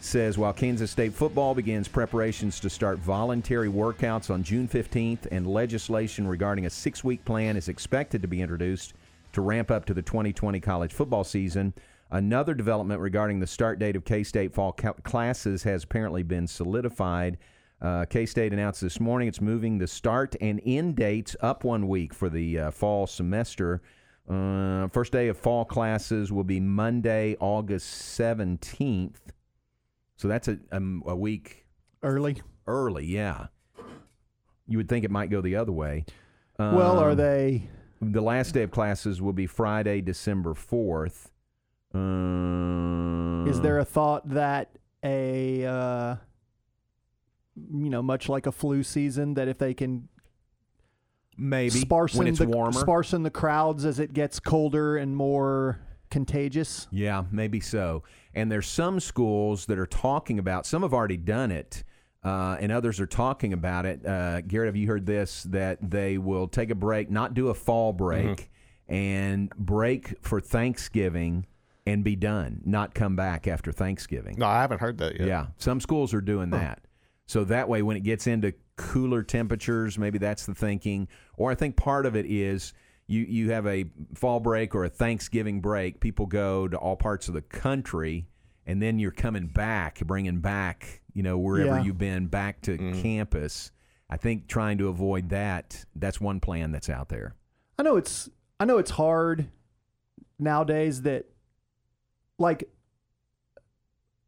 says 0.01 0.39
while 0.39 0.53
Kansas 0.53 0.91
State 0.91 1.13
football 1.13 1.55
begins 1.55 1.89
preparations 1.89 2.61
to 2.61 2.71
start 2.71 2.99
voluntary 2.99 3.69
workouts 3.69 4.31
on 4.31 4.43
June 4.43 4.69
15th, 4.69 5.27
and 5.31 5.47
legislation 5.47 6.27
regarding 6.27 6.67
a 6.67 6.71
six 6.71 7.03
week 7.03 7.25
plan 7.25 7.57
is 7.57 7.69
expected 7.69 8.23
to 8.23 8.29
be 8.29 8.41
introduced 8.41 8.95
to 9.33 9.41
ramp 9.41 9.71
up 9.71 9.85
to 9.87 9.95
the 9.95 10.03
2020 10.03 10.61
college 10.61 10.93
football 10.93 11.25
season. 11.25 11.75
Another 12.11 12.55
development 12.55 13.01
regarding 13.01 13.41
the 13.41 13.47
start 13.47 13.79
date 13.79 13.97
of 13.97 14.05
K 14.05 14.23
State 14.25 14.53
fall 14.53 14.73
ca- 14.73 14.95
classes 15.05 15.63
has 15.63 15.85
apparently 15.85 16.23
been 16.23 16.47
solidified. 16.47 17.39
Uh, 17.81 18.05
K 18.05 18.27
State 18.27 18.53
announced 18.53 18.81
this 18.81 19.01
morning 19.01 19.27
it's 19.29 19.41
moving 19.41 19.79
the 19.79 19.87
start 19.87 20.37
and 20.41 20.61
end 20.67 20.97
dates 20.97 21.35
up 21.41 21.65
one 21.65 21.89
week 21.89 22.13
for 22.13 22.29
the 22.29 22.59
uh, 22.59 22.71
fall 22.71 23.07
semester. 23.07 23.81
Uh, 24.29 24.87
first 24.89 25.13
day 25.13 25.29
of 25.29 25.39
fall 25.39 25.65
classes 25.65 26.31
will 26.31 26.45
be 26.45 26.61
Monday, 26.61 27.37
August 27.41 28.19
17th. 28.19 29.17
So 30.17 30.29
that's 30.29 30.47
a, 30.49 30.59
um, 30.73 31.03
a 31.07 31.17
week 31.17 31.65
early. 32.03 32.43
Early, 32.67 33.07
yeah. 33.07 33.47
You 34.69 34.77
would 34.77 34.89
think 34.89 35.05
it 35.05 35.11
might 35.11 35.31
go 35.31 35.41
the 35.41 35.57
other 35.57 35.73
way. 35.73 36.05
well, 36.59 36.99
are 37.01 37.11
Um, 37.13 37.17
they? 37.17 37.63
The 38.03 38.21
last 38.21 38.53
day 38.53 38.63
of 38.63 38.71
classes 38.71 39.21
will 39.21 39.33
be 39.33 39.47
Friday, 39.47 40.01
December 40.01 40.55
4th. 40.55 41.31
Um, 41.93 43.47
Is 43.49 43.61
there 43.63 43.79
a 43.79 43.85
thought 43.85 44.29
that 44.29 44.71
a 45.03 45.65
uh, 45.67 46.17
you 47.57 47.91
know, 47.91 48.03
much 48.03 48.29
like 48.29 48.47
a 48.47 48.53
flu 48.53 48.83
season, 48.83 49.35
that 49.35 49.49
if 49.49 49.59
they 49.59 49.75
can 49.75 50.09
maybe 51.37 51.81
sparsen 51.81 52.17
when 52.19 52.27
it's 52.27 52.39
the 52.39 52.47
warmer? 52.47 52.73
sparsen 52.73 53.23
the 53.23 53.31
crowds 53.31 53.85
as 53.85 53.99
it 53.99 54.13
gets 54.13 54.41
colder 54.41 54.97
and 54.97 55.17
more 55.17 55.81
contagious? 56.11 56.87
Yeah, 56.91 57.25
maybe 57.31 57.61
so. 57.61 58.03
And 58.35 58.51
there's 58.51 58.67
some 58.67 59.01
schools 59.01 59.67
that 59.67 59.79
are 59.79 59.87
talking 59.87 60.39
about. 60.39 60.67
Some 60.67 60.83
have 60.83 60.95
already 60.95 61.17
done 61.17 61.51
it, 61.51 61.85
uh, 62.23 62.57
and 62.61 62.71
others 62.71 63.01
are 63.01 63.07
talking 63.07 63.53
about 63.53 63.87
it. 63.87 64.05
Uh, 64.07 64.41
Garrett, 64.43 64.69
have 64.69 64.77
you 64.77 64.87
heard 64.87 65.07
this? 65.07 65.45
That 65.45 65.79
they 65.91 66.19
will 66.19 66.49
take 66.49 66.71
a 66.71 66.75
break, 66.75 67.11
not 67.11 67.35
do 67.35 67.49
a 67.49 67.55
fall 67.55 67.93
break, 67.93 68.51
and 68.89 69.51
break 69.57 70.15
for 70.21 70.41
Thanksgiving 70.41 71.47
and 71.87 72.05
be 72.05 72.15
done. 72.15 72.61
Not 72.65 72.95
come 72.95 73.17
back 73.17 73.49
after 73.49 73.73
Thanksgiving. 73.73 74.37
No, 74.39 74.47
I 74.47 74.61
haven't 74.61 74.81
heard 74.81 74.99
that 74.99 75.19
yet. 75.19 75.27
Yeah, 75.27 75.47
some 75.57 75.81
schools 75.81 76.13
are 76.15 76.21
doing 76.21 76.51
that. 76.51 76.83
So 77.31 77.45
that 77.45 77.69
way, 77.69 77.81
when 77.81 77.97
it 77.97 78.01
gets 78.01 78.27
into 78.27 78.55
cooler 78.75 79.23
temperatures, 79.23 79.97
maybe 79.97 80.19
that's 80.19 80.47
the 80.47 80.55
thinking. 80.55 81.07
Or 81.37 81.53
I 81.53 81.55
think 81.55 81.77
part 81.77 82.05
of 82.05 82.17
it 82.17 82.27
is 82.27 82.73
you 83.07 83.21
you 83.21 83.53
have 83.53 83.69
a 83.69 83.85
fall 84.17 84.41
break 84.41 84.75
or 84.75 84.85
a 84.85 84.89
Thanksgiving 84.89 85.61
break. 85.61 86.01
People 86.01 86.27
go 86.27 86.67
to 86.67 86.77
all 86.77 86.97
parts 86.97 87.29
of 87.29 87.35
the 87.35 87.43
country, 87.43 88.27
and 88.67 88.83
then 88.83 88.99
you're 88.99 89.13
coming 89.13 89.47
back, 89.47 90.01
bringing 90.01 90.41
back 90.41 91.03
you 91.15 91.23
know 91.23 91.39
wherever 91.39 91.77
Yeah. 91.77 91.85
you've 91.85 91.99
been 91.99 92.27
back 92.27 92.63
to 92.63 92.77
mm-hmm. 92.77 93.01
campus. 93.01 93.71
I 94.09 94.17
think 94.17 94.49
trying 94.49 94.79
to 94.79 94.89
avoid 94.89 95.29
that. 95.29 95.85
That's 95.95 96.21
one 96.21 96.41
plan 96.41 96.73
that's 96.73 96.91
out 96.91 97.11
there. 97.11 97.37
I 97.79 97.85
know 97.85 97.97
it's 97.97 98.29
I 98.59 98.65
know 98.65 98.79
it's 98.79 98.91
hard 98.91 99.47
nowadays 100.37 101.03
that 101.03 101.27
like 102.41 102.69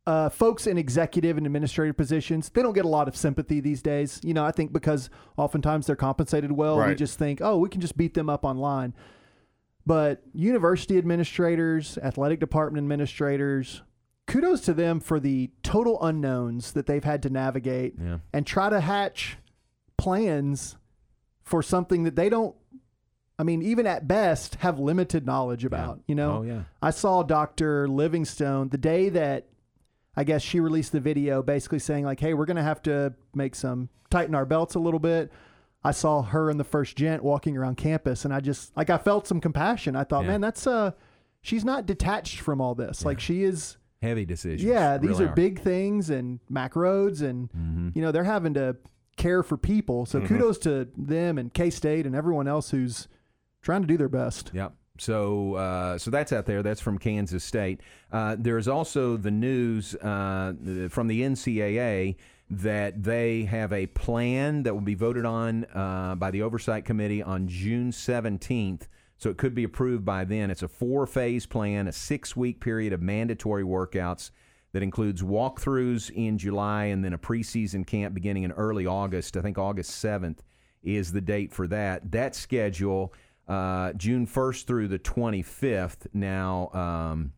uh, 0.07 0.29
folks 0.29 0.67
in 0.67 0.77
executive 0.79 1.37
and 1.37 1.47
administrative 1.47 1.97
positions 1.97 2.49
they 2.51 2.61
don't 2.63 2.73
get 2.73 2.85
a 2.85 2.89
lot 2.89 3.07
of 3.07 3.17
sympathy 3.17 3.61
these 3.61 3.81
days. 3.83 4.21
You 4.25 4.35
know, 4.35 4.45
I 4.45 4.51
think 4.51 4.73
because 4.73 5.11
oftentimes 5.37 5.87
they're 5.87 5.95
compensated 5.97 6.51
well. 6.53 6.85
We 6.89 6.95
just 6.97 7.19
think, 7.19 7.41
oh, 7.41 7.59
we 7.59 7.69
can 7.69 7.81
just 7.81 7.97
beat 7.97 8.15
them 8.15 8.29
up 8.29 8.45
online. 8.45 8.95
But 9.85 10.23
university 10.33 10.97
administrators, 10.99 11.99
athletic 11.99 12.39
department 12.41 12.85
administrators, 12.85 13.83
kudos 14.29 14.61
to 14.63 14.75
them 14.75 15.01
for 15.01 15.19
the 15.19 15.51
total 15.63 16.01
unknowns 16.03 16.73
that 16.73 16.87
they've 16.87 17.03
had 17.05 17.23
to 17.25 17.31
navigate 17.31 17.95
Yeah. 18.01 18.19
and 18.33 18.47
try 18.47 18.71
to 18.71 18.81
hatch 18.81 19.39
plans 19.97 20.77
for 21.43 21.63
something 21.63 22.05
that 22.05 22.17
they 22.17 22.29
don't 22.29 22.55
I 23.39 23.45
mean, 23.45 23.63
even 23.63 23.87
at 23.89 24.07
best, 24.07 24.57
have 24.57 24.79
limited 24.79 25.27
knowledge 25.27 25.65
about. 25.65 26.01
You 26.07 26.15
know, 26.15 26.39
Oh, 26.39 26.43
yeah. 26.43 26.63
I 26.81 26.91
saw 26.91 27.25
Dr. 27.25 27.89
Livingstone 27.89 28.69
the 28.69 28.79
day 28.79 29.09
that 29.09 29.47
I 30.17 30.25
guess 30.25 30.43
she 30.43 30.61
released 30.61 30.93
the 30.93 31.01
video 31.01 31.43
basically 31.43 31.79
saying, 31.79 32.05
like, 32.05 32.21
hey, 32.21 32.35
we're 32.35 32.45
going 32.47 32.57
to 32.59 32.63
have 32.63 32.83
to 32.83 33.15
make 33.35 33.55
some, 33.55 33.89
tighten 34.11 34.35
our 34.35 34.45
belts 34.45 34.75
a 34.75 34.79
little 34.79 35.01
bit. 35.01 35.33
I 35.85 35.91
saw 35.93 36.23
her 36.23 36.51
and 36.51 36.61
the 36.61 36.65
first 36.65 36.97
gent 36.97 37.25
walking 37.25 37.57
around 37.57 37.77
campus, 37.77 38.25
and 38.25 38.33
I 38.35 38.41
just, 38.41 38.77
like, 38.77 38.91
I 38.91 38.99
felt 38.99 39.27
some 39.27 39.41
compassion. 39.41 39.97
I 39.97 40.05
thought, 40.05 40.23
Yeah. 40.25 40.33
man, 40.33 40.41
that's, 40.43 40.67
uh, 40.67 40.93
she's 41.41 41.65
not 41.65 41.87
detached 41.87 42.41
from 42.41 42.61
all 42.61 42.75
this. 42.75 43.05
Like, 43.05 43.19
she 43.21 43.43
is, 43.43 43.79
Heavy 44.03 44.25
decisions. 44.25 44.63
yeah, 44.65 44.99
these 44.99 45.11
really 45.11 45.25
are, 45.27 45.35
big 45.35 45.61
things 45.61 46.11
and 46.11 46.41
Mac 46.51 46.77
roads, 46.77 47.23
and, 47.23 47.51
Mm-hmm. 47.53 47.89
you 47.95 48.03
know, 48.03 48.13
they're 48.13 48.23
having 48.25 48.55
to 48.55 48.77
care 49.17 49.43
for 49.43 49.57
people. 49.57 50.05
So 50.07 50.21
Mhm. 50.21 50.27
kudos 50.27 50.59
to 50.59 50.89
them 50.97 51.39
and 51.39 51.53
K 51.53 51.71
State 51.71 52.07
and 52.07 52.15
everyone 52.15 52.47
else 52.49 52.71
who's 52.71 53.09
trying 53.63 53.81
to 53.83 53.87
do 53.89 53.97
their 53.97 54.09
best. 54.09 54.51
Yep. 54.55 54.75
So, 55.03 55.55
uh, 55.55 55.99
so 55.99 56.13
that's 56.13 56.33
out 56.33 56.47
there. 56.47 56.63
That's 56.63 56.81
from 56.81 56.97
Kansas 56.97 57.43
State. 57.43 57.81
Uh, 58.13 58.37
there's 58.39 58.69
also 58.69 59.17
the 59.17 59.33
news 59.33 59.97
uh, 59.97 60.53
from 60.91 61.09
the 61.09 61.23
NCAA 61.23 62.15
that 62.51 63.03
they 63.03 63.43
have 63.43 63.73
a 63.73 63.87
plan 63.89 64.63
that 64.63 64.73
will 64.73 64.81
be 64.81 64.95
voted 64.95 65.25
on 65.25 65.65
uh, 65.75 66.15
by 66.15 66.31
the 66.31 66.43
Oversight 66.43 66.85
Committee 66.85 67.21
on 67.21 67.49
June 67.49 67.91
17th. 67.91 68.83
So 69.19 69.29
it 69.29 69.39
could 69.39 69.57
be 69.57 69.65
approved 69.65 70.05
by 70.05 70.25
then. 70.25 70.53
It's 70.53 70.63
a 70.63 70.69
four 70.69 71.07
phase 71.09 71.47
plan, 71.47 71.89
a 71.89 71.93
six 71.93 72.37
week 72.37 72.61
period 72.61 72.93
of 72.93 73.03
mandatory 73.03 73.65
workouts 73.65 74.31
that 74.73 74.85
includes 74.85 75.21
walkthroughs 75.21 76.11
in 76.11 76.39
July 76.39 76.85
and 76.85 77.05
then 77.05 77.13
a 77.13 77.19
preseason 77.19 77.85
camp 77.85 78.15
beginning 78.15 78.45
in 78.45 78.53
early 78.53 78.87
August. 78.87 79.37
I 79.37 79.41
think 79.41 79.59
August 79.59 79.91
7th 80.05 80.39
is 80.85 81.11
the 81.13 81.21
date 81.21 81.53
for 81.53 81.67
that. 81.69 82.13
That 82.13 82.37
schedule, 82.37 83.13
uh, 83.49 83.93
June 83.95 84.27
1st 84.27 84.67
through 84.67 84.89
the 84.89 84.99
25th. 84.99 86.07
Now, 86.13 86.71
um, 86.73 87.33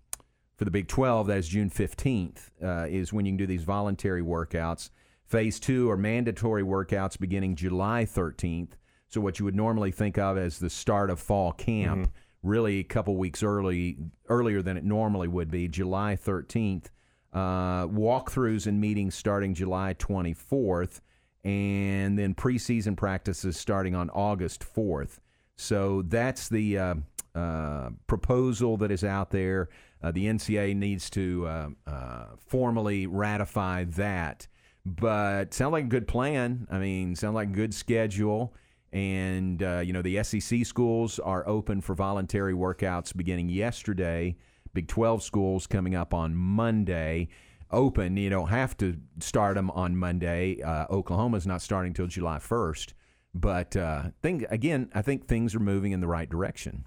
for 0.56 0.64
the 0.64 0.70
Big 0.70 0.88
12, 0.88 1.26
that 1.28 1.38
is 1.38 1.48
June 1.48 1.70
15th, 1.70 2.50
uh, 2.62 2.86
is 2.88 3.12
when 3.12 3.26
you 3.26 3.32
can 3.32 3.36
do 3.36 3.46
these 3.46 3.64
voluntary 3.64 4.22
workouts. 4.22 4.90
Phase 5.24 5.58
two 5.58 5.90
are 5.90 5.96
mandatory 5.96 6.62
workouts 6.62 7.18
beginning 7.18 7.56
July 7.56 8.04
13th. 8.04 8.72
So, 9.08 9.20
what 9.20 9.38
you 9.38 9.44
would 9.44 9.54
normally 9.54 9.90
think 9.90 10.18
of 10.18 10.36
as 10.36 10.58
the 10.58 10.70
start 10.70 11.10
of 11.10 11.18
fall 11.18 11.52
camp, 11.52 12.12
really 12.42 12.80
a 12.80 12.84
couple 12.84 13.16
weeks 13.16 13.42
early, 13.42 13.96
earlier 14.28 14.60
than 14.60 14.76
it 14.76 14.84
normally 14.84 15.28
would 15.28 15.50
be, 15.50 15.66
July 15.66 16.16
13th. 16.22 16.86
Uh, 17.32 17.88
walkthroughs 17.88 18.66
and 18.68 18.80
meetings 18.80 19.14
starting 19.16 19.54
July 19.54 19.94
24th, 19.98 21.00
and 21.42 22.16
then 22.16 22.32
preseason 22.34 22.96
practices 22.96 23.56
starting 23.56 23.94
on 23.94 24.08
August 24.10 24.64
4th. 24.64 25.18
So 25.56 26.02
that's 26.02 26.48
the 26.48 26.78
uh, 26.78 26.94
uh, 27.34 27.90
proposal 28.06 28.76
that 28.78 28.90
is 28.90 29.04
out 29.04 29.30
there. 29.30 29.68
Uh, 30.02 30.10
the 30.10 30.26
NCA 30.26 30.76
needs 30.76 31.08
to 31.10 31.46
uh, 31.46 31.68
uh, 31.86 32.26
formally 32.46 33.06
ratify 33.06 33.84
that. 33.84 34.46
But 34.84 35.54
sound 35.54 35.72
like 35.72 35.84
a 35.84 35.88
good 35.88 36.06
plan. 36.06 36.66
I 36.70 36.78
mean, 36.78 37.16
sound 37.16 37.34
like 37.34 37.48
a 37.48 37.52
good 37.52 37.72
schedule. 37.72 38.54
And 38.92 39.62
uh, 39.62 39.80
you 39.84 39.92
know, 39.92 40.02
the 40.02 40.22
SEC 40.22 40.66
schools 40.66 41.18
are 41.18 41.46
open 41.48 41.80
for 41.80 41.94
voluntary 41.94 42.54
workouts 42.54 43.16
beginning 43.16 43.48
yesterday. 43.48 44.36
Big 44.74 44.88
12 44.88 45.22
schools 45.22 45.66
coming 45.66 45.94
up 45.94 46.12
on 46.12 46.34
Monday. 46.34 47.28
Open. 47.70 48.16
You 48.16 48.30
don't 48.30 48.48
have 48.48 48.76
to 48.78 48.96
start 49.20 49.54
them 49.56 49.70
on 49.70 49.96
Monday. 49.96 50.60
Uh, 50.62 50.86
Oklahoma's 50.90 51.46
not 51.46 51.62
starting 51.62 51.90
until 51.90 52.06
July 52.06 52.38
1st. 52.38 52.92
But 53.34 53.76
uh, 53.76 54.04
thing 54.22 54.46
again, 54.48 54.90
I 54.94 55.02
think 55.02 55.26
things 55.26 55.54
are 55.54 55.60
moving 55.60 55.92
in 55.92 56.00
the 56.00 56.06
right 56.06 56.28
direction. 56.28 56.84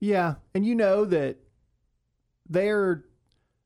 Yeah, 0.00 0.36
and 0.54 0.64
you 0.64 0.74
know 0.74 1.04
that 1.06 1.38
there 2.48 3.04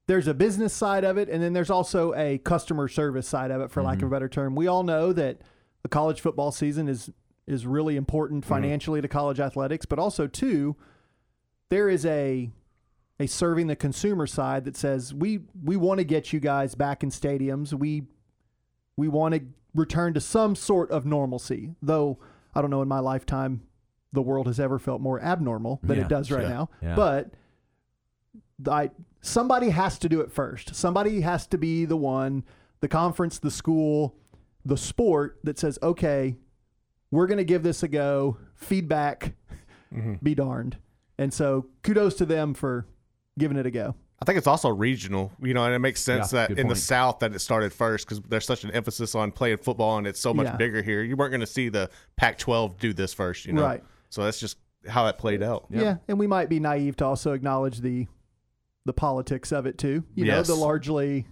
there's 0.07 0.27
a 0.27 0.35
business 0.35 0.73
side 0.73 1.05
of 1.05 1.17
it, 1.19 1.29
and 1.29 1.43
then 1.43 1.53
there's 1.53 1.71
also 1.71 2.15
a 2.15 2.39
customer 2.39 2.89
service 2.89 3.29
side 3.29 3.51
of 3.51 3.61
it, 3.61 3.71
for 3.71 3.83
lack 3.83 3.99
of 3.99 4.05
a 4.05 4.11
better 4.11 4.29
term. 4.29 4.55
We 4.55 4.67
all 4.67 4.83
know 4.83 5.13
that 5.13 5.43
the 5.83 5.89
college 5.89 6.21
football 6.21 6.53
season 6.53 6.89
is 6.89 7.11
is 7.47 7.67
really 7.67 7.97
important 7.97 8.45
financially 8.45 9.01
to 9.01 9.09
college 9.09 9.41
athletics, 9.41 9.85
but 9.85 9.99
also 9.99 10.27
too, 10.27 10.77
there 11.69 11.89
is 11.89 12.07
a 12.07 12.51
a 13.21 13.27
serving 13.27 13.67
the 13.67 13.77
consumer 13.77 14.27
side 14.27 14.65
that 14.65 14.77
says 14.77 15.13
we 15.13 15.41
we 15.63 15.77
want 15.77 15.99
to 15.99 16.05
get 16.05 16.33
you 16.33 16.41
guys 16.41 16.75
back 16.75 17.03
in 17.03 17.11
stadiums. 17.11 17.73
We 17.73 18.05
we 18.97 19.09
want 19.09 19.35
to 19.35 19.43
return 19.75 20.15
to 20.15 20.21
some 20.21 20.55
sort 20.55 20.91
of 20.91 21.07
normalcy. 21.07 21.75
Though 21.83 22.19
I 22.55 22.61
don't 22.61 22.71
know 22.71 22.83
in 22.83 22.89
my 22.89 23.01
lifetime 23.01 23.63
the 24.13 24.23
world 24.23 24.47
has 24.47 24.61
ever 24.61 24.79
felt 24.79 25.01
more 25.01 25.21
abnormal 25.21 25.81
than 25.83 25.99
Yeah, 25.99 26.05
it 26.05 26.09
does 26.09 26.31
right 26.31 26.49
now. 26.49 26.69
Yeah. 26.83 26.95
But 26.95 27.31
I 28.69 28.91
somebody 29.21 29.71
has 29.71 29.99
to 30.01 30.09
do 30.09 30.21
it 30.21 30.31
first. 30.31 30.75
Somebody 30.75 31.23
has 31.23 31.47
to 31.49 31.59
be 31.59 31.85
the 31.85 31.97
one, 31.97 32.45
the 32.81 32.89
conference, 32.89 33.39
the 33.39 33.51
school, 33.51 34.17
the 34.65 34.77
sport 34.77 35.39
that 35.45 35.59
says, 35.59 35.79
"Okay, 35.83 36.37
we're 37.11 37.27
going 37.27 37.39
to 37.39 37.45
give 37.45 37.63
this 37.63 37.83
a 37.83 37.89
go." 37.89 38.37
Feedback, 38.55 39.35
mm-hmm. 39.93 40.15
be 40.23 40.35
darned. 40.35 40.77
And 41.19 41.33
so, 41.33 41.67
kudos 41.83 42.15
to 42.17 42.27
them 42.27 42.55
for 42.55 42.87
giving 43.39 43.57
it 43.57 43.67
a 43.67 43.71
go. 43.71 43.95
I 44.23 44.25
think 44.25 44.39
it's 44.39 44.47
also 44.47 44.69
regional, 44.69 45.33
you 45.43 45.53
know, 45.53 45.65
and 45.65 45.75
it 45.75 45.81
makes 45.81 46.01
sense 46.01 46.33
Yeah, 46.33 46.43
that 46.43 46.49
good 46.51 46.61
in 46.61 46.69
the. 46.69 46.77
South 46.77 47.19
that 47.19 47.35
it 47.35 47.41
started 47.41 47.73
first 47.73 48.07
because 48.07 48.21
there's 48.29 48.47
such 48.47 48.63
an 48.63 48.71
emphasis 48.71 49.17
on 49.17 49.33
playing 49.33 49.57
football 49.57 49.99
and 49.99 50.07
it's 50.07 50.21
so 50.21 50.33
much 50.33 50.47
Yeah. 50.47 50.57
bigger 50.57 50.81
here. 50.81 51.03
You 51.03 51.17
weren't 51.17 51.33
going 51.33 51.41
to 51.41 51.47
see 51.47 51.69
the 51.69 51.91
Pac-12 52.17 52.79
do 52.79 52.93
this 52.93 53.13
first, 53.13 53.47
you 53.47 53.53
know. 53.53 53.65
Right. 53.65 53.83
So 54.11 54.23
that's 54.23 54.39
just 54.39 54.59
how 54.87 55.09
it 55.09 55.19
played 55.19 55.43
out. 55.43 55.67
Yeah, 55.71 55.97
and 56.07 56.21
we 56.21 56.29
might 56.29 56.49
be 56.49 56.61
naive 56.61 56.97
to 56.99 57.05
also 57.05 57.33
acknowledge 57.33 57.81
the 57.81 58.07
the 58.85 58.93
politics 58.93 59.51
of 59.51 59.67
it 59.67 59.77
too. 59.77 60.05
You 60.15 60.25
Yes. 60.27 60.49
know, 60.49 60.55
the 60.55 60.61
largely 60.61 61.27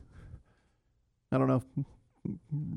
I 1.30 1.38
don't 1.38 1.46
know 1.48 1.62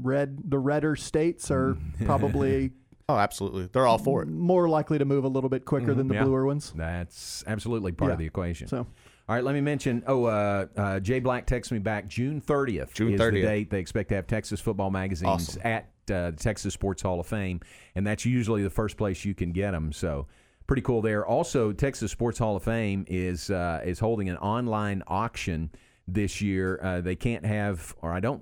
red 0.03 0.37
the 0.51 0.59
redder 0.59 0.95
states 0.95 1.49
are 1.49 1.73
mm-hmm. 1.73 2.05
probably 2.05 2.71
Oh, 3.09 3.17
absolutely. 3.17 3.67
They're 3.71 3.85
all 3.85 3.97
for 3.97 4.21
it. 4.23 4.29
more 4.29 4.69
likely 4.69 4.97
to 4.97 5.05
move 5.05 5.25
a 5.25 5.27
little 5.27 5.49
bit 5.49 5.65
quicker 5.65 5.87
mm-hmm. 5.87 5.97
than 5.97 6.07
the 6.07 6.15
Yeah. 6.15 6.23
bluer 6.23 6.45
ones. 6.45 6.71
That's 6.75 7.43
absolutely 7.45 7.91
part 7.91 8.11
of 8.11 8.17
the 8.17 8.25
equation. 8.25 8.67
So, 8.67 8.87
all 9.29 9.35
right, 9.35 9.43
let 9.43 9.53
me 9.53 9.61
mention. 9.61 10.03
Oh, 10.07 10.25
uh, 10.25 10.65
uh, 10.75 10.99
Jay 10.99 11.19
Black 11.19 11.47
texted 11.47 11.71
me 11.71 11.79
back. 11.79 12.07
June 12.07 12.41
thirtieth 12.41 12.93
June 12.93 13.13
is 13.13 13.19
30th. 13.19 13.31
the 13.33 13.41
date 13.41 13.69
they 13.69 13.79
expect 13.79 14.09
to 14.09 14.15
have 14.15 14.27
Texas 14.27 14.59
football 14.59 14.89
magazines 14.91 15.29
Awesome. 15.49 15.61
at 15.63 15.83
uh, 16.11 16.31
the 16.31 16.37
Texas 16.37 16.73
Sports 16.73 17.01
Hall 17.01 17.19
of 17.19 17.27
Fame, 17.27 17.61
and 17.95 18.05
that's 18.05 18.25
usually 18.25 18.63
the 18.63 18.69
first 18.69 18.97
place 18.97 19.23
you 19.25 19.33
can 19.35 19.51
get 19.51 19.71
them. 19.71 19.91
So. 19.93 20.27
Pretty 20.65 20.81
cool 20.83 21.01
there. 21.01 21.25
Also, 21.25 21.73
Texas 21.73 22.09
Sports 22.09 22.39
Hall 22.39 22.55
of 22.55 22.63
Fame 22.63 23.03
is 23.09 23.49
uh, 23.49 23.81
is 23.83 23.99
holding 23.99 24.29
an 24.29 24.37
online 24.37 25.03
auction 25.07 25.69
this 26.07 26.39
year. 26.39 26.79
Uh, 26.81 27.01
they 27.01 27.17
can't 27.17 27.45
have, 27.45 27.93
or 28.01 28.13
I 28.13 28.21
don't, 28.21 28.41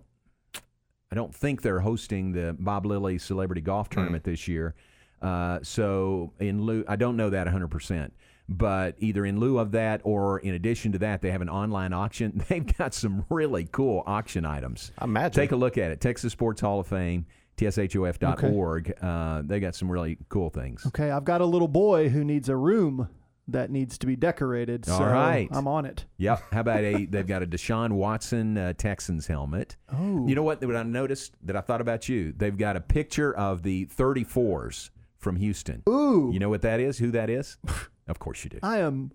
I 1.11 1.15
don't 1.15 1.33
think 1.33 1.63
they're 1.63 1.79
hosting 1.79 2.31
the 2.31 2.55
Bob 2.59 2.85
Lilly 2.85 3.17
Celebrity 3.17 3.61
Golf 3.61 3.89
Tournament 3.89 4.23
this 4.23 4.47
year. 4.47 4.75
Uh, 5.19 5.59
so 5.63 6.31
in 6.39 6.61
lieu, 6.61 6.85
I 6.87 6.95
don't 6.95 7.17
know 7.17 7.31
that 7.31 7.47
100%, 7.47 8.11
but 8.57 8.95
either 8.99 9.25
in 9.25 9.39
lieu 9.39 9.57
of 9.57 9.71
that 9.71 10.01
or 10.03 10.39
in 10.39 10.53
addition 10.53 10.91
to 10.93 10.97
that, 10.99 11.21
they 11.21 11.31
have 11.31 11.41
an 11.41 11.49
online 11.49 11.93
auction. 11.93 12.43
They've 12.49 12.77
got 12.77 12.93
some 12.93 13.25
really 13.29 13.67
cool 13.71 14.03
auction 14.05 14.45
items. 14.45 14.91
Imagine. 15.01 15.31
Take 15.31 15.51
a 15.51 15.55
look 15.55 15.77
at 15.77 15.91
it. 15.91 16.01
Texas 16.01 16.31
Sports 16.33 16.61
Hall 16.61 16.79
of 16.79 16.87
Fame, 16.87 17.25
tshof.org. 17.57 18.93
Uh, 19.01 19.41
they 19.45 19.59
got 19.59 19.75
some 19.75 19.91
really 19.91 20.17
cool 20.29 20.49
things. 20.49 20.85
okay, 20.87 21.11
I've 21.11 21.25
got 21.25 21.41
a 21.41 21.45
little 21.45 21.67
boy 21.67 22.09
who 22.09 22.23
needs 22.23 22.49
a 22.49 22.55
room 22.55 23.07
that 23.47 23.69
needs 23.71 23.97
to 23.97 24.07
be 24.07 24.15
decorated. 24.15 24.87
All 24.87 24.99
so 24.99 25.05
right. 25.05 25.47
I'm 25.51 25.67
on 25.67 25.85
it. 25.85 26.05
Yep. 26.17 26.43
How 26.51 26.59
about 26.61 26.83
a? 26.83 27.05
They've 27.09 27.27
got 27.27 27.43
a 27.43 27.47
Deshaun 27.47 27.91
Watson 27.93 28.57
uh, 28.57 28.73
Texans 28.73 29.27
helmet. 29.27 29.75
Oh. 29.91 30.27
You 30.27 30.35
know 30.35 30.43
what? 30.43 30.63
What 30.63 30.75
I 30.75 30.83
noticed 30.83 31.33
that 31.43 31.55
I 31.55 31.61
thought 31.61 31.81
about 31.81 32.07
you. 32.07 32.33
They've 32.35 32.57
got 32.57 32.75
a 32.77 32.81
picture 32.81 33.33
of 33.35 33.63
the 33.63 33.87
34s 33.87 34.89
from 35.17 35.35
Houston. 35.35 35.83
Ooh. 35.89 36.29
You 36.33 36.39
know 36.39 36.49
what 36.49 36.61
that 36.63 36.79
is? 36.79 36.97
Who 36.97 37.11
that 37.11 37.29
is? 37.29 37.57
of 38.11 38.19
course 38.19 38.43
you 38.43 38.49
do. 38.51 38.59
I 38.61 38.79
am 38.79 39.11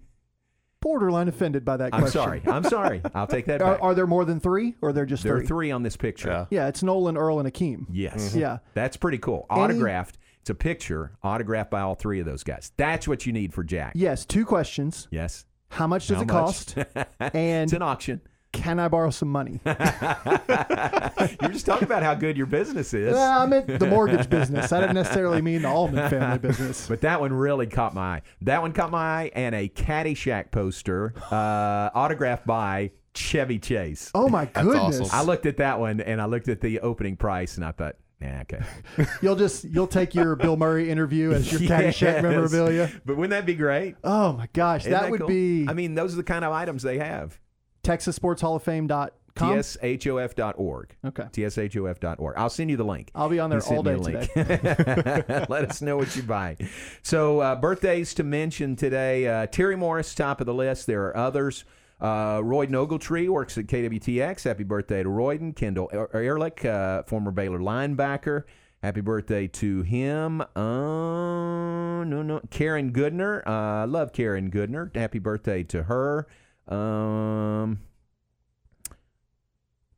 borderline 0.81 1.29
offended 1.29 1.65
by 1.65 1.77
that 1.79 1.91
I'm 1.95 2.01
question. 2.01 2.21
sorry. 2.21 2.43
I'm 2.47 2.65
sorry. 2.77 3.03
I'll 3.15 3.27
take 3.27 3.47
that 3.47 3.63
Are, 3.63 3.75
back. 3.75 3.83
are 3.83 3.95
there 3.95 4.07
more 4.07 4.25
than 4.25 4.41
three, 4.41 4.75
or 4.83 4.93
they're 4.93 5.07
just 5.07 5.23
there 5.23 5.35
are 5.37 5.39
three? 5.41 5.47
three 5.47 5.71
on 5.71 5.83
this 5.83 5.97
picture. 5.97 6.47
Yeah, 6.51 6.69
it's 6.69 6.83
Nolan, 6.83 7.17
Earl, 7.17 7.39
and 7.41 7.53
Akeem. 7.53 7.87
Yes. 7.91 8.31
Mm-hmm. 8.31 8.39
Yeah. 8.41 8.59
That's 8.75 8.97
pretty 8.97 9.19
cool. 9.19 9.47
Any- 9.51 9.61
Autographed. 9.61 10.19
It's 10.41 10.51
a 10.51 10.55
picture 10.55 11.11
autographed 11.25 11.73
by 11.73 11.81
all 11.81 11.97
three 11.97 12.21
of 12.21 12.27
those 12.27 12.45
guys. 12.45 12.71
That's 12.77 13.09
what 13.09 13.27
you 13.27 13.33
need 13.33 13.53
for 13.53 13.65
Jack. 13.65 13.93
Yes. 13.97 14.25
Two 14.25 14.45
questions. 14.45 15.09
Yes. 15.11 15.45
How 15.71 15.89
much 15.89 16.07
does 16.07 16.19
How 16.19 16.23
it 16.23 16.27
much? 16.29 16.35
cost? 16.37 16.75
and 17.35 17.65
it's 17.65 17.73
an 17.73 17.83
auction. 17.83 18.21
Can 18.57 18.79
I 18.79 18.89
borrow 18.89 19.11
some 19.11 19.29
money? 19.31 19.61
You're 19.67 21.51
just 21.53 21.67
talking 21.67 21.85
about 21.85 22.03
how 22.03 22.15
good 22.15 22.37
your 22.37 22.47
business 22.47 22.95
is. 22.95 23.13
Well, 23.15 23.41
I 23.43 23.47
meant 23.47 23.67
the 23.79 23.87
mortgage 23.87 24.29
business. 24.29 24.73
I 24.73 24.81
didn't 24.81 24.95
necessarily 24.95 25.43
mean 25.43 25.63
the 25.63 25.69
Allman 25.69 26.09
family 26.11 26.39
business. 26.39 26.87
But 26.89 27.01
that 27.03 27.21
one 27.21 27.33
really 27.33 27.67
caught 27.67 27.95
my 27.95 28.17
eye. 28.17 28.23
That 28.43 28.63
one 28.63 28.73
caught 28.73 28.91
my 28.91 28.99
eye, 29.23 29.31
and 29.35 29.55
a 29.55 29.69
Caddyshack 29.69 30.51
poster 30.51 31.15
uh, 31.31 31.91
autographed 31.95 32.47
by 32.47 32.93
Chevy 33.15 33.59
Chase. 33.59 34.11
Oh 34.15 34.29
my 34.29 34.47
goodness! 34.47 35.13
I 35.13 35.23
looked 35.23 35.47
at 35.47 35.59
that 35.59 35.79
one, 35.81 36.01
and 36.01 36.21
I 36.21 36.27
looked 36.27 36.49
at 36.49 36.61
the 36.61 36.81
opening 36.81 37.17
price, 37.17 37.57
and 37.57 37.65
I 37.65 37.73
thought, 37.73 37.97
yeah, 38.21 38.43
okay. 38.43 38.65
You'll 39.23 39.37
just 39.37 39.65
you'll 39.65 39.87
take 39.87 40.15
your 40.15 40.37
Bill 40.37 40.57
Murray 40.57 40.91
interview 40.91 41.33
as 41.33 41.51
your 41.51 41.61
Caddyshack 41.71 42.01
Yes. 42.01 42.23
memorabilia. 42.23 42.91
But 43.05 43.17
wouldn't 43.17 43.31
that 43.31 43.47
be 43.47 43.55
great? 43.55 43.97
Oh 44.05 44.33
my 44.35 44.49
gosh, 44.53 44.83
Isn't 44.83 44.93
that, 44.93 45.11
would 45.11 45.21
cool? 45.21 45.29
be 45.29 45.67
I 45.69 45.73
mean, 45.75 45.95
those 45.95 46.13
are 46.15 46.17
the 46.17 46.23
kind 46.23 46.45
of 46.45 46.53
items 46.53 46.83
they 46.83 46.99
have. 46.99 47.39
TexasSportsHallOfFame.com. 47.87 49.11
TSHOF.org. 49.37 50.97
Okay. 51.05 51.23
TSHOF.org. 51.25 52.35
I'll 52.39 52.49
send 52.49 52.71
you 52.71 52.77
the 52.77 52.85
link. 52.85 53.11
I'll 53.15 53.29
be 53.29 53.39
on 53.39 53.51
there 53.51 53.63
all 53.63 53.83
day 53.83 53.97
link. 53.97 54.31
Let 54.37 55.71
us 55.71 55.83
know 55.83 55.99
what 55.99 56.17
you 56.17 56.23
buy. 56.23 56.57
So, 57.03 57.41
uh, 57.41 57.55
birthdays 57.57 58.15
to 58.15 58.25
mention 58.25 58.77
today 58.77 59.29
uh, 59.29 59.47
Terry 59.47 59.77
Morris, 59.77 60.15
top 60.15 60.41
of 60.41 60.47
the 60.47 60.55
list. 60.55 60.87
There 60.87 61.05
are 61.07 61.17
others. 61.17 61.65
Uh, 62.01 62.41
Royden 62.43 62.75
Ogletree 62.75 63.29
works 63.29 63.57
at 63.57 63.67
KWTX. 63.67 64.45
Happy 64.45 64.65
birthday 64.65 65.03
to 65.03 65.09
Royden. 65.09 65.55
Kendall 65.55 65.91
Er- 65.93 66.11
Ehrlich, 66.15 66.65
uh, 66.65 67.03
former 67.05 67.31
Baylor 67.31 67.59
linebacker. 67.59 68.45
Happy 68.83 69.01
birthday 69.01 69.49
to 69.49 69.83
him. 69.83 70.43
Uh, 70.55 72.05
no, 72.05 72.23
no. 72.23 72.41
Karen 72.51 72.93
Goodner. 72.93 73.43
I 73.47 73.83
uh, 73.83 73.87
love 73.87 74.13
Karen 74.13 74.51
Goodner. 74.51 74.95
Happy 74.95 75.19
birthday 75.19 75.63
to 75.65 75.85
her. 75.85 76.27
Um, 76.69 77.81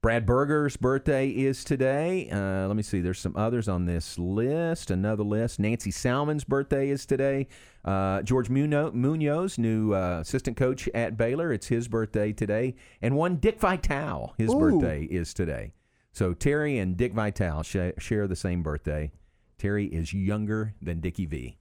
Brad 0.01 0.27
Berger's 0.27 0.77
birthday 0.77 1.29
is 1.29 1.65
today. 1.65 2.31
Uh, 2.31 2.69
let 2.69 2.77
me 2.77 2.83
see. 2.83 3.01
There's 3.01 3.19
some 3.19 3.37
others 3.37 3.69
on 3.69 3.85
this 3.85 4.17
list. 4.17 4.91
Another 4.93 5.25
list. 5.25 5.59
Nancy 5.59 5.91
Salmon's 5.91 6.45
birthday 6.45 6.89
is 6.91 7.05
today. 7.05 7.49
Uh, 7.85 8.23
George 8.23 8.49
Muno- 8.49 8.93
Munoz, 8.93 9.59
new 9.59 9.95
uh, 9.95 10.21
assistant 10.21 10.57
coach 10.57 10.89
at 10.95 11.17
Baylor, 11.17 11.53
it's 11.53 11.67
his 11.67 11.89
birthday 11.89 12.33
today. 12.33 12.77
And 13.03 13.17
one 13.17 13.37
Dick 13.37 13.59
Vitale, 13.59 14.35
his 14.39 14.53
Ooh. 14.55 14.59
birthday 14.59 15.03
is 15.05 15.35
today. 15.35 15.73
So 16.13 16.33
Terry 16.33 16.79
and 16.79 16.97
Dick 16.97 17.13
Vitale 17.13 17.63
sh- 17.63 17.99
share 17.99 18.29
the 18.29 18.37
same 18.37 18.63
birthday. 18.63 19.11
Terry 19.59 19.87
is 19.87 20.13
younger 20.13 20.75
than 20.81 21.01
Dickie 21.01 21.27
V. 21.27 21.59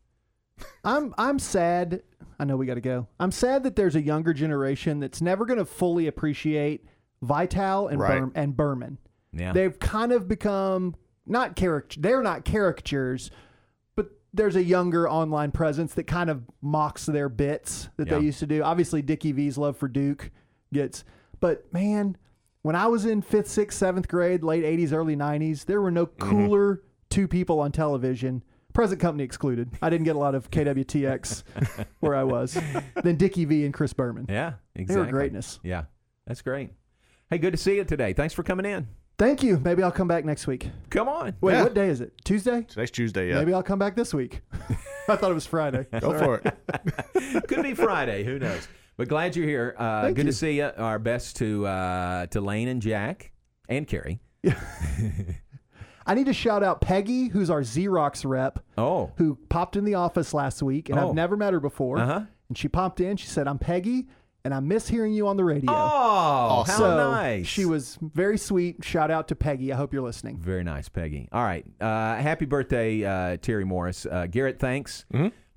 I'm 0.84 1.14
I'm 1.18 1.40
sad. 1.40 2.02
I 2.40 2.46
know 2.46 2.56
we 2.58 2.66
got 2.66 2.76
to 2.76 2.82
go. 2.82 3.08
I'm 3.20 3.32
sad 3.32 3.64
that 3.64 3.76
there's 3.76 3.96
a 3.96 4.02
younger 4.02 4.34
generation 4.34 5.00
that's 5.00 5.22
never 5.22 5.46
going 5.46 5.58
to 5.60 5.66
fully 5.66 6.08
appreciate 6.08 6.86
Vital 7.22 7.88
and 7.88 8.00
Right. 8.00 8.22
Berm, 8.22 8.32
and 8.36 8.56
Berman. 8.56 8.98
Yeah. 9.34 9.54
They've 9.54 9.78
kind 9.78 10.12
of 10.12 10.28
become 10.28 10.96
not 11.26 11.56
caricature. 11.56 12.00
They're 12.02 12.22
not 12.22 12.46
caricatures, 12.46 13.32
but 13.96 14.10
there's 14.34 14.56
a 14.56 14.64
younger 14.64 15.10
online 15.10 15.52
presence 15.52 15.94
that 15.96 16.06
kind 16.06 16.30
of 16.30 16.44
mocks 16.62 17.06
their 17.08 17.28
bits 17.30 17.90
that 17.98 18.08
Yeah. 18.08 18.20
they 18.20 18.26
used 18.26 18.40
to 18.40 18.48
do. 18.48 18.62
Obviously, 18.64 19.02
Dickie 19.02 19.32
V's 19.32 19.58
love 19.58 19.76
for 19.78 19.88
Duke 19.88 20.32
gets, 20.72 21.04
but 21.40 21.72
man, 21.74 22.18
when 22.62 22.76
I 22.76 22.88
was 22.88 23.06
in 23.06 23.22
fifth, 23.22 23.48
sixth, 23.48 23.78
seventh 23.80 24.08
grade, 24.08 24.44
late 24.44 24.64
'80s, 24.64 24.94
early 24.94 25.16
'90s, 25.16 25.66
there 25.66 25.82
were 25.82 25.92
no 25.92 26.06
Mm-hmm. 26.06 26.30
cooler 26.30 26.84
two 27.10 27.28
people 27.28 27.60
on 27.60 27.72
television. 27.72 28.44
Present 28.78 29.02
company 29.02 29.24
excluded. 29.24 29.72
I 29.82 29.90
didn't 29.90 30.06
get 30.06 30.16
a 30.16 30.20
lot 30.20 30.36
of 30.36 30.52
KWTX 30.52 31.42
where 32.00 32.14
I 32.14 32.22
was. 32.24 32.56
Then 33.02 33.16
Dickie 33.16 33.44
V 33.46 33.66
and 33.66 33.74
Chris 33.74 33.92
Berman. 33.92 34.28
Yeah, 34.30 34.54
exactly. 34.76 35.02
They 35.04 35.12
were 35.12 35.12
greatness. 35.18 35.60
Yeah, 35.64 35.86
that's 36.28 36.44
great. 36.44 36.70
Hey, 37.32 37.40
good 37.40 37.54
to 37.54 37.58
see 37.58 37.78
you 37.78 37.86
today. 37.86 38.14
Thanks 38.14 38.36
for 38.36 38.44
coming 38.44 38.68
in. 38.68 38.88
Thank 39.18 39.42
you. 39.42 39.60
Maybe 39.66 39.82
I'll 39.82 39.92
come 39.92 40.08
back 40.08 40.26
next 40.26 40.46
week. 40.46 40.70
Come 40.92 41.10
on. 41.10 41.34
Wait, 41.42 41.54
Yeah. 41.54 41.64
what 41.64 41.74
day 41.74 41.90
is 41.90 42.02
it? 42.02 42.14
Tuesday? 42.24 42.68
Today's 42.70 42.92
Tuesday. 42.92 43.30
Yeah. 43.30 43.40
Maybe 43.40 43.52
I'll 43.52 43.64
come 43.64 43.80
back 43.80 43.96
this 43.96 44.14
week. 44.14 44.42
I 45.10 45.16
thought 45.16 45.32
it 45.32 45.34
was 45.34 45.48
Friday. 45.48 45.88
Go 46.00 46.16
Sorry. 46.16 46.20
for 46.20 46.42
it. 47.16 47.48
Could 47.48 47.64
be 47.64 47.74
Friday. 47.74 48.24
Who 48.26 48.38
knows? 48.38 48.68
But 48.96 49.08
glad 49.08 49.36
you're 49.36 49.48
here. 49.48 49.74
Uh, 49.76 50.04
Thank 50.04 50.18
good 50.18 50.28
you. 50.28 50.32
to 50.32 50.38
see 50.38 50.58
you. 50.58 50.70
Our 50.78 51.00
best 51.00 51.36
to 51.38 51.66
uh, 51.66 52.26
to 52.28 52.42
Lane 52.42 52.68
and 52.68 52.80
Jack 52.80 53.32
and 53.68 53.88
Carrie. 53.88 54.20
I 56.08 56.14
need 56.16 56.26
to 56.28 56.34
shout 56.34 56.64
out 56.64 56.82
Peggy, 56.82 57.28
who's 57.28 57.50
our 57.50 57.62
Xerox 57.62 58.24
rep, 58.28 58.60
Oh, 58.78 59.12
who 59.18 59.38
popped 59.50 59.76
in 59.76 59.84
the 59.86 59.96
office 59.96 60.34
last 60.34 60.64
week, 60.64 60.90
and 60.90 60.98
Oh. 61.00 61.10
I've 61.10 61.16
never 61.16 61.36
met 61.38 61.54
her 61.54 61.60
before. 61.60 62.00
Uh-huh. 62.00 62.22
And 62.50 62.58
she 62.58 62.68
popped 62.70 63.00
in. 63.02 63.18
She 63.18 63.28
said, 63.28 63.48
"I'm 63.48 63.60
Peggy, 63.60 64.08
and 64.46 64.54
I 64.54 64.62
miss 64.62 64.88
hearing 64.88 65.12
you 65.14 65.28
on 65.28 65.36
the 65.36 65.44
radio." 65.44 65.70
oh, 65.72 66.64
how 66.66 66.96
nice. 67.12 67.46
She 67.46 67.66
was 67.66 67.98
very 68.02 68.38
sweet. 68.38 68.84
Shout 68.86 69.12
out 69.12 69.28
to 69.28 69.36
Peggy. 69.36 69.74
I 69.74 69.76
hope 69.76 69.94
you're 69.94 70.02
listening. 70.02 70.38
Very 70.40 70.64
nice, 70.64 70.88
Peggy. 70.88 71.28
All 71.34 71.44
right. 71.44 71.66
Uh, 71.82 72.16
happy 72.16 72.46
birthday, 72.46 73.04
uh, 73.04 73.38
Terry 73.42 73.66
Morris. 73.66 74.06
Uh, 74.06 74.28
Garrett, 74.28 74.60
thanks. 74.60 75.06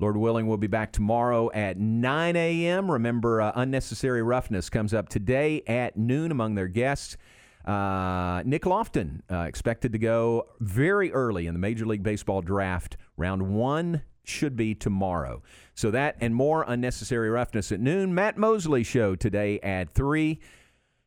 Lord 0.00 0.16
willing, 0.16 0.46
we'll 0.46 0.56
be 0.56 0.66
back 0.66 0.92
tomorrow 0.92 1.50
at 1.52 1.76
9 1.78 2.34
a.m. 2.34 2.90
Remember, 2.90 3.42
uh, 3.42 3.52
Unnecessary 3.54 4.22
Roughness 4.22 4.70
comes 4.70 4.94
up 4.94 5.10
today 5.10 5.62
at 5.66 5.96
noon 5.96 6.30
among 6.32 6.54
their 6.54 6.68
guests. 6.68 7.18
Uh, 7.64 8.42
Nick 8.44 8.64
Loftin 8.64 9.22
uh, 9.30 9.40
expected 9.40 9.92
to 9.92 9.98
go 9.98 10.46
very 10.60 11.12
early 11.12 11.46
in 11.46 11.54
the 11.54 11.60
Major 11.60 11.86
League 11.86 12.02
Baseball 12.02 12.40
draft. 12.40 12.96
Round 13.16 13.54
one 13.54 14.02
should 14.24 14.56
be 14.56 14.74
tomorrow. 14.74 15.42
So 15.74 15.90
that 15.90 16.16
and 16.20 16.34
more 16.34 16.64
Unnecessary 16.66 17.28
Roughness 17.28 17.70
at 17.72 17.80
noon. 17.80 18.14
Matt 18.14 18.38
Mosley 18.38 18.82
show 18.82 19.14
today 19.14 19.60
at 19.60 19.90
3. 19.90 20.40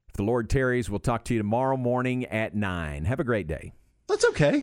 If 0.08 0.14
the 0.14 0.24
Lord 0.24 0.50
tarries, 0.50 0.90
we'll 0.90 1.00
talk 1.00 1.26
to 1.26 1.34
you 1.34 1.40
tomorrow 1.40 1.78
morning 1.78 2.26
at 2.26 2.56
9. 2.56 3.06
Have 3.06 3.20
a 3.20 3.24
great 3.24 3.48
day. 3.48 3.74
That's 4.08 4.26
okay. 4.26 4.62